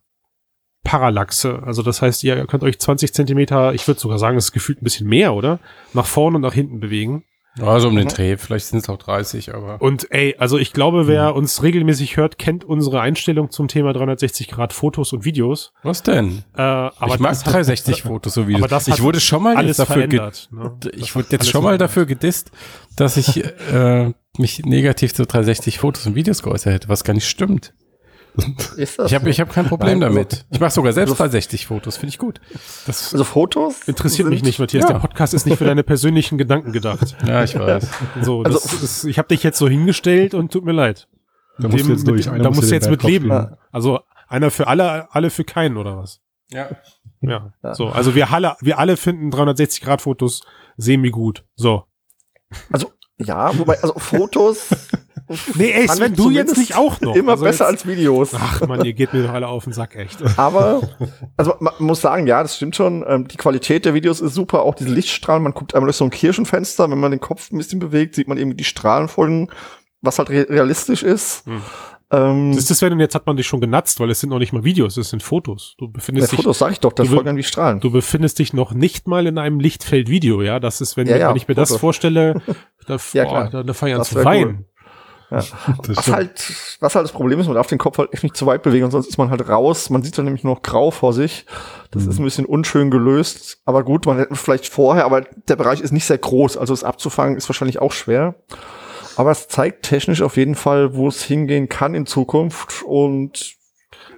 Parallaxe. 0.84 1.62
Also 1.64 1.82
das 1.82 2.02
heißt, 2.02 2.24
ihr 2.24 2.46
könnt 2.46 2.62
euch 2.62 2.78
20 2.78 3.12
Zentimeter, 3.12 3.74
ich 3.74 3.86
würde 3.86 4.00
sogar 4.00 4.18
sagen, 4.18 4.36
es 4.36 4.46
ist 4.46 4.52
gefühlt 4.52 4.80
ein 4.80 4.84
bisschen 4.84 5.08
mehr, 5.08 5.34
oder? 5.34 5.58
Nach 5.92 6.06
vorne 6.06 6.36
und 6.36 6.42
nach 6.42 6.54
hinten 6.54 6.80
bewegen. 6.80 7.24
Also 7.60 7.88
um 7.88 7.96
den 7.96 8.06
Dreh, 8.06 8.36
vielleicht 8.36 8.66
sind 8.66 8.78
es 8.78 8.88
auch 8.88 8.96
30, 8.96 9.52
aber. 9.52 9.82
Und 9.82 10.06
ey, 10.12 10.36
also 10.38 10.56
ich 10.56 10.72
glaube, 10.72 11.08
wer 11.08 11.34
uns 11.34 11.64
regelmäßig 11.64 12.16
hört, 12.16 12.38
kennt 12.38 12.64
unsere 12.64 13.00
Einstellung 13.00 13.50
zum 13.50 13.66
Thema 13.66 13.92
360 13.92 14.46
Grad 14.48 14.72
Fotos 14.72 15.12
und 15.12 15.24
Videos. 15.24 15.72
Was 15.82 16.04
denn? 16.04 16.44
Äh, 16.56 16.62
aber 16.62 16.92
ich 17.14 17.18
mag 17.18 17.32
das 17.32 17.44
hat- 17.44 17.52
360 17.54 18.02
Fotos 18.04 18.34
so 18.34 18.46
Videos. 18.46 18.62
aber 18.62 18.68
das 18.68 18.86
ich 18.86 19.02
wurde 19.02 19.18
schon 19.18 19.42
mal 19.42 19.56
alles 19.56 19.78
jetzt 19.78 19.80
dafür 19.80 19.94
verändert. 19.96 20.48
Ne? 20.52 20.78
Ich 20.96 21.16
wurde 21.16 21.26
jetzt 21.32 21.50
schon 21.50 21.64
mal 21.64 21.76
dafür 21.76 22.06
gedisst, 22.06 22.52
dass 22.94 23.16
ich 23.16 23.44
äh, 23.72 24.12
mich 24.38 24.64
negativ 24.64 25.12
zu 25.12 25.26
360 25.26 25.80
Fotos 25.80 26.06
und 26.06 26.14
Videos 26.14 26.44
geäußert 26.44 26.72
hätte, 26.72 26.88
was 26.88 27.02
gar 27.02 27.14
nicht 27.14 27.28
stimmt. 27.28 27.74
Ist 28.76 28.98
das 28.98 29.10
Ich 29.10 29.14
habe 29.14 29.28
ich 29.30 29.40
hab 29.40 29.52
kein 29.52 29.66
Problem 29.66 29.98
Nein, 29.98 30.08
also- 30.08 30.14
damit. 30.18 30.46
Ich 30.50 30.60
mache 30.60 30.70
sogar 30.70 30.92
selbst 30.92 31.10
also- 31.12 31.22
360 31.22 31.66
Fotos, 31.66 31.96
finde 31.96 32.10
ich 32.10 32.18
gut. 32.18 32.40
Das 32.86 33.12
Also 33.12 33.24
Fotos 33.24 33.86
interessiert 33.88 34.28
mich 34.28 34.42
nicht, 34.42 34.58
Matthias. 34.58 34.84
Ja. 34.84 34.92
Der 34.94 34.98
Podcast 35.00 35.34
ist 35.34 35.46
nicht 35.46 35.58
für 35.58 35.64
deine 35.64 35.82
persönlichen 35.82 36.38
Gedanken 36.38 36.72
gedacht. 36.72 37.16
Ja, 37.26 37.42
ich 37.44 37.58
weiß. 37.58 37.88
So, 38.22 38.42
Also- 38.42 38.58
ist, 38.84 39.04
ich 39.04 39.18
habe 39.18 39.28
dich 39.28 39.42
jetzt 39.42 39.58
so 39.58 39.68
hingestellt 39.68 40.34
und 40.34 40.52
tut 40.52 40.64
mir 40.64 40.72
leid. 40.72 41.08
Da 41.58 41.68
musst 41.68 41.84
du 41.86 41.92
jetzt 41.92 42.06
durch. 42.08 42.30
mit, 42.30 42.42
da 42.44 42.48
muss 42.48 42.56
musst 42.58 42.70
du 42.70 42.74
jetzt 42.74 42.88
mit 42.88 43.02
leben. 43.02 43.28
geben. 43.28 43.56
Also 43.70 44.00
einer 44.28 44.50
für 44.50 44.66
alle, 44.66 45.08
alle 45.14 45.28
für 45.30 45.44
keinen 45.44 45.76
oder 45.76 45.98
was? 45.98 46.20
Ja. 46.50 46.68
Ja. 47.20 47.52
Ja. 47.62 47.74
So, 47.74 47.88
also 47.88 48.14
wir 48.14 48.32
alle, 48.32 48.56
wir 48.60 48.78
alle 48.78 48.96
finden 48.96 49.30
360 49.30 49.82
Grad 49.82 50.00
Fotos 50.00 50.40
semi 50.78 51.10
gut. 51.10 51.44
So. 51.56 51.84
Also, 52.72 52.92
ja, 53.18 53.56
wobei, 53.58 53.78
also 53.82 53.92
Fotos. 53.98 54.68
Nee, 55.54 55.70
ey, 55.72 55.88
Sven, 55.88 56.14
du 56.14 56.30
jetzt 56.30 56.56
nicht 56.56 56.76
auch 56.76 57.00
noch. 57.00 57.14
Immer 57.14 57.32
Also 57.32 57.44
besser 57.44 57.64
jetzt- 57.64 57.70
als 57.84 57.86
Videos. 57.86 58.30
Ach 58.34 58.66
man, 58.66 58.84
ihr 58.84 58.92
geht 58.92 59.12
mir 59.12 59.22
doch 59.24 59.32
alle 59.32 59.46
auf 59.48 59.64
den 59.64 59.72
Sack, 59.72 59.94
echt. 59.96 60.18
Aber, 60.38 60.80
also 61.36 61.54
man 61.60 61.72
muss 61.78 62.00
sagen, 62.00 62.26
ja, 62.26 62.42
das 62.42 62.56
stimmt 62.56 62.74
schon. 62.76 63.04
Ähm, 63.06 63.28
die 63.28 63.36
Qualität 63.36 63.84
der 63.84 63.94
Videos 63.94 64.20
ist 64.20 64.34
super. 64.34 64.62
Auch 64.62 64.74
diese 64.74 64.90
Lichtstrahlen. 64.90 65.42
Man 65.42 65.54
guckt 65.54 65.74
einmal 65.74 65.86
durch 65.86 65.96
so 65.96 66.04
ein 66.04 66.10
Kirchenfenster. 66.10 66.90
Wenn 66.90 66.98
man 67.00 67.10
den 67.12 67.20
Kopf 67.20 67.50
ein 67.52 67.58
bisschen 67.58 67.78
bewegt, 67.78 68.14
sieht 68.16 68.28
man 68.28 68.38
eben 68.38 68.56
die 68.56 68.64
Strahlen 68.64 69.08
folgen, 69.08 69.48
was 70.02 70.18
halt 70.18 70.30
re 70.30 70.46
realistisch 70.48 71.02
ist. 71.02 71.46
Hm. 71.46 71.62
Ähm, 72.12 72.50
Das 72.50 72.68
ist 72.68 72.70
das, 72.72 72.82
und 72.82 72.98
jetzt 72.98 73.14
hat 73.14 73.24
man 73.26 73.36
dich 73.36 73.46
schon 73.46 73.60
genatzt, 73.60 74.00
weil 74.00 74.10
es 74.10 74.18
sind 74.18 74.30
noch 74.30 74.40
nicht 74.40 74.52
mal 74.52 74.64
Videos, 74.64 74.96
es 74.96 75.10
sind 75.10 75.22
Fotos. 75.22 75.76
Du 75.78 75.86
befindest 75.92 76.32
dich, 76.32 76.38
Fotos 76.38 76.58
sag 76.58 76.72
ich 76.72 76.80
doch, 76.80 76.92
da 76.92 77.04
folgen 77.04 77.36
die 77.36 77.44
Strahlen. 77.44 77.78
du 77.78 77.92
befindest 77.92 78.40
dich 78.40 78.52
noch 78.52 78.72
nicht 78.74 79.06
mal 79.06 79.28
in 79.28 79.38
einem 79.38 79.60
Lichtfeld-Video, 79.60 80.42
ja. 80.42 80.58
Das 80.58 80.80
ist, 80.80 80.96
wenn, 80.96 81.06
Ja, 81.06 81.16
ja, 81.18 81.28
wenn 81.28 81.36
ich 81.36 81.46
mir 81.46 81.54
das 81.54 81.68
Fotos. 81.68 81.80
vorstelle, 81.80 82.42
da, 82.88 82.96
Ja, 83.12 83.22
boah, 83.24 83.30
klar. 83.30 83.50
da, 83.50 83.62
da 83.62 83.72
fange 83.74 83.90
ich 83.90 83.94
an 83.94 84.00
Das 84.00 84.08
zu 84.10 84.24
weinen. 84.24 84.64
Das 85.30 85.52
Was 85.96 86.08
halt, 86.12 86.52
was 86.80 86.94
halt 86.94 87.04
das 87.04 87.12
Problem 87.12 87.38
ist, 87.40 87.46
man 87.46 87.54
darf 87.54 87.68
den 87.68 87.78
Kopf 87.78 87.98
halt 87.98 88.12
echt 88.12 88.22
nicht 88.24 88.36
zu 88.36 88.46
weit 88.46 88.62
bewegen, 88.62 88.84
und 88.84 88.90
sonst 88.90 89.06
ist 89.08 89.16
man 89.18 89.30
halt 89.30 89.48
raus. 89.48 89.88
Man 89.90 90.02
sieht 90.02 90.18
dann 90.18 90.24
nämlich 90.24 90.42
nur 90.44 90.54
noch 90.54 90.62
grau 90.62 90.90
vor 90.90 91.12
sich. 91.12 91.46
Das 91.92 92.04
Mhm. 92.04 92.10
ist 92.10 92.18
ein 92.18 92.24
bisschen 92.24 92.46
unschön 92.46 92.90
gelöst. 92.90 93.58
Aber 93.64 93.84
gut, 93.84 94.06
man 94.06 94.18
hätte 94.18 94.34
vielleicht 94.34 94.68
vorher, 94.68 95.04
aber 95.04 95.22
der 95.48 95.56
Bereich 95.56 95.80
ist 95.80 95.92
nicht 95.92 96.04
sehr 96.04 96.18
groß. 96.18 96.56
Also 96.56 96.74
es 96.74 96.82
abzufangen 96.84 97.36
ist 97.36 97.48
wahrscheinlich 97.48 97.80
auch 97.80 97.92
schwer. 97.92 98.34
Aber 99.16 99.30
es 99.30 99.48
zeigt 99.48 99.84
technisch 99.84 100.22
auf 100.22 100.36
jeden 100.36 100.54
Fall, 100.54 100.94
wo 100.94 101.08
es 101.08 101.22
hingehen 101.22 101.68
kann 101.68 101.94
in 101.94 102.06
Zukunft. 102.06 102.82
Und 102.82 103.54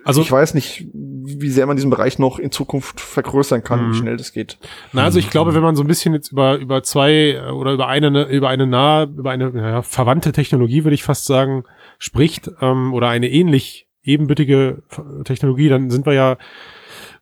Also, 0.05 0.21
ich 0.23 0.31
weiß 0.33 0.55
nicht, 0.55 0.87
wie 0.95 1.49
sehr 1.51 1.67
man 1.67 1.77
diesen 1.77 1.91
Bereich 1.91 2.19
noch 2.19 2.39
in 2.39 2.51
Zukunft 2.51 3.01
vergrößern 3.01 3.63
kann, 3.63 3.87
Mhm. 3.87 3.93
wie 3.93 3.97
schnell 3.97 4.17
das 4.17 4.33
geht. 4.33 4.59
na, 4.93 5.05
also 5.05 5.19
ich 5.19 5.31
glaube, 5.31 5.55
wenn 5.55 5.63
man 5.63 5.77
so 5.77 5.83
ein 5.85 5.87
bisschen 5.87 6.13
jetzt 6.15 6.33
über, 6.33 6.57
über 6.59 6.83
zwei 6.83 7.13
äh, 7.41 7.51
oder 7.51 7.73
über 7.73 7.87
eine, 7.89 8.25
über 8.29 8.49
eine 8.49 8.67
nahe, 8.67 9.05
über 9.05 9.31
eine 9.31 9.51
naja, 9.51 9.83
verwandte 9.83 10.33
Technologie, 10.33 10.85
würde 10.85 10.95
ich 10.95 11.05
fast 11.05 11.25
sagen, 11.25 11.65
spricht, 11.99 12.51
ähm, 12.61 12.93
oder 12.93 13.09
eine 13.09 13.29
ähnlich 13.31 13.87
ebenbürtige 14.03 14.83
Technologie, 15.25 15.69
dann 15.69 15.91
sind 15.91 16.07
wir 16.07 16.13
ja, 16.15 16.37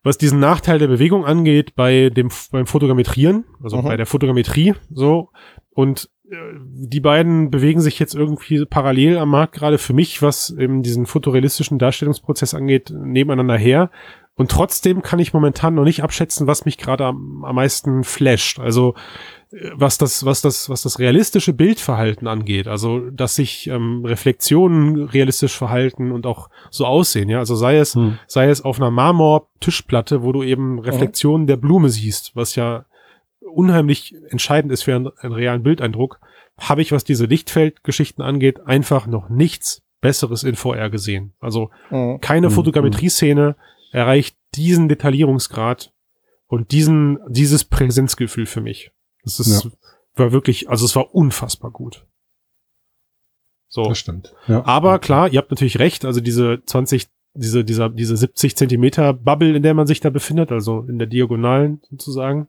was 0.03 0.17
diesen 0.17 0.41
Nachteil 0.41 0.79
der 0.79 0.87
Bewegung 0.89 1.27
angeht, 1.27 1.75
bei 1.77 2.09
dem, 2.09 2.31
beim 2.53 2.67
Fotogrammetrieren, 2.67 3.45
also 3.63 3.77
Mhm. 3.79 3.83
bei 3.85 3.97
der 3.99 4.07
Fotogrammetrie, 4.07 4.75
so, 4.91 5.29
und 5.75 6.09
die 6.31 7.01
beiden 7.01 7.51
bewegen 7.51 7.81
sich 7.81 7.99
jetzt 7.99 8.15
irgendwie 8.15 8.65
parallel 8.65 9.19
am 9.19 9.31
Markt 9.31 9.55
gerade 9.55 9.79
für 9.79 9.93
mich, 9.93 10.23
was 10.23 10.51
eben 10.51 10.83
diesen 10.83 11.07
fotorealistischen 11.07 11.79
Darstellungsprozess 11.79 12.55
angeht, 12.55 12.93
nebeneinander 12.95 13.57
her. 13.57 13.91
Und 14.37 14.51
trotzdem 14.51 15.03
kann 15.03 15.19
ich 15.19 15.35
momentan 15.35 15.75
noch 15.75 15.85
nicht 15.85 16.03
abschätzen, 16.03 16.47
was 16.47 16.65
mich 16.65 16.79
gerade 16.79 17.05
am, 17.05 17.45
am 17.45 17.57
meisten 17.57 18.05
flasht. 18.05 18.59
Also 18.59 18.95
äh, 19.51 19.71
was 19.75 19.99
das, 19.99 20.25
was 20.25 20.41
das, 20.41 20.71
was 20.71 20.83
das 20.83 20.99
realistische 20.99 21.53
Bildverhalten 21.53 22.27
angeht. 22.27 22.67
Also 22.67 23.11
dass 23.11 23.35
sich 23.35 23.67
ähm, 23.67 24.05
Reflexionen 24.05 25.05
realistisch 25.05 25.59
verhalten 25.59 26.11
und 26.11 26.27
auch 26.27 26.49
so 26.71 26.87
aussehen. 26.87 27.29
Ja, 27.29 27.41
also 27.41 27.55
sei 27.55 27.77
es 27.77 27.95
Hm. 27.95 28.19
sei 28.29 28.49
es 28.49 28.63
auf 28.65 28.81
einer 28.81 28.91
Marmor-Tischplatte, 28.91 30.23
wo 30.23 30.33
du 30.33 30.43
eben 30.43 30.79
Reflexionen 30.79 31.47
der 31.47 31.57
Blume 31.57 31.91
siehst, 31.91 32.35
was 32.35 32.55
ja 32.55 32.87
unheimlich 33.53 34.15
entscheidend 34.31 34.73
ist 34.73 34.83
für 34.83 34.95
einen, 34.95 35.09
einen 35.19 35.33
realen 35.35 35.63
Bildeindruck, 35.63 36.21
habe 36.59 36.83
ich, 36.83 36.93
was 36.93 37.05
diese 37.05 37.25
Lichtfeldgeschichten 37.27 38.23
angeht, 38.23 38.61
einfach 38.67 39.07
noch 39.07 39.29
nichts 39.29 39.83
Besseres 40.01 40.43
in 40.45 40.57
VR 40.57 40.91
gesehen. 40.91 41.35
Also 41.41 41.71
Mhm. 41.91 42.21
keine 42.21 42.49
Mhm. 42.49 42.53
Fotogrammetrie-Szene 42.53 43.57
erreicht 43.93 44.37
diesen 44.55 44.89
Detaillierungsgrad 44.89 45.93
und 46.47 46.73
diesen, 46.73 47.19
dieses 47.29 47.65
Präsenzgefühl 47.65 48.47
für 48.47 48.61
mich. 48.61 48.91
Das 49.25 49.39
ist 49.41 49.65
Ja. 49.65 49.71
war 50.17 50.33
wirklich, 50.33 50.69
also 50.69 50.85
es 50.85 50.97
war 50.97 51.15
unfassbar 51.15 51.71
gut. 51.71 52.07
So. 53.69 53.85
Das 53.85 53.99
stimmt. 53.99 54.35
Ja. 54.49 54.65
Aber 54.67 54.99
klar, 54.99 55.29
ihr 55.29 55.39
habt 55.39 55.51
natürlich 55.51 55.79
recht, 55.79 56.05
also 56.05 56.21
diese 56.21 56.63
20, 56.67 57.09
diese, 57.35 57.65
dieser, 57.65 57.89
diese 57.89 58.17
70 58.17 58.57
Zentimeter 58.57 59.13
Bubble, 59.13 59.55
in 59.55 59.63
der 59.63 59.75
man 59.75 59.87
sich 59.87 60.01
da 60.01 60.11
befindet, 60.11 60.51
also 60.51 60.81
in 60.89 60.99
der 60.99 61.07
Diagonalen 61.07 61.81
sozusagen, 61.89 62.49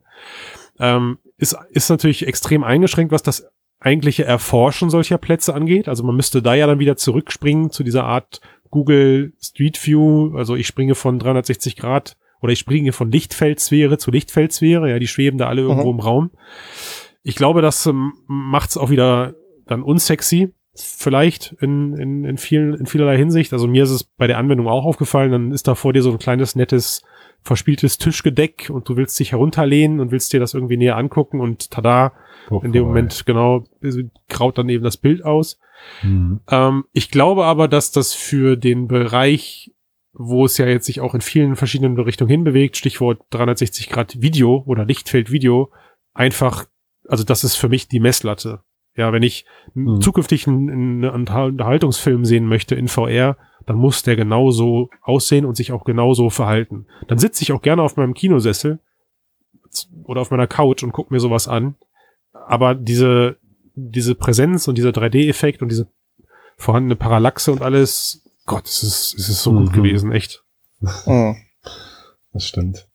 ähm, 0.81 1.19
ist, 1.37 1.55
ist 1.69 1.89
natürlich 1.89 2.27
extrem 2.27 2.63
eingeschränkt, 2.63 3.13
was 3.13 3.23
das 3.23 3.47
eigentliche 3.79 4.25
Erforschen 4.25 4.89
solcher 4.89 5.17
Plätze 5.17 5.53
angeht. 5.53 5.87
Also 5.87 6.03
man 6.03 6.15
müsste 6.15 6.41
da 6.41 6.53
ja 6.53 6.67
dann 6.67 6.79
wieder 6.79 6.97
zurückspringen 6.97 7.71
zu 7.71 7.83
dieser 7.83 8.03
Art 8.03 8.41
Google 8.69 9.33
Street 9.41 9.83
View. 9.85 10.35
Also 10.35 10.55
ich 10.55 10.67
springe 10.67 10.95
von 10.95 11.17
360 11.19 11.75
Grad 11.77 12.17
oder 12.41 12.51
ich 12.53 12.59
springe 12.59 12.91
von 12.91 13.11
Lichtfeldsphäre 13.11 13.97
zu 13.97 14.11
Lichtfeldsphäre. 14.11 14.89
Ja, 14.89 14.99
die 14.99 15.07
schweben 15.07 15.37
da 15.37 15.47
alle 15.47 15.61
irgendwo 15.61 15.91
Mhm. 15.93 15.99
im 15.99 16.05
Raum. 16.05 16.31
Ich 17.23 17.35
glaube, 17.35 17.61
das 17.61 17.85
ähm, 17.85 18.13
macht's 18.27 18.77
auch 18.77 18.89
wieder 18.89 19.33
dann 19.67 19.83
unsexy. 19.83 20.53
Vielleicht 20.73 21.55
in, 21.59 21.93
in, 21.97 22.23
in, 22.23 22.37
vielen, 22.37 22.73
in 22.75 22.85
vielerlei 22.85 23.17
Hinsicht. 23.17 23.51
Also 23.51 23.67
mir 23.67 23.83
ist 23.83 23.89
es 23.91 24.03
bei 24.03 24.25
der 24.27 24.37
Anwendung 24.37 24.67
auch 24.67 24.85
aufgefallen, 24.85 25.31
dann 25.31 25.51
ist 25.51 25.67
da 25.67 25.75
vor 25.75 25.91
dir 25.93 26.01
so 26.01 26.11
ein 26.11 26.17
kleines, 26.19 26.55
nettes, 26.55 27.03
verspieltes 27.43 27.97
Tischgedeck 27.97 28.69
und 28.71 28.87
du 28.87 28.97
willst 28.97 29.19
dich 29.19 29.31
herunterlehnen 29.31 29.99
und 29.99 30.11
willst 30.11 30.31
dir 30.33 30.39
das 30.39 30.53
irgendwie 30.53 30.77
näher 30.77 30.97
angucken 30.97 31.39
und 31.39 31.71
tada, 31.71 32.13
Hoch 32.49 32.63
in 32.63 32.71
dem. 32.71 32.83
Moment 32.83 33.25
genau 33.25 33.63
graut 34.29 34.57
dann 34.57 34.69
eben 34.69 34.83
das 34.83 34.97
Bild 34.97 35.23
aus. 35.25 35.59
Mhm. 36.03 36.41
Ähm, 36.49 36.85
ich 36.93 37.09
glaube 37.09 37.45
aber, 37.45 37.67
dass 37.67 37.91
das 37.91 38.13
für 38.13 38.55
den 38.57 38.87
Bereich, 38.87 39.73
wo 40.13 40.45
es 40.45 40.57
ja 40.57 40.67
jetzt 40.67 40.85
sich 40.85 41.01
auch 41.01 41.15
in 41.15 41.21
vielen 41.21 41.55
verschiedenen 41.55 41.97
Richtungen 41.99 42.29
hinbewegt, 42.29 42.77
Stichwort 42.77 43.21
360 43.31 43.89
Grad 43.89 44.21
Video 44.21 44.63
oder 44.67 44.85
Lichtfeld 44.85 45.31
Video, 45.31 45.71
einfach, 46.13 46.65
also 47.07 47.23
das 47.23 47.43
ist 47.43 47.55
für 47.55 47.69
mich 47.69 47.87
die 47.87 47.99
Messlatte. 47.99 48.61
Ja, 48.95 49.13
wenn 49.13 49.23
ich 49.23 49.45
Mhm. 49.73 50.01
zukünftig 50.01 50.47
einen, 50.47 51.03
einen 51.05 51.05
Unterhaltungsfilm 51.05 52.25
sehen 52.25 52.45
möchte 52.45 52.75
in 52.75 52.87
VR, 52.87 53.37
dann 53.65 53.75
muss 53.77 54.03
der 54.03 54.15
genauso 54.15 54.89
aussehen 55.01 55.45
und 55.45 55.55
sich 55.55 55.71
auch 55.71 55.83
genauso 55.83 56.29
verhalten. 56.29 56.87
Dann 57.07 57.19
sitze 57.19 57.43
ich 57.43 57.51
auch 57.51 57.61
gerne 57.61 57.81
auf 57.83 57.95
meinem 57.97 58.13
Kinosessel 58.13 58.79
oder 60.03 60.21
auf 60.21 60.31
meiner 60.31 60.47
Couch 60.47 60.83
und 60.83 60.91
gucke 60.91 61.13
mir 61.13 61.19
sowas 61.19 61.47
an. 61.47 61.75
Aber 62.33 62.75
diese, 62.75 63.37
diese 63.75 64.15
Präsenz 64.15 64.67
und 64.67 64.77
dieser 64.77 64.89
3D-Effekt 64.89 65.61
und 65.61 65.69
diese 65.69 65.87
vorhandene 66.57 66.95
Parallaxe 66.95 67.51
und 67.51 67.61
alles, 67.61 68.23
Gott, 68.45 68.65
es 68.65 68.83
ist, 68.83 69.15
es 69.17 69.29
ist 69.29 69.43
so 69.43 69.51
gut 69.51 69.69
Mhm. 69.69 69.73
gewesen, 69.73 70.11
echt. 70.11 70.43
Mhm. 71.05 71.35
Das 72.33 72.45
stimmt. 72.45 72.87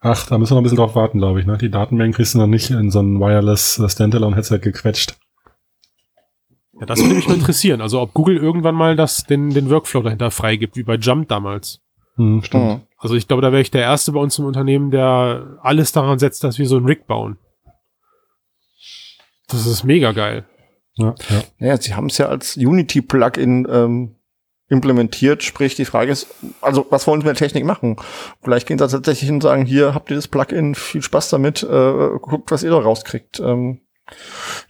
Ach, 0.00 0.26
da 0.26 0.38
müssen 0.38 0.52
wir 0.52 0.54
noch 0.54 0.60
ein 0.60 0.64
bisschen 0.64 0.78
drauf 0.78 0.94
warten, 0.94 1.18
glaube 1.18 1.38
ich. 1.38 1.46
Ne? 1.46 1.58
Die 1.58 1.70
Datenmengen 1.70 2.14
kriegst 2.14 2.32
du 2.34 2.38
noch 2.38 2.46
nicht 2.46 2.70
in 2.70 2.90
so 2.90 3.00
ein 3.00 3.20
Wireless 3.20 3.78
äh, 3.78 3.88
Standalone-Headset 3.88 4.58
gequetscht. 4.60 5.18
Ja, 6.80 6.86
das 6.86 7.00
würde 7.00 7.14
mich 7.14 7.28
mal 7.28 7.34
interessieren. 7.34 7.80
Also 7.80 8.00
ob 8.00 8.14
Google 8.14 8.36
irgendwann 8.36 8.74
mal 8.74 8.96
das, 8.96 9.24
den, 9.24 9.50
den 9.50 9.70
Workflow 9.70 10.02
dahinter 10.02 10.30
freigibt, 10.30 10.76
wie 10.76 10.84
bei 10.84 10.94
Jump 10.94 11.28
damals. 11.28 11.80
Hm, 12.16 12.42
stimmt. 12.42 12.64
Mhm. 12.64 12.80
Also 12.98 13.14
ich 13.14 13.28
glaube, 13.28 13.42
da 13.42 13.52
wäre 13.52 13.62
ich 13.62 13.70
der 13.70 13.82
Erste 13.82 14.12
bei 14.12 14.20
uns 14.20 14.38
im 14.38 14.44
Unternehmen, 14.44 14.90
der 14.90 15.58
alles 15.62 15.92
daran 15.92 16.18
setzt, 16.18 16.44
dass 16.44 16.58
wir 16.58 16.66
so 16.66 16.76
ein 16.76 16.84
Rig 16.84 17.06
bauen. 17.06 17.38
Das 19.48 19.66
ist 19.66 19.84
mega 19.84 20.12
geil. 20.12 20.44
Ja, 20.94 21.14
ja. 21.30 21.66
Ja, 21.66 21.76
sie 21.80 21.94
haben 21.94 22.06
es 22.06 22.18
ja 22.18 22.26
als 22.26 22.56
Unity-Plugin 22.56 23.66
ähm, 23.70 24.16
implementiert. 24.68 25.42
Sprich, 25.42 25.74
die 25.76 25.84
Frage 25.84 26.10
ist, 26.10 26.26
also 26.60 26.86
was 26.90 27.06
wollen 27.06 27.20
sie 27.20 27.26
mit 27.26 27.38
der 27.38 27.46
Technik 27.46 27.64
machen? 27.64 27.96
Vielleicht 28.42 28.66
gehen 28.66 28.78
sie 28.78 28.86
tatsächlich 28.86 29.26
hin 29.26 29.36
und 29.36 29.42
sagen, 29.42 29.64
hier 29.64 29.94
habt 29.94 30.10
ihr 30.10 30.16
das 30.16 30.28
Plugin, 30.28 30.74
viel 30.74 31.02
Spaß 31.02 31.30
damit, 31.30 31.62
äh, 31.62 32.08
guckt, 32.20 32.50
was 32.50 32.62
ihr 32.62 32.70
da 32.70 32.78
rauskriegt. 32.78 33.40
Ähm, 33.40 33.80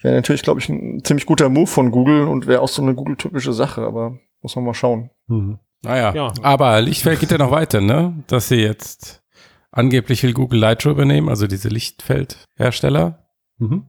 wäre 0.03 0.15
natürlich, 0.17 0.43
glaube 0.43 0.61
ich, 0.61 0.69
ein 0.69 1.03
ziemlich 1.05 1.27
guter 1.27 1.49
Move 1.49 1.67
von 1.67 1.91
Google 1.91 2.29
und 2.29 2.47
wäre 2.47 2.61
auch 2.63 2.69
so 2.69 2.83
eine 2.83 2.95
Google-typische 2.95 3.53
Sache, 3.53 3.83
aber 3.83 4.19
muss 4.43 4.55
man 4.57 4.65
mal 4.65 4.75
schauen. 4.75 5.11
Mhm. 5.27 5.59
Naja, 5.83 6.13
Ja. 6.15 6.33
aber 6.43 6.81
Lichtfeld 6.81 7.21
geht 7.21 7.31
ja 7.31 7.39
noch 7.39 7.51
weiter, 7.53 7.81
ne? 7.81 8.25
Dass 8.27 8.49
sie 8.49 8.57
jetzt 8.57 9.23
angeblich 9.71 10.23
will 10.23 10.33
Google 10.33 10.59
Lightroom 10.61 10.95
übernehmen, 10.95 11.29
also 11.29 11.47
diese 11.47 11.69
Lichtfeldhersteller. 11.69 13.27
Mhm. 13.59 13.85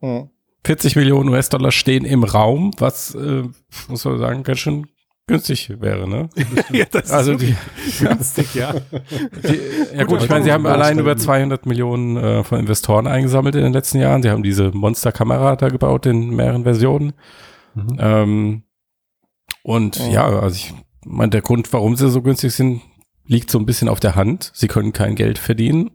Mhm. 0.00 0.30
40 0.64 0.94
Millionen 0.94 1.28
US-Dollar 1.30 1.72
stehen 1.72 2.04
im 2.04 2.22
Raum, 2.22 2.70
was, 2.78 3.14
äh, 3.16 3.42
muss 3.88 4.04
man 4.04 4.18
sagen, 4.18 4.42
ganz 4.44 4.60
schön 4.60 4.86
günstig 5.32 5.80
wäre, 5.80 6.08
ne? 6.08 6.28
ja, 6.72 6.84
das 6.90 7.10
Also 7.10 7.34
die, 7.34 7.56
günstig, 7.98 8.54
ja. 8.54 8.72
die 8.72 9.60
ja 9.96 10.04
gut, 10.04 10.22
ich 10.22 10.28
meine, 10.28 10.44
sie 10.44 10.52
haben 10.52 10.66
allein 10.66 10.98
über 10.98 11.16
200 11.16 11.66
Millionen 11.66 12.16
äh, 12.16 12.44
von 12.44 12.60
Investoren 12.60 13.06
eingesammelt 13.06 13.54
in 13.54 13.62
den 13.62 13.72
letzten 13.72 13.98
Jahren. 13.98 14.22
Sie 14.22 14.30
haben 14.30 14.42
diese 14.42 14.70
Monster-Kamera 14.72 15.56
da 15.56 15.68
gebaut 15.68 16.06
in 16.06 16.30
mehreren 16.30 16.64
Versionen. 16.64 17.12
Mhm. 17.74 17.96
Ähm, 17.98 18.62
und 19.62 19.96
Ja. 19.96 20.30
ja, 20.30 20.40
also 20.40 20.54
ich 20.54 20.74
meine, 21.04 21.30
der 21.30 21.42
Grund, 21.42 21.72
warum 21.72 21.96
sie 21.96 22.10
so 22.10 22.22
günstig 22.22 22.52
sind, 22.52 22.82
liegt 23.26 23.50
so 23.50 23.58
ein 23.58 23.66
bisschen 23.66 23.88
auf 23.88 24.00
der 24.00 24.14
Hand. 24.14 24.50
Sie 24.54 24.68
können 24.68 24.92
kein 24.92 25.14
Geld 25.14 25.38
verdienen 25.38 25.90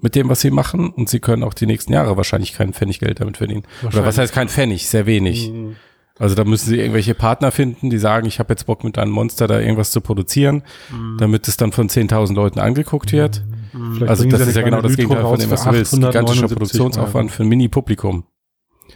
mit 0.00 0.14
dem, 0.14 0.28
was 0.28 0.40
sie 0.40 0.50
machen 0.50 0.90
und 0.90 1.08
sie 1.08 1.20
können 1.20 1.44
auch 1.44 1.54
die 1.54 1.66
nächsten 1.66 1.92
Jahre 1.92 2.16
wahrscheinlich 2.16 2.54
kein 2.54 2.72
Pfennig 2.72 2.98
Geld 2.98 3.20
damit 3.20 3.36
verdienen. 3.36 3.62
Oder 3.86 4.04
was 4.04 4.18
heißt 4.18 4.34
kein 4.34 4.48
Pfennig? 4.48 4.88
Sehr 4.88 5.06
wenig. 5.06 5.50
Mhm. 5.50 5.76
Also 6.18 6.34
da 6.34 6.44
müssen 6.44 6.68
sie 6.68 6.78
irgendwelche 6.78 7.14
Partner 7.14 7.50
finden, 7.50 7.88
die 7.90 7.98
sagen, 7.98 8.26
ich 8.26 8.38
habe 8.38 8.52
jetzt 8.52 8.66
Bock 8.66 8.84
mit 8.84 8.98
einem 8.98 9.12
Monster 9.12 9.46
da 9.46 9.58
irgendwas 9.60 9.90
zu 9.92 10.00
produzieren, 10.00 10.62
Mhm. 10.90 11.16
damit 11.18 11.48
es 11.48 11.56
dann 11.56 11.72
von 11.72 11.88
10.000 11.88 12.34
Leuten 12.36 12.60
angeguckt 12.60 13.12
wird. 13.12 13.42
Mhm. 13.72 14.04
Also 14.06 14.24
das 14.28 14.40
ist 14.46 14.54
ja 14.56 14.62
genau 14.62 14.82
das 14.82 14.96
Gegenteil 14.96 15.22
von 15.22 15.38
dem, 15.38 15.50
was 15.50 15.62
du 15.64 15.70
für 15.70 15.74
willst. 15.76 15.92
Gigantischer 15.92 16.20
879 16.44 16.56
Produktionsaufwand 16.58 17.30
für 17.30 17.42
ein 17.44 17.48
Mini-Publikum. 17.48 18.24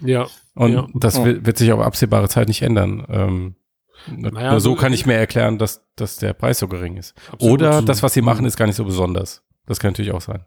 Ja. 0.02 0.26
Und 0.54 0.72
Ja. 0.72 0.86
das 0.94 1.16
Ja. 1.16 1.24
wird, 1.24 1.46
wird 1.46 1.58
sich 1.58 1.72
auf 1.72 1.80
absehbare 1.80 2.28
Zeit 2.28 2.48
nicht 2.48 2.62
ändern. 2.62 3.04
Ähm, 3.08 3.54
Naja, 4.14 4.50
nur 4.52 4.60
so 4.60 4.70
so- 4.70 4.76
kann 4.76 4.92
ich 4.92 5.06
mir 5.06 5.14
erklären, 5.14 5.56
dass, 5.58 5.82
dass 5.96 6.18
der 6.18 6.34
Preis 6.34 6.58
so 6.58 6.68
gering 6.68 6.96
ist. 6.98 7.14
Absolut. 7.32 7.54
Oder 7.62 7.82
das, 7.82 8.02
was 8.02 8.12
sie 8.12 8.20
machen, 8.22 8.44
ist 8.44 8.56
gar 8.58 8.66
nicht 8.66 8.76
so 8.76 8.84
besonders. 8.84 9.42
Das 9.66 9.80
kann 9.80 9.90
natürlich 9.92 10.12
auch 10.12 10.20
sein. 10.20 10.44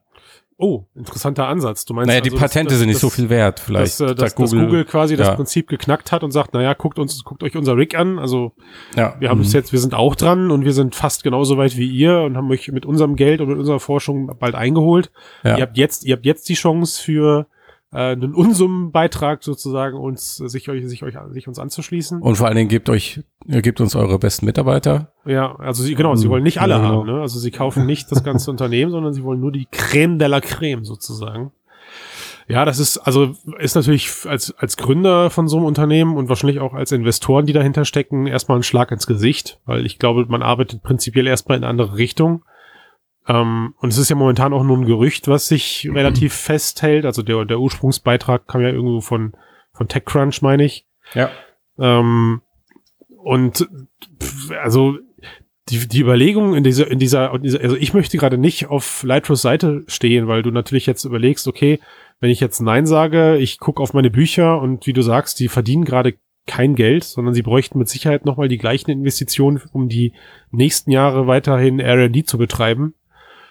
Oh, 0.62 0.84
interessanter 0.94 1.48
Ansatz. 1.48 1.86
Du 1.86 1.94
meinst 1.94 2.08
Naja, 2.08 2.20
die 2.20 2.32
also, 2.32 2.36
dass- 2.42 2.50
Patente 2.52 2.70
dass- 2.72 2.80
sind 2.80 2.88
nicht 2.88 2.96
dass- 2.96 3.02
so 3.02 3.10
viel 3.10 3.30
wert. 3.30 3.62
Vielleicht 3.62 4.02
dass, 4.02 4.12
äh, 4.12 4.14
dass, 4.14 4.32
sagt 4.32 4.40
dass 4.42 4.52
Google 4.52 4.84
quasi 4.84 5.16
das 5.16 5.28
ja. 5.30 5.36
Prinzip 5.36 5.70
geknackt 5.70 6.12
hat 6.12 6.22
und 6.22 6.32
sagt, 6.32 6.54
naja, 6.54 6.74
guckt 6.74 7.00
uns, 7.00 7.24
guckt 7.24 7.44
euch 7.44 7.56
unser 7.56 7.78
Rig 7.78 7.96
an. 7.98 8.20
Also 8.20 8.52
ja. 8.94 9.16
wir 9.20 9.30
haben 9.30 9.38
Mhm. 9.38 9.46
es 9.46 9.54
jetzt, 9.54 9.72
wir 9.72 9.80
sind 9.80 9.94
auch 9.94 10.16
dran 10.16 10.52
und 10.52 10.66
wir 10.66 10.74
sind 10.74 10.96
fast 10.96 11.24
genauso 11.24 11.58
weit 11.58 11.78
wie 11.78 11.88
ihr 11.90 12.20
und 12.24 12.36
haben 12.36 12.52
euch 12.52 12.68
mit 12.74 12.86
unserem 12.86 13.16
Geld 13.16 13.40
und 13.40 13.48
mit 13.48 13.58
unserer 13.58 13.80
Forschung 13.80 14.36
bald 14.38 14.54
eingeholt. 14.56 15.12
Ja. 15.46 15.56
Ihr 15.56 15.62
habt 15.64 15.78
jetzt, 15.78 16.04
ihr 16.04 16.14
habt 16.18 16.26
jetzt 16.26 16.50
die 16.50 16.56
Chance 16.56 17.02
für 17.02 17.48
äh, 17.92 18.12
einen 18.12 18.34
Unsummenbeitrag 18.36 19.44
sozusagen 19.44 19.98
uns 19.98 20.38
sich 20.38 20.70
euch 20.70 20.88
sich 20.88 21.04
euch 21.04 21.16
sich 21.32 21.48
uns 21.48 21.60
anzuschließen. 21.60 22.22
Und 22.22 22.36
vor 22.36 22.48
allen 22.48 22.56
Dingen 22.56 22.70
gebt 22.70 22.90
euch, 22.90 23.22
ihr 23.46 23.62
gebt 23.62 23.82
uns 23.82 23.96
eure 23.96 24.20
besten 24.20 24.46
Mitarbeiter. 24.46 25.12
Ja, 25.26 25.56
also 25.56 25.84
sie 25.84 25.96
genau, 25.96 26.16
sie 26.16 26.30
wollen 26.30 26.44
nicht 26.44 26.62
alle 26.62 26.76
Ja, 26.76 26.80
genau. 26.80 27.00
haben, 27.02 27.08
ne? 27.08 27.22
Also 27.22 27.40
sie 27.40 27.52
kaufen 27.52 27.86
nicht 27.86 28.12
das 28.12 28.24
ganze 28.24 28.52
Unternehmen, 28.52 28.92
sondern 28.92 29.14
sie 29.14 29.24
wollen 29.24 29.40
nur 29.40 29.52
die 29.52 29.68
Creme 29.72 30.20
de 30.20 30.28
la 30.28 30.42
Creme 30.42 30.86
sozusagen. 30.86 31.52
Ja, 32.48 32.66
das 32.66 32.80
ist 32.80 32.98
also 32.98 33.36
ist 33.60 33.76
natürlich 33.76 34.10
als 34.28 34.56
als 34.58 34.76
Gründer 34.76 35.30
von 35.30 35.48
so 35.48 35.58
einem 35.58 35.68
Unternehmen 35.68 36.18
und 36.18 36.30
wahrscheinlich 36.30 36.60
auch 36.60 36.74
als 36.74 36.92
Investoren, 36.92 37.46
die 37.46 37.54
dahinter 37.54 37.86
stecken, 37.86 38.26
erstmal 38.26 38.58
ein 38.58 38.64
Schlag 38.64 38.92
ins 38.92 39.06
Gesicht, 39.06 39.60
weil 39.66 39.86
ich 39.86 40.00
glaube, 40.00 40.26
man 40.28 40.42
arbeitet 40.42 40.82
prinzipiell 40.82 41.28
erstmal 41.28 41.58
in 41.58 41.64
eine 41.64 41.70
andere 41.70 41.98
Richtung. 41.98 42.44
Ähm, 43.30 43.76
und 43.78 43.90
es 43.90 43.98
ist 43.98 44.10
ja 44.10 44.16
momentan 44.16 44.52
auch 44.54 44.64
nur 44.64 44.78
ein 44.78 44.86
Gerücht, 44.86 45.28
was 45.28 45.48
sich 45.48 45.88
relativ 45.94 46.34
festhält. 46.34 47.06
Also 47.06 47.22
der 47.22 47.46
der 47.46 47.60
Ursprungsbeitrag 47.60 48.48
kam 48.48 48.62
ja 48.62 48.70
irgendwo 48.70 49.00
von 49.00 49.34
von 49.72 49.88
TechCrunch, 49.88 50.42
meine 50.42 50.66
ich. 50.66 50.86
Ja. 51.14 51.30
Ähm, 51.78 52.42
und 53.24 53.70
also 54.62 54.98
die, 55.70 55.88
die 55.88 56.02
Überlegung 56.02 56.56
in 56.56 56.64
dieser, 56.64 56.90
in 56.90 57.00
dieser, 57.00 57.34
in 57.34 57.44
dieser, 57.44 57.62
also 57.62 57.76
ich 57.76 57.94
möchte 57.94 58.18
gerade 58.18 58.38
nicht 58.38 58.68
auf 58.68 59.04
Lightros 59.04 59.42
Seite 59.42 59.84
stehen, 59.88 60.28
weil 60.28 60.42
du 60.42 60.52
natürlich 60.52 60.88
jetzt 60.88 61.06
überlegst, 61.06 61.48
okay, 61.48 61.80
wenn 62.20 62.32
ich 62.32 62.40
jetzt 62.40 62.60
Nein 62.60 62.86
sage, 62.86 63.38
ich 63.38 63.60
gucke 63.60 63.82
auf 63.82 63.94
meine 63.94 64.10
Bücher 64.10 64.60
und 64.60 64.88
wie 64.88 64.94
du 64.94 65.02
sagst, 65.02 65.40
die 65.40 65.48
verdienen 65.48 65.86
gerade 65.86 66.16
kein 66.48 66.76
Geld, 66.76 67.04
sondern 67.04 67.36
sie 67.36 67.44
bräuchten 67.44 67.78
mit 67.78 67.88
Sicherheit 67.88 68.26
nochmal 68.26 68.48
die 68.48 68.58
gleichen 68.58 68.90
Investitionen, 68.90 69.62
um 69.72 69.88
die 69.88 70.14
nächsten 70.50 70.90
Jahre 70.90 71.28
weiterhin 71.28 71.80
R&D 71.80 72.24
zu 72.24 72.40
betreiben. 72.40 72.96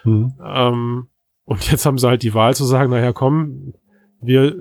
Mhm. 0.05 0.35
Ähm, 0.45 1.09
und 1.45 1.71
jetzt 1.71 1.87
haben 1.87 1.99
sie 1.99 2.07
halt 2.09 2.23
die 2.23 2.35
Wahl 2.35 2.55
zu 2.55 2.65
sagen, 2.65 2.91
naja, 2.91 3.13
komm, 3.13 3.75
wir 4.21 4.55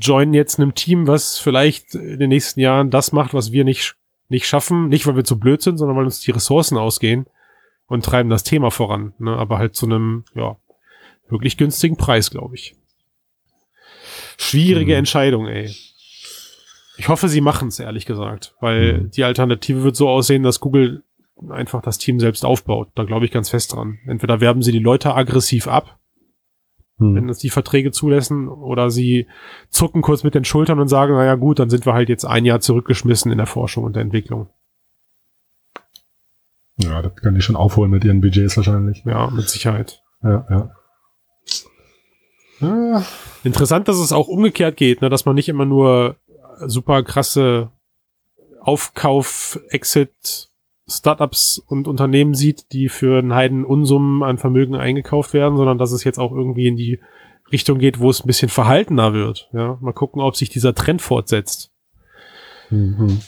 joinen 0.00 0.34
jetzt 0.34 0.58
einem 0.58 0.74
Team, 0.74 1.06
was 1.06 1.38
vielleicht 1.38 1.94
in 1.94 2.18
den 2.18 2.30
nächsten 2.30 2.60
Jahren 2.60 2.90
das 2.90 3.12
macht, 3.12 3.34
was 3.34 3.52
wir 3.52 3.64
nicht, 3.64 3.96
nicht 4.28 4.46
schaffen. 4.46 4.88
Nicht, 4.88 5.06
weil 5.06 5.16
wir 5.16 5.24
zu 5.24 5.38
blöd 5.38 5.60
sind, 5.62 5.76
sondern 5.78 5.96
weil 5.96 6.04
uns 6.06 6.20
die 6.20 6.30
Ressourcen 6.30 6.78
ausgehen 6.78 7.26
und 7.86 8.04
treiben 8.04 8.30
das 8.30 8.44
Thema 8.44 8.70
voran. 8.70 9.12
Ne? 9.18 9.36
Aber 9.36 9.58
halt 9.58 9.76
zu 9.76 9.86
einem, 9.86 10.24
ja, 10.34 10.56
wirklich 11.28 11.56
günstigen 11.56 11.96
Preis, 11.96 12.30
glaube 12.30 12.54
ich. 12.54 12.74
Schwierige 14.38 14.92
Mhm. 14.92 14.98
Entscheidung, 14.98 15.46
ey. 15.46 15.74
Ich 16.96 17.08
hoffe, 17.08 17.28
sie 17.28 17.40
machen 17.40 17.68
es, 17.68 17.78
ehrlich 17.80 18.06
gesagt, 18.06 18.54
weil 18.60 19.00
Mhm. 19.02 19.10
die 19.10 19.24
Alternative 19.24 19.82
wird 19.82 19.96
so 19.96 20.08
aussehen, 20.08 20.42
dass 20.42 20.60
Google 20.60 21.02
einfach 21.50 21.82
das 21.82 21.98
Team 21.98 22.20
selbst 22.20 22.44
aufbaut. 22.44 22.90
Da 22.94 23.04
glaube 23.04 23.24
ich 23.24 23.32
ganz 23.32 23.50
fest 23.50 23.72
dran. 23.72 23.98
Entweder 24.06 24.40
werben 24.40 24.62
sie 24.62 24.72
die 24.72 24.78
Leute 24.78 25.14
aggressiv 25.14 25.68
ab 25.68 25.98
wenn 26.98 27.24
Hm. 27.24 27.28
es 27.28 27.38
die 27.38 27.50
Verträge 27.50 27.90
zulassen, 27.90 28.48
oder 28.48 28.90
sie 28.90 29.26
zucken 29.68 30.02
kurz 30.02 30.22
mit 30.22 30.34
den 30.34 30.44
Schultern 30.44 30.78
und 30.78 30.88
sagen, 30.88 31.14
naja 31.14 31.34
gut, 31.34 31.58
dann 31.58 31.70
sind 31.70 31.86
wir 31.86 31.94
halt 31.94 32.08
jetzt 32.08 32.24
ein 32.24 32.44
Jahr 32.44 32.60
zurückgeschmissen 32.60 33.32
in 33.32 33.38
der 33.38 33.46
Forschung 33.46 33.84
und 33.84 33.96
der 33.96 34.02
Entwicklung. 34.02 34.48
Ja, 36.76 37.02
das 37.02 37.14
können 37.16 37.34
die 37.34 37.40
schon 37.40 37.56
aufholen 37.56 37.90
mit 37.90 38.04
ihren 38.04 38.20
Budgets 38.20 38.56
wahrscheinlich. 38.56 39.02
Ja, 39.04 39.28
mit 39.30 39.48
Sicherheit. 39.48 40.02
Ja, 40.22 40.46
ja. 40.48 40.70
Ja, 42.60 43.04
Interessant, 43.42 43.88
dass 43.88 43.98
es 43.98 44.12
auch 44.12 44.28
umgekehrt 44.28 44.76
geht, 44.76 45.02
ne, 45.02 45.10
dass 45.10 45.24
man 45.24 45.34
nicht 45.34 45.48
immer 45.48 45.66
nur 45.66 46.16
super 46.60 47.02
krasse 47.02 47.70
Aufkauf, 48.60 49.60
Exit, 49.68 50.50
Startups 50.86 51.58
und 51.58 51.88
Unternehmen 51.88 52.34
sieht, 52.34 52.72
die 52.72 52.88
für 52.88 53.18
einen 53.18 53.34
Heiden 53.34 53.64
Unsummen 53.64 54.22
an 54.22 54.38
Vermögen 54.38 54.74
eingekauft 54.74 55.32
werden, 55.32 55.56
sondern 55.56 55.78
dass 55.78 55.92
es 55.92 56.04
jetzt 56.04 56.18
auch 56.18 56.32
irgendwie 56.32 56.66
in 56.66 56.76
die 56.76 57.00
Richtung 57.50 57.78
geht, 57.78 58.00
wo 58.00 58.10
es 58.10 58.22
ein 58.22 58.26
bisschen 58.26 58.48
verhaltener 58.48 59.14
wird. 59.14 59.48
Ja, 59.52 59.78
mal 59.80 59.92
gucken, 59.92 60.20
ob 60.20 60.36
sich 60.36 60.50
dieser 60.50 60.74
Trend 60.74 61.00
fortsetzt. 61.00 61.70
Mhm. 62.70 63.20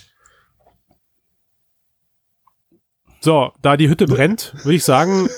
So, 3.21 3.53
da 3.63 3.77
die 3.77 3.89
Hütte 3.89 4.07
brennt, 4.07 4.55
würde 4.65 4.77
ich 4.77 4.85
sagen, 4.85 5.29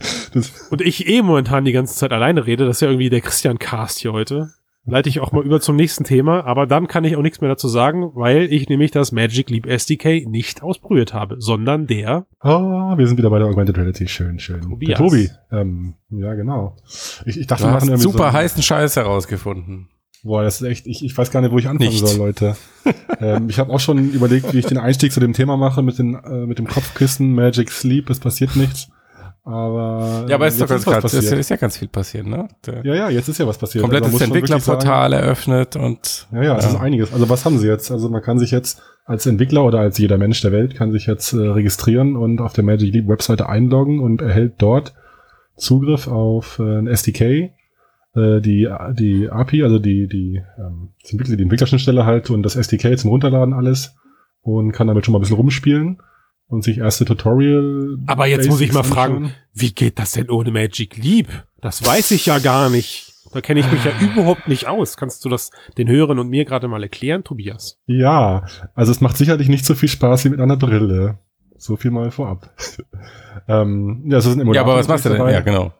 und 0.70 0.80
ich 0.80 1.08
eh 1.08 1.22
momentan 1.22 1.64
die 1.64 1.72
ganze 1.72 1.96
Zeit 1.96 2.12
alleine 2.12 2.46
rede, 2.46 2.66
das 2.66 2.76
ist 2.76 2.80
ja 2.82 2.88
irgendwie 2.88 3.10
der 3.10 3.20
Christian 3.22 3.58
Cast 3.58 3.98
hier 3.98 4.12
heute, 4.12 4.52
leite 4.86 5.08
ich 5.08 5.20
auch 5.20 5.32
mal 5.32 5.44
über 5.44 5.60
zum 5.60 5.76
nächsten 5.76 6.04
Thema, 6.04 6.44
aber 6.44 6.66
dann 6.66 6.86
kann 6.86 7.04
ich 7.04 7.16
auch 7.16 7.22
nichts 7.22 7.40
mehr 7.40 7.50
dazu 7.50 7.68
sagen, 7.68 8.10
weil 8.14 8.52
ich 8.52 8.68
nämlich 8.68 8.92
das 8.92 9.12
Magic 9.12 9.50
Leap 9.50 9.66
SDK 9.66 10.26
nicht 10.26 10.62
ausprobiert 10.62 11.12
habe, 11.12 11.36
sondern 11.38 11.86
der, 11.86 12.26
ah, 12.40 12.96
wir 12.96 13.06
sind 13.06 13.18
wieder 13.18 13.30
bei 13.30 13.38
der 13.38 13.48
Augmented 13.48 13.76
Reality. 13.76 14.06
Schön, 14.08 14.38
schön. 14.38 14.62
Tobias. 14.62 14.98
Der 14.98 15.06
Tobi. 15.06 15.30
Ähm, 15.50 15.94
ja, 16.10 16.34
genau. 16.34 16.76
Ich, 17.24 17.38
ich 17.38 17.46
dachte, 17.46 17.64
Du 17.64 17.68
wir 17.68 17.74
hast 17.74 17.82
machen 17.82 17.88
irgendwie 17.88 18.02
super 18.02 18.30
so, 18.30 18.32
heißen 18.32 18.62
Scheiß 18.62 18.96
herausgefunden. 18.96 19.88
Boah, 20.22 20.42
das 20.42 20.60
ist 20.60 20.66
echt, 20.66 20.86
ich, 20.86 21.04
ich 21.04 21.16
weiß 21.16 21.30
gar 21.30 21.40
nicht, 21.40 21.52
wo 21.52 21.58
ich 21.58 21.68
anfangen 21.68 21.90
Nicht. 21.90 22.04
soll, 22.04 22.18
Leute. 22.18 22.56
ähm, 23.20 23.48
ich 23.48 23.58
habe 23.58 23.72
auch 23.72 23.80
schon 23.80 24.10
überlegt, 24.10 24.52
wie 24.52 24.58
ich 24.58 24.66
den 24.66 24.78
Einstieg 24.78 25.12
zu 25.12 25.20
dem 25.20 25.32
Thema 25.32 25.56
mache 25.56 25.82
mit, 25.82 25.98
den, 25.98 26.14
äh, 26.14 26.46
mit 26.46 26.58
dem 26.58 26.66
Kopfkissen, 26.66 27.34
Magic 27.34 27.70
Sleep, 27.70 28.10
es 28.10 28.18
passiert 28.18 28.56
nichts. 28.56 28.88
Aber, 29.46 30.26
Ja, 30.28 30.34
aber 30.34 30.48
ist 30.48 30.60
doch 30.60 30.68
jetzt 30.68 30.84
ganz, 30.84 31.02
ganz, 31.02 31.14
ist, 31.14 31.30
ist 31.30 31.50
ja 31.50 31.56
ganz 31.56 31.76
viel 31.76 31.86
passiert, 31.86 32.26
ne? 32.26 32.48
Der 32.66 32.84
Ja, 32.84 32.94
ja, 32.96 33.10
jetzt 33.10 33.28
ist 33.28 33.38
ja 33.38 33.46
was 33.46 33.56
passiert. 33.58 33.84
Also 33.84 33.92
komplettes 33.92 34.12
wirklich 34.20 34.28
Entwicklerportal 34.44 35.12
eröffnet 35.12 35.76
und 35.76 36.26
ja, 36.32 36.42
ja, 36.42 36.56
es 36.58 36.64
Ja. 36.64 36.70
ist 36.70 36.76
einiges. 36.80 37.12
Also 37.12 37.28
was 37.30 37.44
haben 37.44 37.56
sie 37.58 37.68
jetzt? 37.68 37.92
Also 37.92 38.08
man 38.08 38.22
kann 38.22 38.40
sich 38.40 38.50
jetzt 38.50 38.82
als 39.04 39.24
Entwickler 39.24 39.62
oder 39.64 39.78
als 39.78 39.98
jeder 39.98 40.18
Mensch 40.18 40.40
der 40.40 40.50
Welt 40.50 40.74
kann 40.74 40.90
sich 40.90 41.06
jetzt 41.06 41.32
äh, 41.32 41.36
registrieren 41.36 42.16
und 42.16 42.40
auf 42.40 42.54
der 42.54 42.64
Magic 42.64 42.92
Leap 42.92 43.06
Webseite 43.06 43.48
einloggen 43.48 44.00
und 44.00 44.20
erhält 44.20 44.54
dort 44.58 44.94
Zugriff 45.56 46.08
auf 46.08 46.58
äh, 46.58 46.78
ein 46.78 46.88
SDK, 46.88 47.22
äh, 48.16 48.40
die, 48.40 48.68
die 48.94 49.30
API, 49.30 49.62
also 49.62 49.78
die, 49.78 50.08
die, 50.08 50.42
ähm, 50.58 50.88
die 51.08 51.18
Entwicklerschnittstelle 51.42 52.04
halt 52.04 52.30
und 52.30 52.42
das 52.42 52.56
SDK 52.56 52.98
zum 52.98 53.10
Runterladen 53.10 53.54
alles 53.54 53.94
und 54.42 54.72
kann 54.72 54.88
damit 54.88 55.04
schon 55.04 55.12
mal 55.12 55.18
ein 55.18 55.22
bisschen 55.22 55.36
rumspielen 55.36 55.98
und 56.48 56.62
sich 56.62 56.78
erste 56.78 57.04
Tutorial. 57.04 57.98
Aber 58.06 58.26
jetzt 58.26 58.48
muss 58.48 58.60
ich 58.60 58.72
mal 58.72 58.80
Basics 58.80 58.94
fragen, 58.94 59.16
anschauen. 59.16 59.34
wie 59.54 59.72
geht 59.72 59.98
das 59.98 60.12
denn 60.12 60.30
ohne 60.30 60.50
Magic 60.50 60.96
Leap? 60.96 61.28
Das 61.60 61.84
weiß 61.84 62.12
ich 62.12 62.26
ja 62.26 62.38
gar 62.38 62.70
nicht. 62.70 63.12
Da 63.32 63.40
kenne 63.40 63.60
ich 63.60 63.70
mich 63.70 63.84
ja 63.84 63.92
überhaupt 64.00 64.48
nicht 64.48 64.66
aus. 64.66 64.96
Kannst 64.96 65.24
du 65.24 65.28
das 65.28 65.50
den 65.76 65.88
Hörern 65.88 66.18
und 66.18 66.28
mir 66.28 66.44
gerade 66.44 66.68
mal 66.68 66.82
erklären, 66.82 67.24
Tobias? 67.24 67.78
Ja, 67.86 68.46
also 68.74 68.92
es 68.92 69.00
macht 69.00 69.16
sicherlich 69.16 69.48
nicht 69.48 69.66
so 69.66 69.74
viel 69.74 69.88
Spaß 69.88 70.24
wie 70.24 70.30
mit 70.30 70.40
einer 70.40 70.56
Brille. 70.56 71.18
So 71.58 71.76
viel 71.76 71.90
mal 71.90 72.10
vorab. 72.10 72.50
ähm, 73.48 74.04
ja, 74.06 74.18
es 74.18 74.26
ist 74.26 74.34
ein 74.34 74.38
ja, 74.38 74.42
Emulator 74.42 74.70
aber 74.70 74.78
was 74.78 74.88
machst 74.88 75.04
du 75.04 75.08
denn? 75.10 75.18
dabei. 75.18 75.32
Ja, 75.32 75.40
genau. 75.40 75.72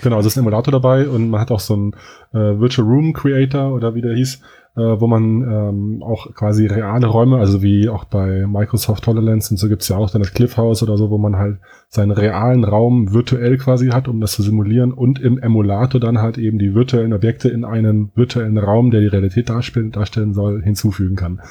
Genau, 0.00 0.20
es 0.20 0.26
ist 0.26 0.36
ein 0.36 0.40
Emulator 0.40 0.70
dabei 0.70 1.08
und 1.08 1.28
man 1.28 1.40
hat 1.40 1.50
auch 1.50 1.58
so 1.58 1.74
einen 1.74 1.92
äh, 2.32 2.60
Virtual 2.60 2.86
Room 2.86 3.12
Creator 3.12 3.72
oder 3.72 3.94
wie 3.94 4.00
der 4.00 4.14
hieß, 4.14 4.40
äh, 4.74 5.00
wo 5.00 5.06
man 5.06 5.42
ähm, 5.42 6.02
auch 6.02 6.32
quasi 6.34 6.66
reale 6.66 7.06
Räume, 7.06 7.36
also 7.36 7.62
wie 7.62 7.90
auch 7.90 8.04
bei 8.04 8.46
Microsoft 8.46 9.06
HoloLens 9.06 9.50
und 9.50 9.58
so 9.58 9.68
gibt's 9.68 9.88
ja 9.88 9.96
auch 9.96 10.10
dann 10.10 10.22
das 10.22 10.32
Cliff 10.32 10.56
House 10.56 10.82
oder 10.82 10.96
so, 10.96 11.10
wo 11.10 11.18
man 11.18 11.36
halt 11.36 11.58
seinen 11.88 12.10
realen 12.10 12.64
Raum 12.64 13.12
virtuell 13.12 13.58
quasi 13.58 13.88
hat, 13.88 14.08
um 14.08 14.20
das 14.20 14.32
zu 14.32 14.42
simulieren 14.42 14.92
und 14.92 15.18
im 15.18 15.38
Emulator 15.38 16.00
dann 16.00 16.18
halt 16.18 16.38
eben 16.38 16.58
die 16.58 16.74
virtuellen 16.74 17.12
Objekte 17.12 17.50
in 17.50 17.66
einen 17.66 18.12
virtuellen 18.14 18.56
Raum, 18.56 18.90
der 18.90 19.02
die 19.02 19.08
Realität 19.08 19.50
darstellen, 19.50 19.92
darstellen 19.92 20.32
soll, 20.32 20.62
hinzufügen 20.62 21.16
kann. 21.16 21.42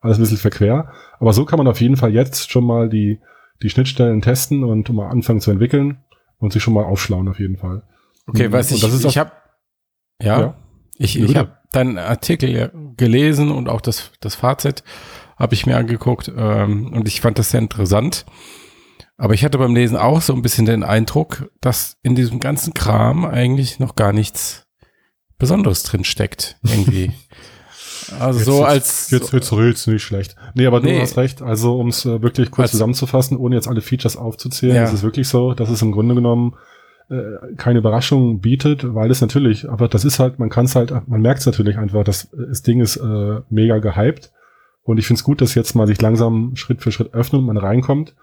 Alles 0.00 0.18
ein 0.18 0.22
bisschen 0.22 0.36
verquer, 0.36 0.92
aber 1.18 1.32
so 1.32 1.44
kann 1.44 1.58
man 1.58 1.66
auf 1.66 1.80
jeden 1.80 1.96
Fall 1.96 2.12
jetzt 2.12 2.52
schon 2.52 2.64
mal 2.64 2.88
die, 2.88 3.18
die 3.60 3.70
Schnittstellen 3.70 4.22
testen 4.22 4.62
und 4.62 4.88
mal 4.92 5.08
anfangen 5.08 5.40
zu 5.40 5.50
entwickeln 5.50 5.98
und 6.38 6.52
sich 6.52 6.62
schon 6.62 6.74
mal 6.74 6.84
aufschlauen 6.84 7.26
auf 7.26 7.40
jeden 7.40 7.56
Fall. 7.56 7.82
Okay, 8.28 8.46
Und 8.46 8.54
ich, 8.60 8.80
das 8.80 8.94
ist 8.94 9.04
ich 9.04 9.18
habe, 9.18 9.32
ja, 10.22 10.40
Ja. 10.40 10.54
Ich, 10.98 11.18
ich 11.18 11.36
habe 11.36 11.56
deinen 11.72 11.98
Artikel 11.98 12.72
gelesen 12.96 13.50
und 13.50 13.68
auch 13.68 13.80
das, 13.80 14.10
das 14.20 14.34
Fazit 14.34 14.82
habe 15.36 15.54
ich 15.54 15.66
mir 15.66 15.76
angeguckt 15.76 16.30
ähm, 16.36 16.92
und 16.92 17.06
ich 17.08 17.20
fand 17.20 17.38
das 17.38 17.50
sehr 17.50 17.60
interessant. 17.60 18.26
Aber 19.16 19.34
ich 19.34 19.44
hatte 19.44 19.58
beim 19.58 19.74
Lesen 19.74 19.96
auch 19.96 20.20
so 20.20 20.32
ein 20.34 20.42
bisschen 20.42 20.66
den 20.66 20.82
Eindruck, 20.84 21.50
dass 21.60 21.96
in 22.02 22.14
diesem 22.14 22.38
ganzen 22.40 22.72
Kram 22.74 23.24
eigentlich 23.24 23.78
noch 23.80 23.96
gar 23.96 24.12
nichts 24.12 24.66
Besonderes 25.38 25.82
drin 25.84 26.04
steckt, 26.04 26.58
irgendwie. 26.62 27.12
Also 28.20 28.38
Jetzt- 28.38 28.46
so 28.46 28.64
als 28.64 29.10
Jetzt, 29.10 29.34
redest 29.34 29.86
du 29.86 29.90
nicht 29.90 30.02
schlecht. 30.02 30.34
Nee, 30.54 30.64
aber 30.64 30.80
Nee. 30.80 30.94
du 30.96 31.02
hast 31.02 31.18
recht. 31.18 31.42
Also, 31.42 31.78
um 31.78 31.88
es 31.88 32.06
äh, 32.06 32.22
wirklich 32.22 32.50
kurz 32.50 32.66
Als- 32.66 32.70
zusammenzufassen, 32.70 33.36
ohne 33.36 33.54
jetzt 33.56 33.68
alle 33.68 33.82
Features 33.82 34.16
aufzuzählen, 34.16 34.76
Ja. 34.76 34.84
ist 34.84 34.94
es 34.94 35.02
wirklich 35.02 35.28
so, 35.28 35.52
dass 35.52 35.68
es 35.68 35.82
im 35.82 35.92
Grunde 35.92 36.14
genommen 36.14 36.54
äh, 37.10 37.54
keine 37.56 37.78
Überraschung 37.78 38.40
bietet, 38.40 38.94
weil 38.94 39.10
es 39.10 39.20
natürlich, 39.20 39.68
aber 39.68 39.88
das 39.88 40.04
ist 40.04 40.18
halt, 40.18 40.38
man 40.38 40.50
kann 40.50 40.66
es 40.66 40.76
halt, 40.76 40.92
man 41.08 41.20
merkt 41.20 41.40
es 41.40 41.46
natürlich 41.46 41.78
einfach, 41.78 42.04
dass 42.04 42.32
äh, 42.32 42.48
das 42.48 42.62
Ding 42.62 42.80
ist 42.80 42.96
äh, 42.96 43.40
mega 43.50 43.78
gehypt. 43.78 44.32
Und 44.82 44.98
ich 44.98 45.06
finde 45.06 45.18
es 45.18 45.24
gut, 45.24 45.40
dass 45.40 45.54
jetzt 45.54 45.74
mal 45.74 45.86
sich 45.86 46.00
langsam 46.00 46.56
Schritt 46.56 46.82
für 46.82 46.92
Schritt 46.92 47.12
öffnet 47.12 47.40
und 47.40 47.46
man 47.46 47.58
reinkommt. 47.58 48.14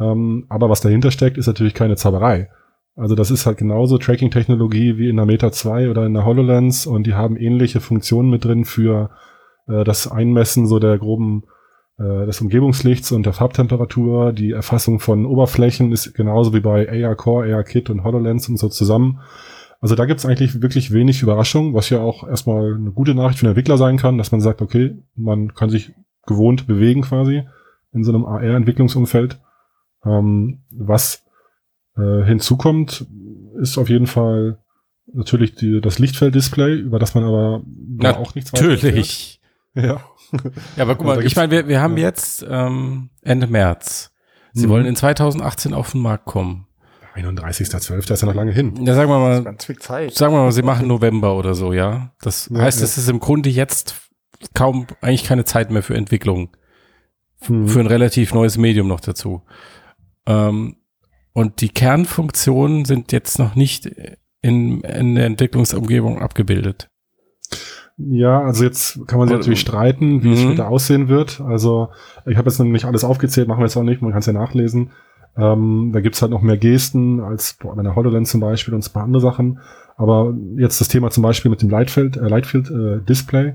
Ähm, 0.00 0.46
aber 0.48 0.68
was 0.68 0.80
dahinter 0.80 1.10
steckt, 1.10 1.38
ist 1.38 1.46
natürlich 1.46 1.74
keine 1.74 1.96
Zauberei. 1.96 2.48
Also 2.96 3.14
das 3.14 3.30
ist 3.30 3.46
halt 3.46 3.58
genauso 3.58 3.98
Tracking-Technologie 3.98 4.98
wie 4.98 5.08
in 5.08 5.16
der 5.16 5.26
Meta 5.26 5.52
2 5.52 5.88
oder 5.88 6.04
in 6.06 6.14
der 6.14 6.24
HoloLens 6.24 6.86
und 6.86 7.06
die 7.06 7.14
haben 7.14 7.36
ähnliche 7.36 7.80
Funktionen 7.80 8.30
mit 8.30 8.44
drin 8.44 8.64
für 8.64 9.10
äh, 9.68 9.84
das 9.84 10.10
Einmessen 10.10 10.66
so 10.66 10.80
der 10.80 10.98
groben 10.98 11.44
äh, 11.98 12.26
des 12.26 12.40
Umgebungslichts 12.40 13.12
und 13.12 13.26
der 13.26 13.32
Farbtemperatur, 13.32 14.32
die 14.32 14.52
Erfassung 14.52 15.00
von 15.00 15.26
Oberflächen 15.26 15.92
ist 15.92 16.14
genauso 16.14 16.54
wie 16.54 16.60
bei 16.60 17.04
AR 17.04 17.16
Core, 17.16 17.52
AR 17.52 17.64
Kit 17.64 17.90
und 17.90 18.04
HoloLens 18.04 18.48
und 18.48 18.56
so 18.56 18.68
zusammen. 18.68 19.20
Also 19.80 19.94
da 19.94 20.06
gibt's 20.06 20.26
eigentlich 20.26 20.60
wirklich 20.60 20.92
wenig 20.92 21.22
Überraschung, 21.22 21.74
was 21.74 21.90
ja 21.90 22.00
auch 22.00 22.26
erstmal 22.26 22.74
eine 22.74 22.90
gute 22.90 23.14
Nachricht 23.14 23.38
für 23.38 23.46
den 23.46 23.50
Entwickler 23.50 23.78
sein 23.78 23.96
kann, 23.96 24.18
dass 24.18 24.32
man 24.32 24.40
sagt, 24.40 24.60
okay, 24.60 24.96
man 25.14 25.54
kann 25.54 25.70
sich 25.70 25.92
gewohnt 26.26 26.66
bewegen 26.66 27.02
quasi 27.02 27.44
in 27.92 28.04
so 28.04 28.12
einem 28.12 28.24
AR-Entwicklungsumfeld. 28.24 29.40
Ähm, 30.04 30.62
was 30.70 31.24
äh, 31.96 32.24
hinzukommt, 32.24 33.06
ist 33.60 33.78
auf 33.78 33.88
jeden 33.88 34.06
Fall 34.06 34.58
natürlich 35.12 35.54
die, 35.54 35.80
das 35.80 35.98
Lichtfelddisplay, 35.98 36.74
über 36.74 36.98
das 36.98 37.14
man 37.14 37.24
aber 37.24 37.62
Na, 37.66 38.16
auch 38.16 38.34
nichts 38.34 38.52
erfährt. 38.52 38.82
natürlich. 38.82 39.40
Ja. 39.74 40.00
Ja, 40.76 40.82
aber 40.84 40.94
guck 40.96 41.06
mal, 41.06 41.24
ich 41.24 41.36
meine, 41.36 41.50
wir, 41.50 41.68
wir 41.68 41.80
haben 41.80 41.96
ja. 41.96 42.04
jetzt 42.04 42.44
ähm, 42.48 43.10
Ende 43.22 43.46
März. 43.46 44.10
Sie 44.52 44.66
Mhm. 44.66 44.70
wollen 44.70 44.86
in 44.86 44.96
2018 44.96 45.74
auf 45.74 45.92
den 45.92 46.00
Markt 46.02 46.24
kommen. 46.24 46.66
31.12. 47.14 48.12
ist 48.12 48.20
ja 48.22 48.26
noch 48.26 48.34
lange 48.34 48.52
hin. 48.52 48.84
Da 48.84 48.94
sagen 48.94 49.10
wir 49.10 49.18
mal, 49.18 49.42
Ganz 49.42 49.64
viel 49.64 49.76
Zeit. 49.78 50.14
sagen 50.14 50.32
wir 50.34 50.42
mal, 50.42 50.52
sie 50.52 50.62
machen 50.62 50.86
November 50.86 51.34
oder 51.36 51.54
so, 51.54 51.72
ja. 51.72 52.12
Das 52.20 52.48
Ja, 52.52 52.60
heißt, 52.60 52.78
ja. 52.78 52.84
es 52.84 52.96
ist 52.96 53.08
im 53.08 53.18
Grunde 53.18 53.50
jetzt 53.50 53.96
kaum 54.54 54.86
eigentlich 55.00 55.24
keine 55.24 55.44
Zeit 55.44 55.70
mehr 55.70 55.82
für 55.82 55.96
Entwicklung. 55.96 56.56
Mhm. 57.48 57.68
Für 57.68 57.80
ein 57.80 57.86
relativ 57.88 58.34
neues 58.34 58.56
Medium 58.56 58.86
noch 58.88 59.00
dazu. 59.00 59.42
Ähm, 60.26 60.76
und 61.32 61.60
die 61.60 61.68
Kernfunktionen 61.70 62.84
sind 62.84 63.10
jetzt 63.12 63.38
noch 63.38 63.54
nicht 63.56 63.86
in, 64.40 64.80
in 64.82 65.14
der 65.16 65.26
Entwicklungsumgebung 65.26 66.20
abgebildet. 66.20 66.88
Ja, 67.98 68.40
also 68.42 68.64
jetzt 68.64 69.06
kann 69.08 69.18
man 69.18 69.28
sich 69.28 69.36
natürlich 69.36 69.60
streiten, 69.60 70.22
wie 70.22 70.32
es 70.32 70.40
Mhm. 70.40 70.44
später 70.50 70.68
aussehen 70.68 71.08
wird. 71.08 71.40
Also 71.40 71.88
ich 72.26 72.36
habe 72.36 72.48
jetzt 72.48 72.60
nicht 72.60 72.84
alles 72.84 73.02
aufgezählt, 73.04 73.48
machen 73.48 73.58
wir 73.60 73.66
jetzt 73.66 73.76
auch 73.76 73.82
nicht, 73.82 74.02
man 74.02 74.12
kann 74.12 74.20
es 74.20 74.26
ja 74.26 74.32
nachlesen. 74.32 74.90
Ähm, 75.36 75.90
da 75.92 76.00
gibt's 76.00 76.20
halt 76.22 76.30
noch 76.32 76.42
mehr 76.42 76.56
Gesten 76.56 77.20
als 77.20 77.58
bei 77.62 77.70
einer 77.72 77.94
HoloLens 77.96 78.30
zum 78.30 78.40
Beispiel 78.40 78.74
und 78.74 78.86
ein 78.88 78.92
paar 78.92 79.04
andere 79.04 79.20
Sachen. 79.20 79.58
Aber 79.96 80.32
jetzt 80.56 80.80
das 80.80 80.88
Thema 80.88 81.10
zum 81.10 81.22
Beispiel 81.22 81.50
mit 81.50 81.60
dem 81.62 81.70
Lightfield, 81.70 82.16
äh, 82.16 82.28
Lightfield 82.28 82.70
äh, 82.70 83.00
Display. 83.04 83.54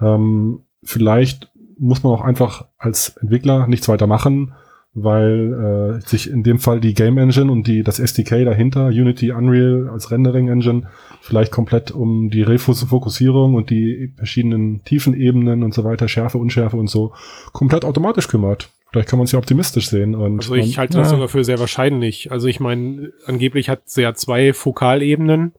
Ähm, 0.00 0.60
vielleicht 0.82 1.50
muss 1.78 2.02
man 2.02 2.12
auch 2.12 2.22
einfach 2.22 2.66
als 2.78 3.16
Entwickler 3.20 3.66
nichts 3.66 3.88
weiter 3.88 4.06
machen, 4.06 4.52
weil 4.98 5.98
äh, 6.00 6.08
sich 6.08 6.30
in 6.30 6.42
dem 6.42 6.58
Fall 6.58 6.80
die 6.80 6.94
Game 6.94 7.18
Engine 7.18 7.52
und 7.52 7.66
die 7.66 7.82
das 7.82 7.98
SDK 7.98 8.46
dahinter, 8.46 8.86
Unity, 8.86 9.30
Unreal 9.30 9.90
als 9.92 10.10
Rendering 10.10 10.48
Engine, 10.48 10.84
vielleicht 11.20 11.52
komplett 11.52 11.90
um 11.90 12.30
die 12.30 12.40
Refokussierung 12.40 13.54
und 13.54 13.68
die 13.68 14.14
verschiedenen 14.16 14.82
Tiefenebenen 14.84 15.62
und 15.62 15.74
so 15.74 15.84
weiter, 15.84 16.08
Schärfe, 16.08 16.38
Unschärfe 16.38 16.78
und 16.78 16.88
so, 16.88 17.12
komplett 17.52 17.84
automatisch 17.84 18.26
kümmert. 18.26 18.70
Vielleicht 18.90 19.10
kann 19.10 19.18
man 19.18 19.24
es 19.24 19.32
ja 19.32 19.38
optimistisch 19.38 19.90
sehen. 19.90 20.14
Und 20.14 20.38
Also 20.38 20.54
ich 20.54 20.78
halte 20.78 20.96
das 20.96 21.08
ja. 21.08 21.16
sogar 21.16 21.28
für 21.28 21.44
sehr 21.44 21.58
wahrscheinlich. 21.58 22.32
Also 22.32 22.48
ich 22.48 22.58
meine, 22.58 23.12
angeblich 23.26 23.68
hat 23.68 23.82
sie 23.84 24.00
ja 24.00 24.14
zwei 24.14 24.54
Fokalebenen. 24.54 25.52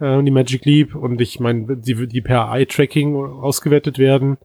äh, 0.00 0.22
die 0.22 0.30
Magic 0.30 0.66
Leap, 0.66 0.94
und 0.94 1.18
ich 1.22 1.40
meine, 1.40 1.78
die, 1.78 2.08
die 2.08 2.20
per 2.20 2.52
Eye-Tracking 2.52 3.16
ausgewertet 3.16 3.98
werden. 3.98 4.36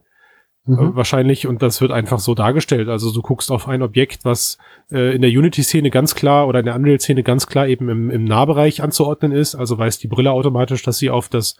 Äh, 0.68 0.72
Mhm. 0.72 0.96
wahrscheinlich 0.96 1.46
und 1.46 1.62
das 1.62 1.80
wird 1.80 1.92
einfach 1.92 2.18
so 2.18 2.34
dargestellt. 2.34 2.88
Also 2.88 3.10
du 3.12 3.22
guckst 3.22 3.50
auf 3.50 3.68
ein 3.68 3.80
Objekt, 3.82 4.24
was 4.24 4.58
äh, 4.92 5.14
in 5.14 5.22
der 5.22 5.30
Unity-Szene 5.30 5.90
ganz 5.90 6.14
klar 6.14 6.46
oder 6.46 6.58
in 6.60 6.66
der 6.66 6.74
Unreal-Szene 6.76 7.22
ganz 7.22 7.46
klar 7.46 7.66
eben 7.66 7.88
im, 7.88 8.10
im 8.10 8.24
Nahbereich 8.24 8.82
anzuordnen 8.82 9.32
ist. 9.32 9.54
Also 9.54 9.78
weiß 9.78 9.98
die 9.98 10.08
Brille 10.08 10.30
automatisch, 10.32 10.82
dass 10.82 10.98
sie 10.98 11.08
auf 11.10 11.28
das 11.30 11.56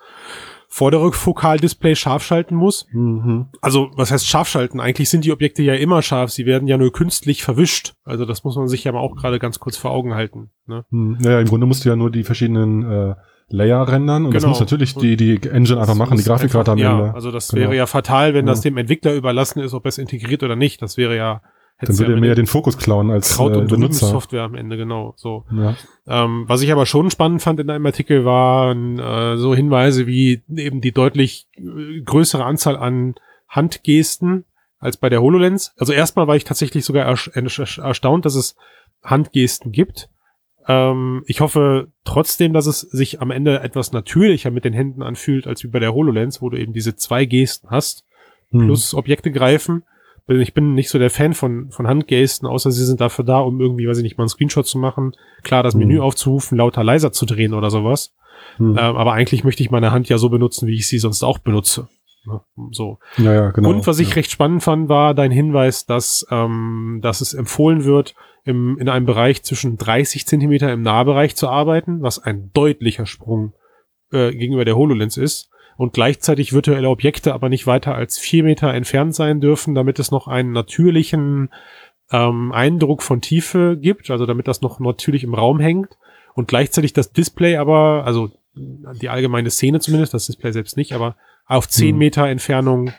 vordere 0.71 1.11
Fokaldisplay 1.13 1.95
scharf 1.95 2.23
schalten 2.23 2.55
muss. 2.55 2.87
Mhm. 2.93 3.47
Also 3.63 3.91
was 3.95 4.11
heißt 4.11 4.27
scharf 4.27 4.49
schalten? 4.49 4.81
Eigentlich 4.81 5.09
sind 5.09 5.25
die 5.25 5.33
Objekte 5.33 5.63
ja 5.63 5.73
immer 5.75 6.03
scharf. 6.03 6.31
Sie 6.31 6.45
werden 6.45 6.69
ja 6.69 6.77
nur 6.77 6.93
künstlich 6.93 7.43
verwischt. 7.43 7.95
Also 8.05 8.27
das 8.27 8.45
muss 8.45 8.57
man 8.57 8.69
sich 8.69 8.85
ja 8.85 8.93
mal 8.93 9.01
auch 9.01 9.17
gerade 9.17 9.39
ganz 9.39 9.59
kurz 9.59 9.79
vor 9.79 9.93
Augen 9.93 10.15
halten. 10.15 10.51
Ne? 10.67 10.85
Naja, 10.91 11.41
im 11.41 11.47
Grunde 11.49 11.67
musst 11.67 11.87
du 11.87 11.89
ja 11.89 11.97
nur 11.97 12.11
die 12.11 12.25
verschiedenen 12.25 12.83
äh, 12.83 13.15
Layer 13.51 13.89
rendern 13.89 14.27
und 14.27 14.35
das 14.35 14.43
Genau. 14.43 14.51
muss 14.51 14.61
natürlich 14.61 14.95
die, 14.95 15.17
die 15.17 15.41
Engine 15.49 15.81
einfach 15.81 15.95
machen, 15.95 16.19
die 16.19 16.25
Grafikkarte 16.25 16.73
am 16.73 16.79
Ende. 16.79 17.05
Ja, 17.07 17.15
also 17.15 17.31
das 17.31 17.49
Genau. 17.49 17.63
wäre 17.63 17.77
ja 17.77 17.87
fatal, 17.87 18.35
wenn 18.35 18.47
das 18.47 18.63
Ja. 18.65 18.71
dem 18.71 18.77
Entwickler 18.77 19.15
überlassen 19.15 19.61
ist, 19.61 19.73
ob 19.75 19.85
er 19.87 19.89
es 19.91 19.99
integriert 19.99 20.43
oder 20.43 20.55
nicht. 20.57 20.83
Das 20.83 20.97
wäre 20.97 21.17
ja 21.17 21.41
Dann 21.81 21.99
würde 21.99 22.13
er 22.13 22.17
ja 22.17 22.21
mehr 22.21 22.35
den 22.35 22.47
Fokus 22.47 22.77
klauen 22.77 23.11
als 23.11 23.37
Kraut 23.37 23.55
äh, 23.55 23.57
und 23.57 23.69
Benutzer. 23.71 24.07
Software 24.09 24.43
am 24.43 24.55
Ende, 24.55 24.77
genau. 24.77 25.15
So. 25.17 25.45
Ja. 25.51 25.75
Ähm, 26.07 26.45
was 26.47 26.61
ich 26.63 26.73
aber 26.73 26.85
schon 26.87 27.11
spannend 27.11 27.41
fand 27.41 27.61
in 27.61 27.71
einem 27.71 27.87
Artikel 27.87 28.25
waren 28.25 28.99
äh, 28.99 29.37
so 29.39 29.55
Hinweise 29.55 30.07
wie 30.07 30.43
eben 30.55 30.81
die 30.81 30.93
deutlich 30.93 31.47
äh, 31.57 32.01
größere 32.03 32.45
Anzahl 32.45 32.77
an 32.77 33.15
Handgesten 33.49 34.45
als 34.79 34.97
bei 34.97 35.09
der 35.09 35.23
HoloLens. 35.23 35.73
Also 35.79 35.93
erstmal 35.93 36.27
war 36.27 36.37
ich 36.37 36.45
tatsächlich 36.45 36.85
sogar 36.85 37.05
ersch 37.07 37.31
erstaunt, 37.79 38.25
dass 38.25 38.35
es 38.35 38.57
Handgesten 39.03 39.73
gibt. 39.73 40.09
Ähm, 40.69 41.23
ich 41.27 41.41
hoffe 41.41 41.89
trotzdem, 42.05 42.53
dass 42.53 42.67
es 42.67 42.81
sich 42.81 43.21
am 43.21 43.31
Ende 43.31 43.61
etwas 43.61 43.93
natürlicher 43.93 44.51
mit 44.51 44.65
den 44.65 44.75
Händen 44.75 45.03
anfühlt, 45.03 45.47
als 45.47 45.65
wie 45.65 45.69
bei 45.69 45.79
der 45.81 45.95
HoloLens, 45.95 46.43
wo 46.43 46.51
du 46.51 46.59
eben 46.59 46.73
diese 46.73 46.95
zwei 46.95 47.25
Gesten 47.25 47.71
hast 47.71 48.05
Hm. 48.51 48.67
plus 48.67 48.95
Objekte 48.95 49.31
greifen. 49.31 49.83
Ich 50.27 50.53
bin 50.53 50.75
nicht 50.75 50.91
so 50.91 50.99
der 50.99 51.11
Fan 51.11 51.33
von, 51.33 51.71
von 51.71 51.87
Handgesten, 51.87 52.47
außer 52.47 52.71
sie 52.71 52.85
sind 52.85 53.01
dafür 53.01 53.25
da, 53.25 53.41
um 53.41 53.61
irgendwie, 53.61 53.89
weiß 53.89 53.99
ich 53.99 54.03
nicht, 54.03 54.19
mal 54.19 54.25
einen 54.25 54.29
Screenshot 54.29 54.67
zu 54.67 54.79
machen, 54.79 55.13
klar 55.43 55.63
das 55.63 55.75
Menü 55.75 55.97
Hm. 55.97 56.01
aufzurufen, 56.03 56.59
lauter 56.59 56.85
leiser 56.85 57.13
zu 57.13 57.25
drehen 57.27 57.55
oder 57.55 57.71
sowas. 57.71 58.15
Hm. 58.57 58.71
Ähm, 58.73 58.97
aber 58.97 59.13
eigentlich 59.13 59.45
möchte 59.45 59.63
ich 59.63 59.71
meine 59.71 59.91
Hand 59.91 60.09
ja 60.09 60.19
so 60.19 60.29
benutzen, 60.29 60.67
wie 60.67 60.75
ich 60.75 60.87
sie 60.87 60.99
sonst 60.99 61.23
auch 61.23 61.39
benutze. 61.39 61.89
Ne? 62.29 62.41
So. 62.71 62.99
ja, 63.17 63.33
ja, 63.33 63.51
genau. 63.51 63.71
Und 63.71 63.87
was 63.87 63.99
ich 63.99 64.11
ja. 64.11 64.15
recht 64.15 64.31
spannend 64.31 64.63
fand, 64.63 64.89
war 64.89 65.15
dein 65.15 65.31
Hinweis, 65.31 65.87
dass, 65.87 66.27
ähm, 66.31 67.01
dass 67.03 67.21
es 67.21 67.35
empfohlen 67.35 67.85
wird, 67.85 68.15
im, 68.45 68.79
in 68.79 68.89
einem 68.89 69.07
Bereich 69.07 69.43
zwischen 69.43 69.77
30 69.77 70.27
Zentimeter 70.27 70.73
im 70.73 70.83
Nahbereich 70.83 71.37
zu 71.37 71.49
arbeiten, 71.49 72.03
was 72.03 72.19
ein 72.19 72.51
deutlicher 72.55 73.05
Sprung 73.05 73.53
äh, 74.11 74.33
gegenüber 74.33 74.65
der 74.65 74.77
HoloLens 74.77 75.17
ist. 75.17 75.51
Und 75.77 75.93
gleichzeitig 75.93 76.53
virtuelle 76.53 76.89
Objekte 76.89 77.35
aber 77.35 77.49
nicht 77.49 77.67
weiter 77.67 77.95
als 77.95 78.19
vier 78.19 78.43
Meter 78.43 78.73
entfernt 78.75 79.15
sein 79.15 79.41
dürfen, 79.41 79.75
damit 79.75 79.99
es 79.99 80.11
noch 80.11 80.27
einen 80.27 80.53
natürlichen 80.53 81.51
ähm, 82.11 82.53
Eindruck 82.53 83.03
von 83.03 83.21
Tiefe 83.21 83.77
gibt, 83.81 84.11
also 84.11 84.27
damit 84.27 84.49
das 84.49 84.61
noch 84.61 84.81
natürlich 84.81 85.25
im 85.25 85.35
Raum 85.35 85.61
hängt. 85.61 85.97
Und 86.35 86.49
gleichzeitig 86.49 86.95
das 86.95 87.13
Display 87.13 87.57
aber, 87.57 88.05
also 88.05 88.31
die 88.55 89.09
allgemeine 89.09 89.51
Szene 89.51 89.79
zumindest, 89.81 90.15
das 90.15 90.27
Display 90.27 90.53
selbst 90.53 90.77
nicht, 90.77 90.93
aber 90.93 91.17
auf 91.49 91.69
zehn 91.69 91.91
Hm. 91.93 91.99
Meter 91.99 92.29
Entfernung 92.29 92.93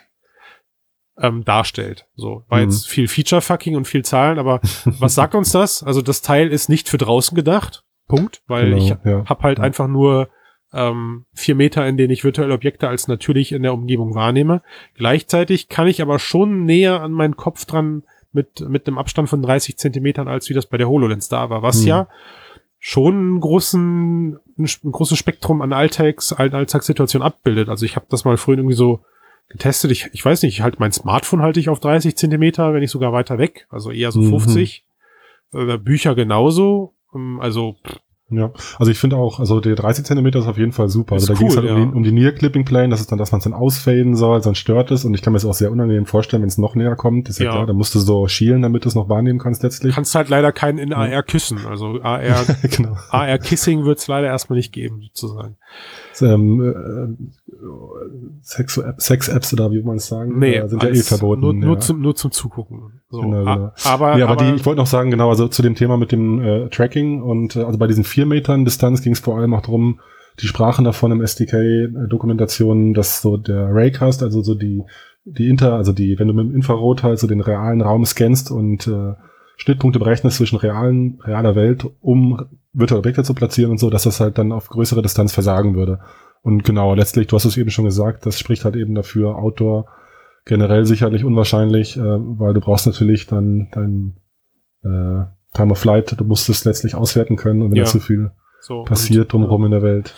ähm, 1.18 1.44
darstellt. 1.44 2.06
So, 2.16 2.44
war 2.48 2.58
Mhm. 2.58 2.64
jetzt 2.64 2.88
viel 2.88 3.08
Feature-Fucking 3.08 3.76
und 3.76 3.86
viel 3.86 4.04
Zahlen, 4.04 4.38
aber 4.38 4.60
was 4.84 5.14
sagt 5.14 5.34
uns 5.34 5.52
das? 5.52 5.82
Also 5.82 6.02
das 6.02 6.22
Teil 6.22 6.48
ist 6.48 6.68
nicht 6.68 6.88
für 6.88 6.98
draußen 6.98 7.34
gedacht. 7.34 7.84
Punkt. 8.08 8.42
Weil 8.46 8.70
Genau, 8.70 8.76
ich 8.82 8.88
ja. 9.04 9.24
hab 9.26 9.42
halt 9.42 9.58
Ja. 9.58 9.64
einfach 9.64 9.86
nur 9.88 10.28
ähm, 10.72 11.26
vier 11.34 11.56
Meter, 11.56 11.86
in 11.86 11.96
denen 11.96 12.10
ich 12.12 12.22
virtuelle 12.22 12.54
Objekte 12.54 12.88
als 12.88 13.08
natürlich 13.08 13.50
in 13.52 13.62
der 13.64 13.74
Umgebung 13.74 14.14
wahrnehme. 14.14 14.62
Gleichzeitig 14.94 15.68
kann 15.68 15.88
ich 15.88 16.00
aber 16.00 16.18
schon 16.20 16.64
näher 16.64 17.00
an 17.02 17.10
meinen 17.12 17.36
Kopf 17.36 17.64
dran 17.64 18.04
mit, 18.32 18.60
mit 18.68 18.86
einem 18.86 18.96
Abstand 18.96 19.28
von 19.28 19.42
30 19.42 19.76
Zentimetern, 19.78 20.28
als 20.28 20.48
wie 20.48 20.54
das 20.54 20.66
bei 20.66 20.76
der 20.76 20.88
HoloLens 20.88 21.28
da 21.28 21.50
war, 21.50 21.62
was 21.62 21.80
Hm. 21.80 21.86
ja 21.88 22.08
schon 22.78 23.14
einen 23.14 23.40
großen, 23.40 24.38
ein, 24.60 24.68
ein 24.84 24.92
großes 24.92 25.18
Spektrum 25.18 25.62
an 25.62 25.72
Alltags, 25.72 26.32
All- 26.32 26.54
Alltagssituationen 26.54 27.26
abbildet. 27.26 27.68
Also 27.68 27.84
ich 27.86 27.96
habe 27.96 28.06
das 28.08 28.24
mal 28.24 28.36
vorhin 28.36 28.60
irgendwie 28.60 28.76
so 28.76 29.00
getestet. 29.48 29.90
Ich, 29.90 30.08
ich 30.12 30.24
weiß 30.24 30.42
nicht, 30.42 30.54
ich 30.54 30.60
halt 30.62 30.78
mein 30.80 30.92
Smartphone 30.92 31.42
halte 31.42 31.58
ich 31.60 31.68
auf 31.68 31.80
30 31.80 32.16
Zentimeter, 32.16 32.72
wenn 32.72 32.80
nicht 32.80 32.90
sogar 32.92 33.12
weiter 33.12 33.38
weg, 33.38 33.66
also 33.70 33.90
eher 33.90 34.12
so 34.12 34.20
Mhm. 34.20 34.30
50. 34.40 34.84
Äh, 35.52 35.78
Bücher 35.78 36.14
genauso. 36.14 36.94
Ähm, 37.14 37.40
Also 37.40 37.76
pff, 37.86 37.98
Ja, 38.30 38.52
also 38.78 38.92
ich 38.92 38.98
finde 38.98 39.16
auch, 39.16 39.40
also 39.40 39.60
der 39.60 39.74
30 39.74 40.04
Zentimeter 40.04 40.38
ist 40.38 40.46
auf 40.46 40.56
jeden 40.58 40.72
Fall 40.72 40.88
super. 40.88 41.14
Also 41.14 41.32
Ist 41.32 41.36
da 41.36 41.38
ging 41.38 41.48
es 41.48 41.56
cool, 41.56 41.62
halt 41.62 41.72
um, 41.72 41.78
ja. 41.78 41.86
die, 41.86 41.96
um 41.96 42.02
die 42.04 42.12
Near 42.12 42.32
Clipping 42.32 42.64
Plane, 42.64 42.88
das 42.88 43.00
ist 43.00 43.10
dann, 43.10 43.18
dass 43.18 43.32
man 43.32 43.38
es 43.38 43.44
dann 43.44 43.54
ausfaden 43.54 44.14
soll, 44.14 44.40
sonst 44.42 44.58
stört 44.58 44.90
es 44.90 45.04
und 45.04 45.14
ich 45.14 45.22
kann 45.22 45.32
mir 45.32 45.36
das 45.38 45.44
auch 45.44 45.54
sehr 45.54 45.72
unangenehm 45.72 46.06
vorstellen, 46.06 46.42
wenn 46.42 46.48
es 46.48 46.58
noch 46.58 46.74
näher 46.74 46.94
kommt, 46.94 47.28
ist 47.28 47.38
ja, 47.40 47.46
Ja. 47.46 47.52
klar, 47.52 47.66
da 47.66 47.72
musst 47.72 47.94
du 47.94 47.98
so 47.98 48.28
schielen, 48.28 48.62
damit 48.62 48.84
du 48.84 48.88
es 48.88 48.94
noch 48.94 49.08
wahrnehmen 49.08 49.38
kannst 49.38 49.62
letztlich. 49.62 49.94
kannst 49.94 50.14
halt 50.14 50.28
leider 50.28 50.52
keinen 50.52 50.78
in 50.78 50.92
AR 50.92 51.22
küssen. 51.22 51.58
Also 51.68 52.00
AR, 52.02 52.20
genau. 52.76 52.96
AR 53.10 53.38
Kissing 53.38 53.84
wird 53.84 53.98
es 53.98 54.06
leider 54.06 54.28
erstmal 54.28 54.56
nicht 54.58 54.72
geben, 54.72 55.00
sozusagen. 55.02 55.56
Ähm, 56.20 56.60
äh, 56.60 57.50
Sex-Apps 58.42 59.06
Sex 59.06 59.52
oder 59.52 59.70
wie 59.70 59.82
man 59.82 59.96
es 59.96 60.06
sagen, 60.06 60.40
äh, 60.42 60.68
sind 60.68 60.82
ja 60.82 60.88
eh 60.88 60.94
verboten. 60.96 61.40
Nur, 61.40 61.54
nur, 61.54 61.80
zum, 61.80 62.00
nur 62.00 62.14
zum 62.14 62.30
Zugucken. 62.30 63.00
So. 63.10 63.20
Genau, 63.20 63.38
genau. 63.38 63.72
Aber, 63.84 64.16
ja, 64.18 64.26
aber, 64.26 64.36
die, 64.36 64.54
ich 64.54 64.64
wollte 64.64 64.80
noch 64.80 64.86
sagen, 64.86 65.10
genau, 65.10 65.30
also 65.30 65.48
zu 65.48 65.62
dem 65.62 65.74
Thema 65.74 65.96
mit 65.96 66.12
dem 66.12 66.40
äh, 66.40 66.68
Tracking 66.68 67.22
und 67.22 67.56
äh, 67.56 67.62
also 67.62 67.78
bei 67.78 67.86
diesen 67.86 68.04
vier 68.04 68.19
Metern 68.26 68.64
Distanz 68.64 69.02
ging 69.02 69.12
es 69.12 69.20
vor 69.20 69.38
allem 69.38 69.54
auch 69.54 69.62
darum, 69.62 70.00
die 70.40 70.46
sprachen 70.46 70.84
davon 70.84 71.12
im 71.12 71.20
SDK-Dokumentationen, 71.20 72.94
dass 72.94 73.20
so 73.20 73.36
der 73.36 73.68
Raycast, 73.70 74.22
also 74.22 74.42
so 74.42 74.54
die, 74.54 74.82
die 75.24 75.48
Inter, 75.48 75.74
also 75.74 75.92
die, 75.92 76.18
wenn 76.18 76.28
du 76.28 76.34
mit 76.34 76.46
dem 76.46 76.54
Infrarot 76.54 77.02
halt 77.02 77.18
so 77.18 77.26
den 77.26 77.40
realen 77.40 77.82
Raum 77.82 78.04
scannst 78.04 78.50
und 78.50 78.86
äh, 78.86 79.14
Schnittpunkte 79.56 79.98
berechnest 79.98 80.38
zwischen 80.38 80.56
realen, 80.56 81.20
realer 81.22 81.54
Welt, 81.54 81.86
um 82.00 82.46
virtuelle 82.72 83.00
Objekte 83.00 83.24
zu 83.24 83.34
platzieren 83.34 83.72
und 83.72 83.78
so, 83.78 83.90
dass 83.90 84.04
das 84.04 84.20
halt 84.20 84.38
dann 84.38 84.52
auf 84.52 84.68
größere 84.68 85.02
Distanz 85.02 85.32
versagen 85.32 85.74
würde. 85.74 86.00
Und 86.42 86.64
genau, 86.64 86.94
letztlich, 86.94 87.26
du 87.26 87.36
hast 87.36 87.44
es 87.44 87.58
eben 87.58 87.70
schon 87.70 87.84
gesagt, 87.84 88.24
das 88.24 88.38
spricht 88.38 88.64
halt 88.64 88.76
eben 88.76 88.94
dafür, 88.94 89.36
Outdoor 89.36 89.86
generell 90.46 90.86
sicherlich 90.86 91.24
unwahrscheinlich, 91.24 91.96
äh, 91.96 92.00
weil 92.02 92.54
du 92.54 92.60
brauchst 92.60 92.86
natürlich 92.86 93.26
dann 93.26 93.68
dein 93.72 94.16
äh, 94.82 95.26
Time 95.54 95.72
of 95.72 95.78
Flight, 95.78 96.14
du 96.18 96.24
musst 96.24 96.48
es 96.48 96.64
letztlich 96.64 96.94
auswerten 96.94 97.36
können 97.36 97.62
und 97.62 97.70
wenn 97.70 97.76
Ja. 97.78 97.84
da 97.84 97.90
zu 97.90 98.00
viel 98.00 98.30
so, 98.60 98.82
passiert 98.84 99.24
und, 99.24 99.32
drumherum 99.32 99.64
in 99.64 99.70
der 99.72 99.82
Welt, 99.82 100.14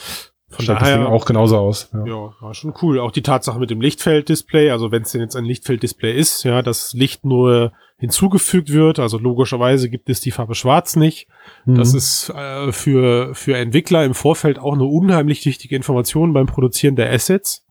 Von 0.51 0.65
stellt 0.65 0.81
das 0.81 0.89
Ding 0.89 0.99
daher 0.99 1.09
auch 1.13 1.25
genauso 1.25 1.57
aus. 1.59 1.89
Ja. 1.93 2.05
Ja, 2.07 2.35
war 2.41 2.55
schon 2.55 2.75
cool. 2.83 2.99
Auch 3.01 3.11
die 3.13 3.23
Tatsache 3.23 3.59
mit 3.59 3.71
dem 3.71 3.81
Lichtfelddisplay, 3.81 4.71
also 4.71 4.91
wenn 4.91 5.03
es 5.03 5.13
denn 5.13 5.21
jetzt 5.23 5.37
ein 5.37 5.45
Lichtfelddisplay 5.45 6.13
ist, 6.13 6.43
ja, 6.45 6.61
das 6.63 6.93
Licht 6.93 7.25
nur 7.25 7.73
hinzugefügt 7.99 8.73
wird, 8.73 8.99
also 8.99 9.17
logischerweise 9.17 9.89
gibt 9.89 10.11
es 10.11 10.21
die 10.21 10.33
Farbe 10.33 10.55
Schwarz 10.57 10.97
nicht. 10.97 11.29
Das 11.67 11.93
Mhm. 11.93 11.99
ist 11.99 12.31
äh, 12.35 12.73
für, 12.73 13.33
für 13.35 13.57
Entwickler 13.57 14.05
im 14.05 14.15
Vorfeld 14.15 14.59
auch 14.59 14.75
eine 14.75 14.85
unheimlich 14.85 15.47
wichtige 15.47 15.77
Information 15.77 16.33
beim 16.33 16.47
Produzieren 16.47 16.97
der 16.97 17.13
Assets. 17.13 17.65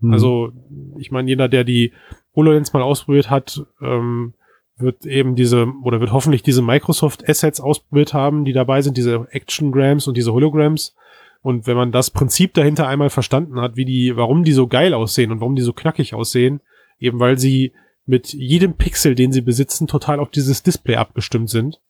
Mhm. 0.00 0.12
Also, 0.12 0.52
ich 0.98 1.10
meine, 1.10 1.28
jeder, 1.30 1.48
der 1.48 1.64
die 1.64 1.92
HoloLens 2.36 2.72
mal 2.74 2.82
ausprobiert 2.82 3.30
hat, 3.30 3.62
ähm, 3.80 4.34
wird 4.80 5.06
eben 5.06 5.34
diese, 5.34 5.66
oder 5.82 6.00
wird 6.00 6.12
hoffentlich 6.12 6.42
diese 6.42 6.62
Microsoft 6.62 7.28
Assets 7.28 7.60
ausprobiert 7.60 8.14
haben, 8.14 8.44
die 8.44 8.52
dabei 8.52 8.82
sind, 8.82 8.96
diese 8.96 9.26
Actiongrams 9.30 10.06
und 10.06 10.16
diese 10.16 10.32
Holograms. 10.32 10.94
Und 11.42 11.66
wenn 11.66 11.76
man 11.76 11.92
das 11.92 12.10
Prinzip 12.10 12.54
dahinter 12.54 12.86
einmal 12.86 13.10
verstanden 13.10 13.60
hat, 13.60 13.76
wie 13.76 13.84
die, 13.84 14.16
warum 14.16 14.44
die 14.44 14.52
so 14.52 14.66
geil 14.66 14.92
aussehen 14.92 15.32
und 15.32 15.40
warum 15.40 15.56
die 15.56 15.62
so 15.62 15.72
knackig 15.72 16.14
aussehen, 16.14 16.60
eben 16.98 17.18
weil 17.18 17.38
sie 17.38 17.72
mit 18.06 18.32
jedem 18.32 18.74
Pixel, 18.74 19.14
den 19.14 19.32
sie 19.32 19.40
besitzen, 19.40 19.86
total 19.86 20.20
auf 20.20 20.30
dieses 20.30 20.62
Display 20.62 20.96
abgestimmt 20.96 21.48
sind. 21.48 21.80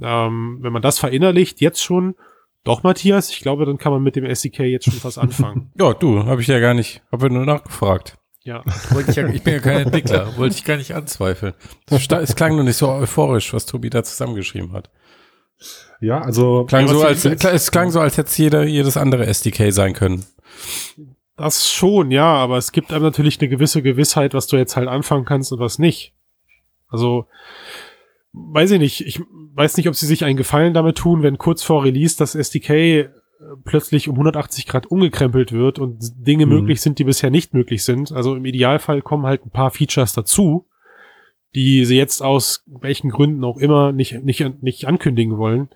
Ähm, 0.00 0.58
wenn 0.60 0.72
man 0.72 0.82
das 0.82 0.98
verinnerlicht, 0.98 1.60
jetzt 1.60 1.82
schon, 1.82 2.14
doch 2.64 2.82
Matthias, 2.82 3.30
ich 3.30 3.40
glaube, 3.40 3.66
dann 3.66 3.78
kann 3.78 3.92
man 3.92 4.02
mit 4.02 4.16
dem 4.16 4.24
SDK 4.24 4.60
jetzt 4.64 4.86
schon 4.86 5.02
was 5.02 5.18
anfangen. 5.18 5.70
Ja, 5.78 5.92
du, 5.92 6.24
habe 6.24 6.40
ich 6.40 6.46
ja 6.46 6.58
gar 6.58 6.74
nicht, 6.74 7.02
habe 7.12 7.30
nur 7.30 7.44
nachgefragt. 7.44 8.16
Ja. 8.42 8.64
Ich, 9.08 9.16
ja, 9.16 9.28
ich 9.28 9.42
bin 9.42 9.54
ja 9.54 9.60
kein 9.60 9.86
Entwickler, 9.86 10.36
wollte 10.36 10.56
ich 10.56 10.64
gar 10.64 10.76
nicht 10.76 10.94
anzweifeln. 10.94 11.54
Es, 11.90 12.34
klang 12.34 12.54
nur 12.54 12.64
nicht 12.64 12.76
so 12.76 12.88
euphorisch, 12.88 13.52
was 13.52 13.66
Tobi 13.66 13.90
da 13.90 14.02
zusammengeschrieben 14.02 14.72
hat. 14.72 14.90
ja, 16.00 16.20
also 16.20 16.64
Klang 16.64 16.86
Ja, 16.86 16.94
so, 16.94 17.02
als, 17.02 17.24
es 17.24 17.70
klang 17.70 17.90
so, 17.90 18.00
als 18.00 18.16
hätte 18.16 18.28
es 18.28 18.38
jeder, 18.38 18.64
jedes 18.64 18.96
andere 18.96 19.26
SDK 19.26 19.72
sein 19.72 19.92
können. 19.92 20.24
Das 21.36 21.70
schon, 21.70 22.10
ja, 22.10 22.26
aber 22.26 22.56
es 22.58 22.72
gibt 22.72 22.92
einem 22.92 23.04
natürlich 23.04 23.40
eine 23.40 23.48
gewisse 23.48 23.82
Gewissheit, 23.82 24.34
was 24.34 24.46
du 24.46 24.56
jetzt 24.56 24.76
halt 24.76 24.88
anfangen 24.88 25.24
kannst 25.24 25.52
und 25.52 25.58
was 25.58 25.78
nicht. 25.78 26.14
Also, 26.88 27.26
weiß 28.32 28.72
ich 28.72 28.78
nicht, 28.78 29.06
ich 29.06 29.20
weiß 29.54 29.76
nicht, 29.76 29.88
ob 29.88 29.94
sie 29.94 30.06
sich 30.06 30.24
einen 30.24 30.36
Gefallen 30.36 30.74
damit 30.74 30.98
tun, 30.98 31.22
wenn 31.22 31.38
kurz 31.38 31.62
vor 31.62 31.84
Release 31.84 32.16
das 32.18 32.34
SDK 32.34 33.10
plötzlich 33.64 34.08
um 34.08 34.14
180 34.16 34.66
Grad 34.66 34.86
umgekrempelt 34.86 35.52
wird 35.52 35.78
und 35.78 35.98
Dinge 36.26 36.46
Mhm. 36.46 36.52
möglich 36.52 36.80
sind, 36.80 36.98
die 36.98 37.04
bisher 37.04 37.30
nicht 37.30 37.54
möglich 37.54 37.84
sind. 37.84 38.12
Also 38.12 38.34
im 38.36 38.44
Idealfall 38.44 39.02
kommen 39.02 39.24
halt 39.26 39.44
ein 39.46 39.50
paar 39.50 39.70
Features 39.70 40.12
dazu, 40.12 40.66
die 41.54 41.84
sie 41.84 41.96
jetzt 41.96 42.22
aus 42.22 42.64
welchen 42.66 43.10
Gründen 43.10 43.44
auch 43.44 43.56
immer 43.56 43.92
nicht, 43.92 44.22
nicht, 44.22 44.62
nicht 44.62 44.86
ankündigen 44.86 45.36
wollen. 45.38 45.68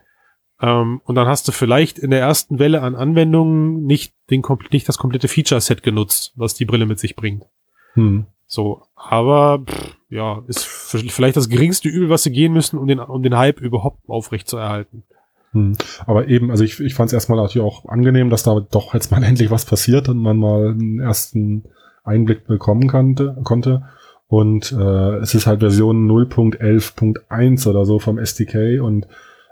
Ähm, 0.61 1.01
und 1.05 1.15
dann 1.17 1.27
hast 1.27 1.49
du 1.49 1.53
vielleicht 1.53 1.99
in 1.99 2.11
der 2.11 2.21
ersten 2.21 2.59
Welle 2.59 2.83
an 2.83 2.95
Anwendungen 2.95 3.85
nicht, 3.85 4.15
den, 4.31 4.43
nicht 4.71 4.89
das 4.89 4.99
komplette 4.99 5.29
Feature-Set 5.29 5.83
genutzt, 5.83 6.33
was 6.37 6.55
die 6.55 6.65
Brille 6.65 6.87
mit 6.87 6.99
sich 7.01 7.17
bringt. 7.17 7.45
Hm. 7.95 8.27
So, 8.47 8.83
aber 8.95 9.65
pff, 9.67 9.97
ja, 10.11 10.43
ist 10.47 10.65
vielleicht 10.65 11.37
das 11.37 11.49
geringste 11.49 11.89
Übel, 11.89 12.09
was 12.09 12.23
sie 12.23 12.31
gehen 12.31 12.53
müssen, 12.53 12.79
um 12.79 12.87
den, 12.87 13.01
um 13.01 13.23
den 13.23 13.37
Hype 13.37 13.61
überhaupt 13.61 14.09
aufrecht 14.09 14.49
zu 14.49 14.59
erhalten. 14.59 15.03
Hm. 15.09 15.14
Aber 16.07 16.29
eben, 16.29 16.51
also 16.51 16.65
ich, 16.65 16.81
ich 16.81 16.95
fand 16.95 17.09
es 17.09 17.15
erstmal 17.15 17.39
natürlich 17.39 17.67
auch 17.67 17.87
angenehm, 17.87 18.31
dass 18.31 18.43
da 18.43 18.61
doch 18.71 18.95
jetzt 18.95 19.11
mal 19.11 19.23
endlich 19.25 19.51
was 19.51 19.65
passiert 19.65 20.09
und 20.09 20.19
man 20.19 20.37
mal 20.37 20.71
einen 20.71 21.01
ersten 21.01 21.65
Einblick 22.03 22.47
bekommen 22.47 22.89
konnte. 22.89 23.37
konnte. 23.45 23.85
Und 24.27 24.73
äh, 24.73 25.17
es 25.19 25.35
ist 25.35 25.47
halt 25.47 25.61
Version 25.61 26.11
0.11.1 26.11 27.69
oder 27.69 27.85
so 27.85 27.99
vom 27.99 28.19
SDK 28.19 28.81
und 28.81 29.07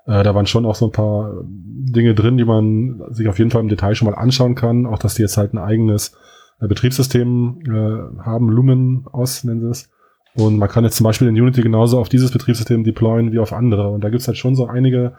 äh, 0.07 0.23
da 0.23 0.35
waren 0.35 0.47
schon 0.47 0.67
auch 0.67 0.75
so 0.75 0.87
ein 0.87 0.93
paar 0.93 1.45
Dinge 1.45 2.15
drin, 2.15 2.37
die 2.37 2.45
man 2.45 3.03
sich 3.11 3.29
auf 3.29 3.39
jeden 3.39 3.51
Fall 3.51 3.61
im 3.61 3.69
Detail 3.69 3.95
schon 3.95 4.11
mal 4.11 4.17
anschauen 4.17 4.55
kann. 4.55 4.87
Auch, 4.87 4.99
dass 4.99 5.15
die 5.15 5.23
jetzt 5.23 5.37
halt 5.37 5.55
ein 5.55 5.59
eigenes 5.59 6.17
äh, 6.61 6.67
Betriebssystem 6.67 7.61
äh, 7.67 8.23
haben, 8.23 8.49
Lumen 8.49 9.07
aus 9.13 9.45
nennen 9.45 9.61
sie 9.61 9.71
es. 9.71 9.91
Und 10.35 10.59
man 10.59 10.69
kann 10.69 10.85
jetzt 10.85 10.97
zum 10.97 11.05
Beispiel 11.05 11.29
in 11.29 11.41
Unity 11.41 11.61
genauso 11.61 12.01
auf 12.01 12.09
dieses 12.09 12.31
Betriebssystem 12.31 12.85
deployen 12.85 13.33
wie 13.33 13.39
auf 13.39 13.53
andere. 13.53 13.91
Und 13.91 14.03
da 14.03 14.09
gibt's 14.09 14.27
halt 14.27 14.39
schon 14.39 14.55
so 14.55 14.67
einige 14.67 15.13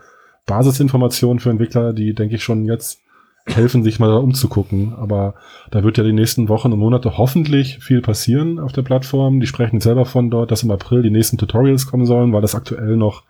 Basisinformationen 0.46 1.39
für 1.39 1.50
Entwickler, 1.50 1.94
die, 1.94 2.14
denke 2.14 2.36
ich, 2.36 2.44
schon 2.44 2.66
jetzt 2.66 3.00
helfen, 3.46 3.84
sich 3.84 4.00
mal 4.00 4.10
da 4.10 4.18
umzugucken. 4.18 4.94
Aber 4.94 5.36
da 5.72 5.84
wird 5.84 5.98
ja 5.98 6.04
die 6.04 6.14
nächsten 6.14 6.50
Wochen 6.50 6.72
und 6.72 6.80
Monate 6.80 7.18
hoffentlich 7.18 7.80
viel 7.80 8.02
passieren 8.02 8.60
auf 8.60 8.72
der 8.72 8.84
Plattform. 8.84 9.39
Die 9.39 9.48
sprechen 9.48 9.80
selber 9.80 10.06
von 10.06 10.30
dort, 10.30 10.52
dass 10.52 10.64
im 10.64 10.72
April 10.72 11.02
die 11.02 11.12
nächsten 11.12 11.38
Tutorials 11.38 11.88
kommen 11.88 12.06
sollen, 12.06 12.34
weil 12.34 12.41
das 12.41 12.56
aktuell 12.56 12.96
noch 12.96 13.24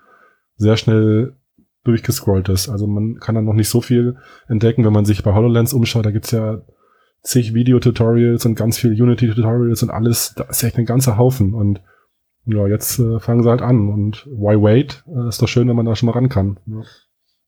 sehr 0.55 0.77
schnell 0.77 1.35
durchgescrollt 1.83 2.49
ist. 2.49 2.69
Also 2.69 2.87
man 2.87 3.19
kann 3.19 3.35
dann 3.35 3.45
noch 3.45 3.53
nicht 3.53 3.69
so 3.69 3.81
viel 3.81 4.17
entdecken, 4.47 4.85
wenn 4.85 4.93
man 4.93 5.05
sich 5.05 5.23
bei 5.23 5.33
HoloLens 5.33 5.73
umschaut. 5.73 6.05
Da 6.05 6.11
gibt's 6.11 6.31
ja 6.31 6.61
zig 7.23 7.53
Video-Tutorials 7.53 8.45
und 8.45 8.55
ganz 8.55 8.77
viel 8.77 8.91
Unity-Tutorials 8.91 9.83
und 9.83 9.89
alles. 9.89 10.33
Da 10.35 10.43
ist 10.45 10.63
echt 10.63 10.77
ein 10.77 10.85
ganzer 10.85 11.17
Haufen. 11.17 11.53
Und 11.53 11.81
ja, 12.45 12.67
jetzt 12.67 12.99
äh, 12.99 13.19
fangen 13.19 13.43
sie 13.43 13.49
halt 13.49 13.61
an. 13.61 13.89
Und 13.89 14.25
why 14.27 14.61
wait? 14.61 15.03
Äh, 15.07 15.27
ist 15.27 15.41
doch 15.41 15.47
schön, 15.47 15.67
wenn 15.67 15.75
man 15.75 15.85
da 15.85 15.95
schon 15.95 16.07
mal 16.07 16.13
ran 16.13 16.29
kann. 16.29 16.59
Ja. 16.65 16.81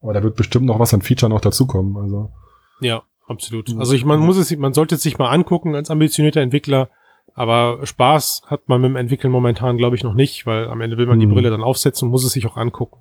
Aber 0.06 0.14
da 0.14 0.22
wird 0.22 0.36
bestimmt 0.36 0.68
noch 0.68 0.78
was 0.80 0.94
an 0.94 1.02
Feature 1.02 1.32
noch 1.32 1.42
dazukommen. 1.42 1.98
Also. 1.98 2.32
Ja, 2.80 3.02
absolut. 3.28 3.76
Also 3.80 3.94
ich, 3.94 4.06
man 4.06 4.20
muss 4.20 4.38
es, 4.38 4.56
man 4.56 4.74
sollte 4.74 4.96
es 4.96 5.02
sich 5.02 5.18
mal 5.18 5.30
angucken 5.30 5.74
als 5.74 5.90
ambitionierter 5.90 6.42
Entwickler. 6.42 6.90
Aber 7.34 7.84
Spaß 7.86 8.44
hat 8.46 8.70
man 8.70 8.82
mit 8.82 8.92
dem 8.92 8.96
Entwickeln 8.96 9.32
momentan, 9.32 9.78
glaube 9.78 9.96
ich, 9.96 10.04
noch 10.04 10.14
nicht, 10.14 10.46
weil 10.46 10.68
am 10.68 10.80
Ende 10.80 10.98
will 10.98 11.08
man 11.08 11.20
die 11.20 11.26
Mhm. 11.26 11.32
Brille 11.34 11.50
dann 11.50 11.64
aufsetzen 11.64 12.06
und 12.06 12.12
muss 12.12 12.24
es 12.24 12.34
sich 12.34 12.46
auch 12.46 12.56
angucken. 12.56 13.00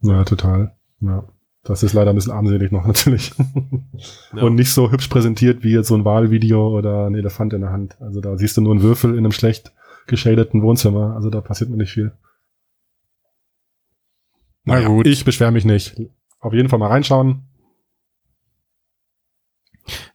Ja, 0.00 0.24
total. 0.24 0.74
Ja. 1.00 1.24
Das 1.62 1.84
ist 1.84 1.92
leider 1.92 2.10
ein 2.10 2.16
bisschen 2.16 2.32
armselig 2.32 2.72
noch 2.72 2.84
natürlich. 2.88 3.32
Ja. 4.34 4.42
Und 4.42 4.56
nicht 4.56 4.72
so 4.72 4.90
hübsch 4.90 5.06
präsentiert 5.06 5.62
wie 5.62 5.72
jetzt 5.72 5.86
so 5.88 5.94
ein 5.94 6.04
Wahlvideo 6.04 6.76
oder 6.76 7.06
ein 7.06 7.14
Elefant 7.14 7.52
in 7.52 7.60
der 7.60 7.70
Hand. 7.70 7.96
Also 8.00 8.20
da 8.20 8.36
siehst 8.36 8.56
du 8.56 8.62
nur 8.62 8.72
einen 8.72 8.82
Würfel 8.82 9.12
in 9.12 9.18
einem 9.18 9.30
schlecht 9.32 9.72
geschadeten 10.08 10.62
Wohnzimmer. 10.62 11.14
Also 11.14 11.30
da 11.30 11.40
passiert 11.40 11.70
mir 11.70 11.76
nicht 11.76 11.92
viel. 11.92 12.10
Na 14.64 14.74
Naja, 14.74 14.88
gut. 14.88 15.06
Ich 15.06 15.24
beschwere 15.24 15.52
mich 15.52 15.64
nicht. 15.64 15.96
Auf 16.42 16.52
jeden 16.52 16.68
Fall 16.68 16.80
mal 16.80 16.88
reinschauen 16.88 17.44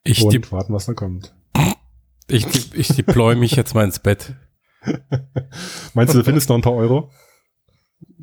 Ich, 0.03 0.21
und 0.21 0.33
die, 0.33 0.51
warten, 0.51 0.73
was 0.73 0.85
da 0.85 0.93
kommt. 0.93 1.33
ich, 2.27 2.75
ich 2.75 2.89
deploy 2.89 3.35
mich 3.35 3.53
jetzt 3.53 3.73
mal 3.73 3.85
ins 3.85 3.99
Bett. 3.99 4.35
Meinst 5.93 6.13
du, 6.13 6.19
du 6.19 6.23
findest 6.23 6.49
noch 6.49 6.57
ein 6.57 6.61
paar 6.61 6.75
Euro? 6.75 7.09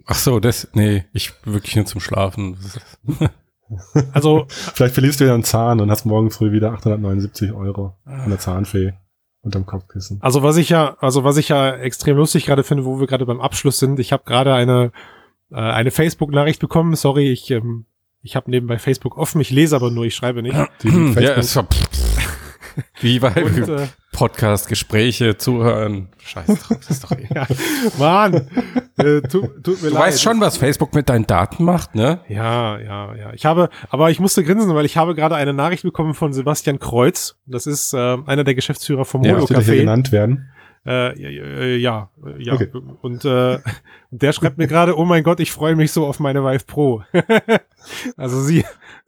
Ach 0.07 0.15
so, 0.15 0.39
das, 0.39 0.69
nee, 0.75 1.05
ich 1.15 1.33
wirklich 1.45 1.75
nur 1.77 1.87
zum 1.87 2.01
Schlafen. 2.01 2.59
Also, 4.13 4.45
Vielleicht 4.49 4.93
verlierst 4.93 5.19
du 5.19 5.25
wieder 5.25 5.33
einen 5.35 5.43
Zahn 5.43 5.81
und 5.81 5.91
hast 5.91 6.05
morgen 6.05 6.31
früh 6.31 6.53
wieder 6.53 6.73
879 6.73 7.53
Euro 7.53 7.97
an 8.05 8.29
der 8.29 8.39
Zahnfee 8.39 8.93
unterm 9.41 9.65
Kopfkissen. 9.65 10.21
also 10.21 10.43
was 10.43 10.59
ich 10.59 10.69
ja, 10.69 10.99
also 11.01 11.25
was 11.25 11.39
ich 11.39 11.49
ja 11.49 11.75
extrem 11.75 12.19
lustig 12.19 12.45
gerade 12.45 12.63
finde, 12.63 12.85
wo 12.85 13.01
wir 13.01 13.07
gerade 13.07 13.25
beim 13.25 13.41
Abschluss 13.41 13.79
sind, 13.79 13.99
ich 13.99 14.13
habe 14.13 14.25
gerade 14.25 14.53
eine 14.53 14.93
äh, 15.51 15.57
eine 15.57 15.91
Facebook-Nachricht 15.91 16.61
bekommen. 16.61 16.95
Sorry, 16.95 17.31
ich 17.31 17.51
ähm, 17.51 17.87
ich 18.25 18.35
habe 18.37 18.51
nebenbei 18.51 18.79
Facebook 18.81 19.17
offen, 19.17 19.41
ich 19.41 19.51
lese 19.51 19.77
aber 19.77 19.91
nur, 19.93 20.05
ich 20.05 20.15
schreibe 20.17 20.43
nicht. 20.43 20.57
Ja, 20.85 21.35
es 21.37 21.55
war, 21.55 21.67
wie 23.01 23.21
bei 23.21 23.33
Und, 23.45 23.69
äh, 23.69 23.87
Podcast, 24.13 24.69
Gespräche, 24.69 25.37
zuhören. 25.37 26.09
Scheiß 26.19 26.47
drauf, 26.47 26.79
das 26.79 26.91
ist 26.91 27.05
doch 27.05 27.13
eh. 27.13 27.27
ja, 27.35 27.47
Mann, 27.99 28.35
äh, 28.97 29.21
tu, 29.23 29.47
tut 29.63 29.83
mir 29.83 29.89
Du 29.91 29.95
leid. 29.95 30.05
weißt 30.05 30.23
schon, 30.23 30.41
was 30.41 30.57
Facebook 30.57 30.95
mit 30.95 31.09
deinen 31.09 31.27
Daten 31.27 31.65
macht, 31.65 31.95
ne? 31.95 32.21
Ja, 32.29 32.79
ja, 32.79 33.15
ja. 33.15 33.33
Ich 33.35 33.45
habe, 33.45 33.69
aber 33.91 34.11
ich 34.11 34.21
musste 34.21 34.43
grinsen, 34.43 34.75
weil 34.75 34.87
ich 34.87 34.97
habe 34.97 35.15
gerade 35.15 35.35
eine 35.37 35.53
Nachricht 35.53 35.83
bekommen 35.83 36.15
von 36.15 36.33
Sebastian 36.33 36.79
Kreuz. 36.79 37.37
Das 37.47 37.67
ist 37.67 37.93
äh, 37.93 38.17
einer 38.27 38.45
der 38.45 38.55
Geschäftsführer 38.55 39.05
vom 39.05 39.23
Ja, 39.25 39.35
Holo 39.35 39.45
Café. 39.47 39.77
genannt 39.77 40.11
werden? 40.13 40.49
Äh, 40.87 41.19
ja, 41.19 41.29
äh, 41.29 41.77
ja, 41.77 42.11
äh, 42.27 42.43
ja. 42.43 42.53
Okay. 42.53 42.69
Und 43.01 43.25
äh, 43.25 43.59
der 44.11 44.33
schreibt 44.33 44.59
mir 44.59 44.67
gerade, 44.67 44.99
oh 44.99 45.05
mein 45.05 45.23
Gott, 45.23 45.41
ich 45.41 45.51
freue 45.51 45.77
mich 45.77 45.93
so 45.93 46.07
auf 46.07 46.21
meine 46.21 46.45
Vive 46.45 46.65
Pro. 46.67 47.03
also 48.17 48.41
sie, 48.41 48.65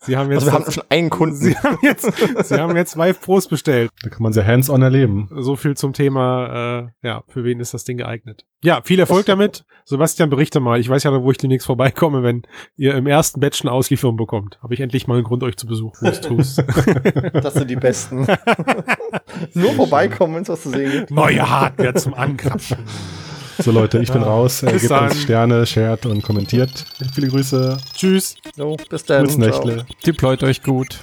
sie 0.07 0.17
haben 0.17 0.31
jetzt, 0.31 0.43
Also 0.43 0.47
wir 0.47 0.53
haben 0.53 0.73
schon 0.73 0.85
einen 0.89 1.11
Kunden. 1.11 1.37
sie 1.37 1.57
haben 1.57 1.79
jetzt, 1.83 2.11
sie 2.49 2.61
haben 2.61 2.77
jetzt 2.77 2.97
Vive 2.97 3.15
Pros 3.21 3.49
bestellt. 3.49 3.91
Da 4.03 4.09
kann 4.11 4.23
man 4.23 4.33
sehr 4.33 4.47
hands-on 4.47 4.83
erleben. 4.83 5.29
So 5.37 5.57
viel 5.57 5.77
zum 5.77 5.93
Thema, 5.93 6.89
äh, 7.03 7.07
ja, 7.07 7.23
für 7.29 7.45
wen 7.45 7.61
ist 7.61 7.75
das 7.75 7.85
Ding 7.85 7.99
geeignet? 7.99 8.45
Ja, 8.63 8.81
viel 8.83 8.99
Erfolg 8.99 9.27
damit. 9.27 9.65
Sebastian, 9.85 10.31
berichte 10.31 10.59
mal. 10.61 10.81
Ich 10.81 10.89
weiß 10.89 11.03
ja 11.05 11.11
noch, 11.11 11.23
wo 11.23 11.31
ich 11.31 11.39
demnächst 11.39 11.67
vorbeikomme, 11.67 12.23
wenn 12.23 12.43
ihr 12.77 12.95
im 12.95 13.07
ersten 13.07 13.39
Batch 13.39 13.63
eine 13.63 13.71
Auslieferung 13.71 14.17
bekommt. 14.17 14.59
Habe 14.63 14.75
ich 14.75 14.81
endlich 14.81 15.07
mal 15.07 15.15
einen 15.15 15.25
Grund, 15.25 15.43
euch 15.43 15.57
zu 15.57 15.67
besuchen. 15.67 16.05
Das 17.33 17.55
sind 17.55 17.71
die 17.71 17.77
besten. 17.77 18.27
Nur 19.55 19.73
vorbeikommen, 19.73 20.37
wenn 20.37 20.43
es 20.43 20.49
was 20.49 20.63
zu 20.63 20.71
sehen 20.71 20.91
gibt. 20.91 21.11
Neue 21.11 21.49
Hardware 21.49 21.95
zum 21.95 22.15
Ankrapschen. 22.15 22.79
So 23.59 23.71
Leute, 23.71 23.99
ich 23.99 24.13
bin 24.13 24.23
raus. 24.23 24.63
Äh, 24.63 24.73
gebt 24.73 24.91
dann. 24.91 25.05
uns 25.05 25.23
Sterne, 25.23 25.67
shared 25.67 26.07
und 26.07 26.23
kommentiert. 26.23 26.71
Viele 27.15 27.29
Grüße. 27.29 27.79
Tschüss. 27.95 28.37
So, 28.57 28.77
bis 28.89 29.05
dann. 29.05 29.29
Ciao. 29.29 29.39
Nächtle. 29.39 29.87
Deployt 30.05 30.43
euch 30.43 30.63
gut. 30.63 30.99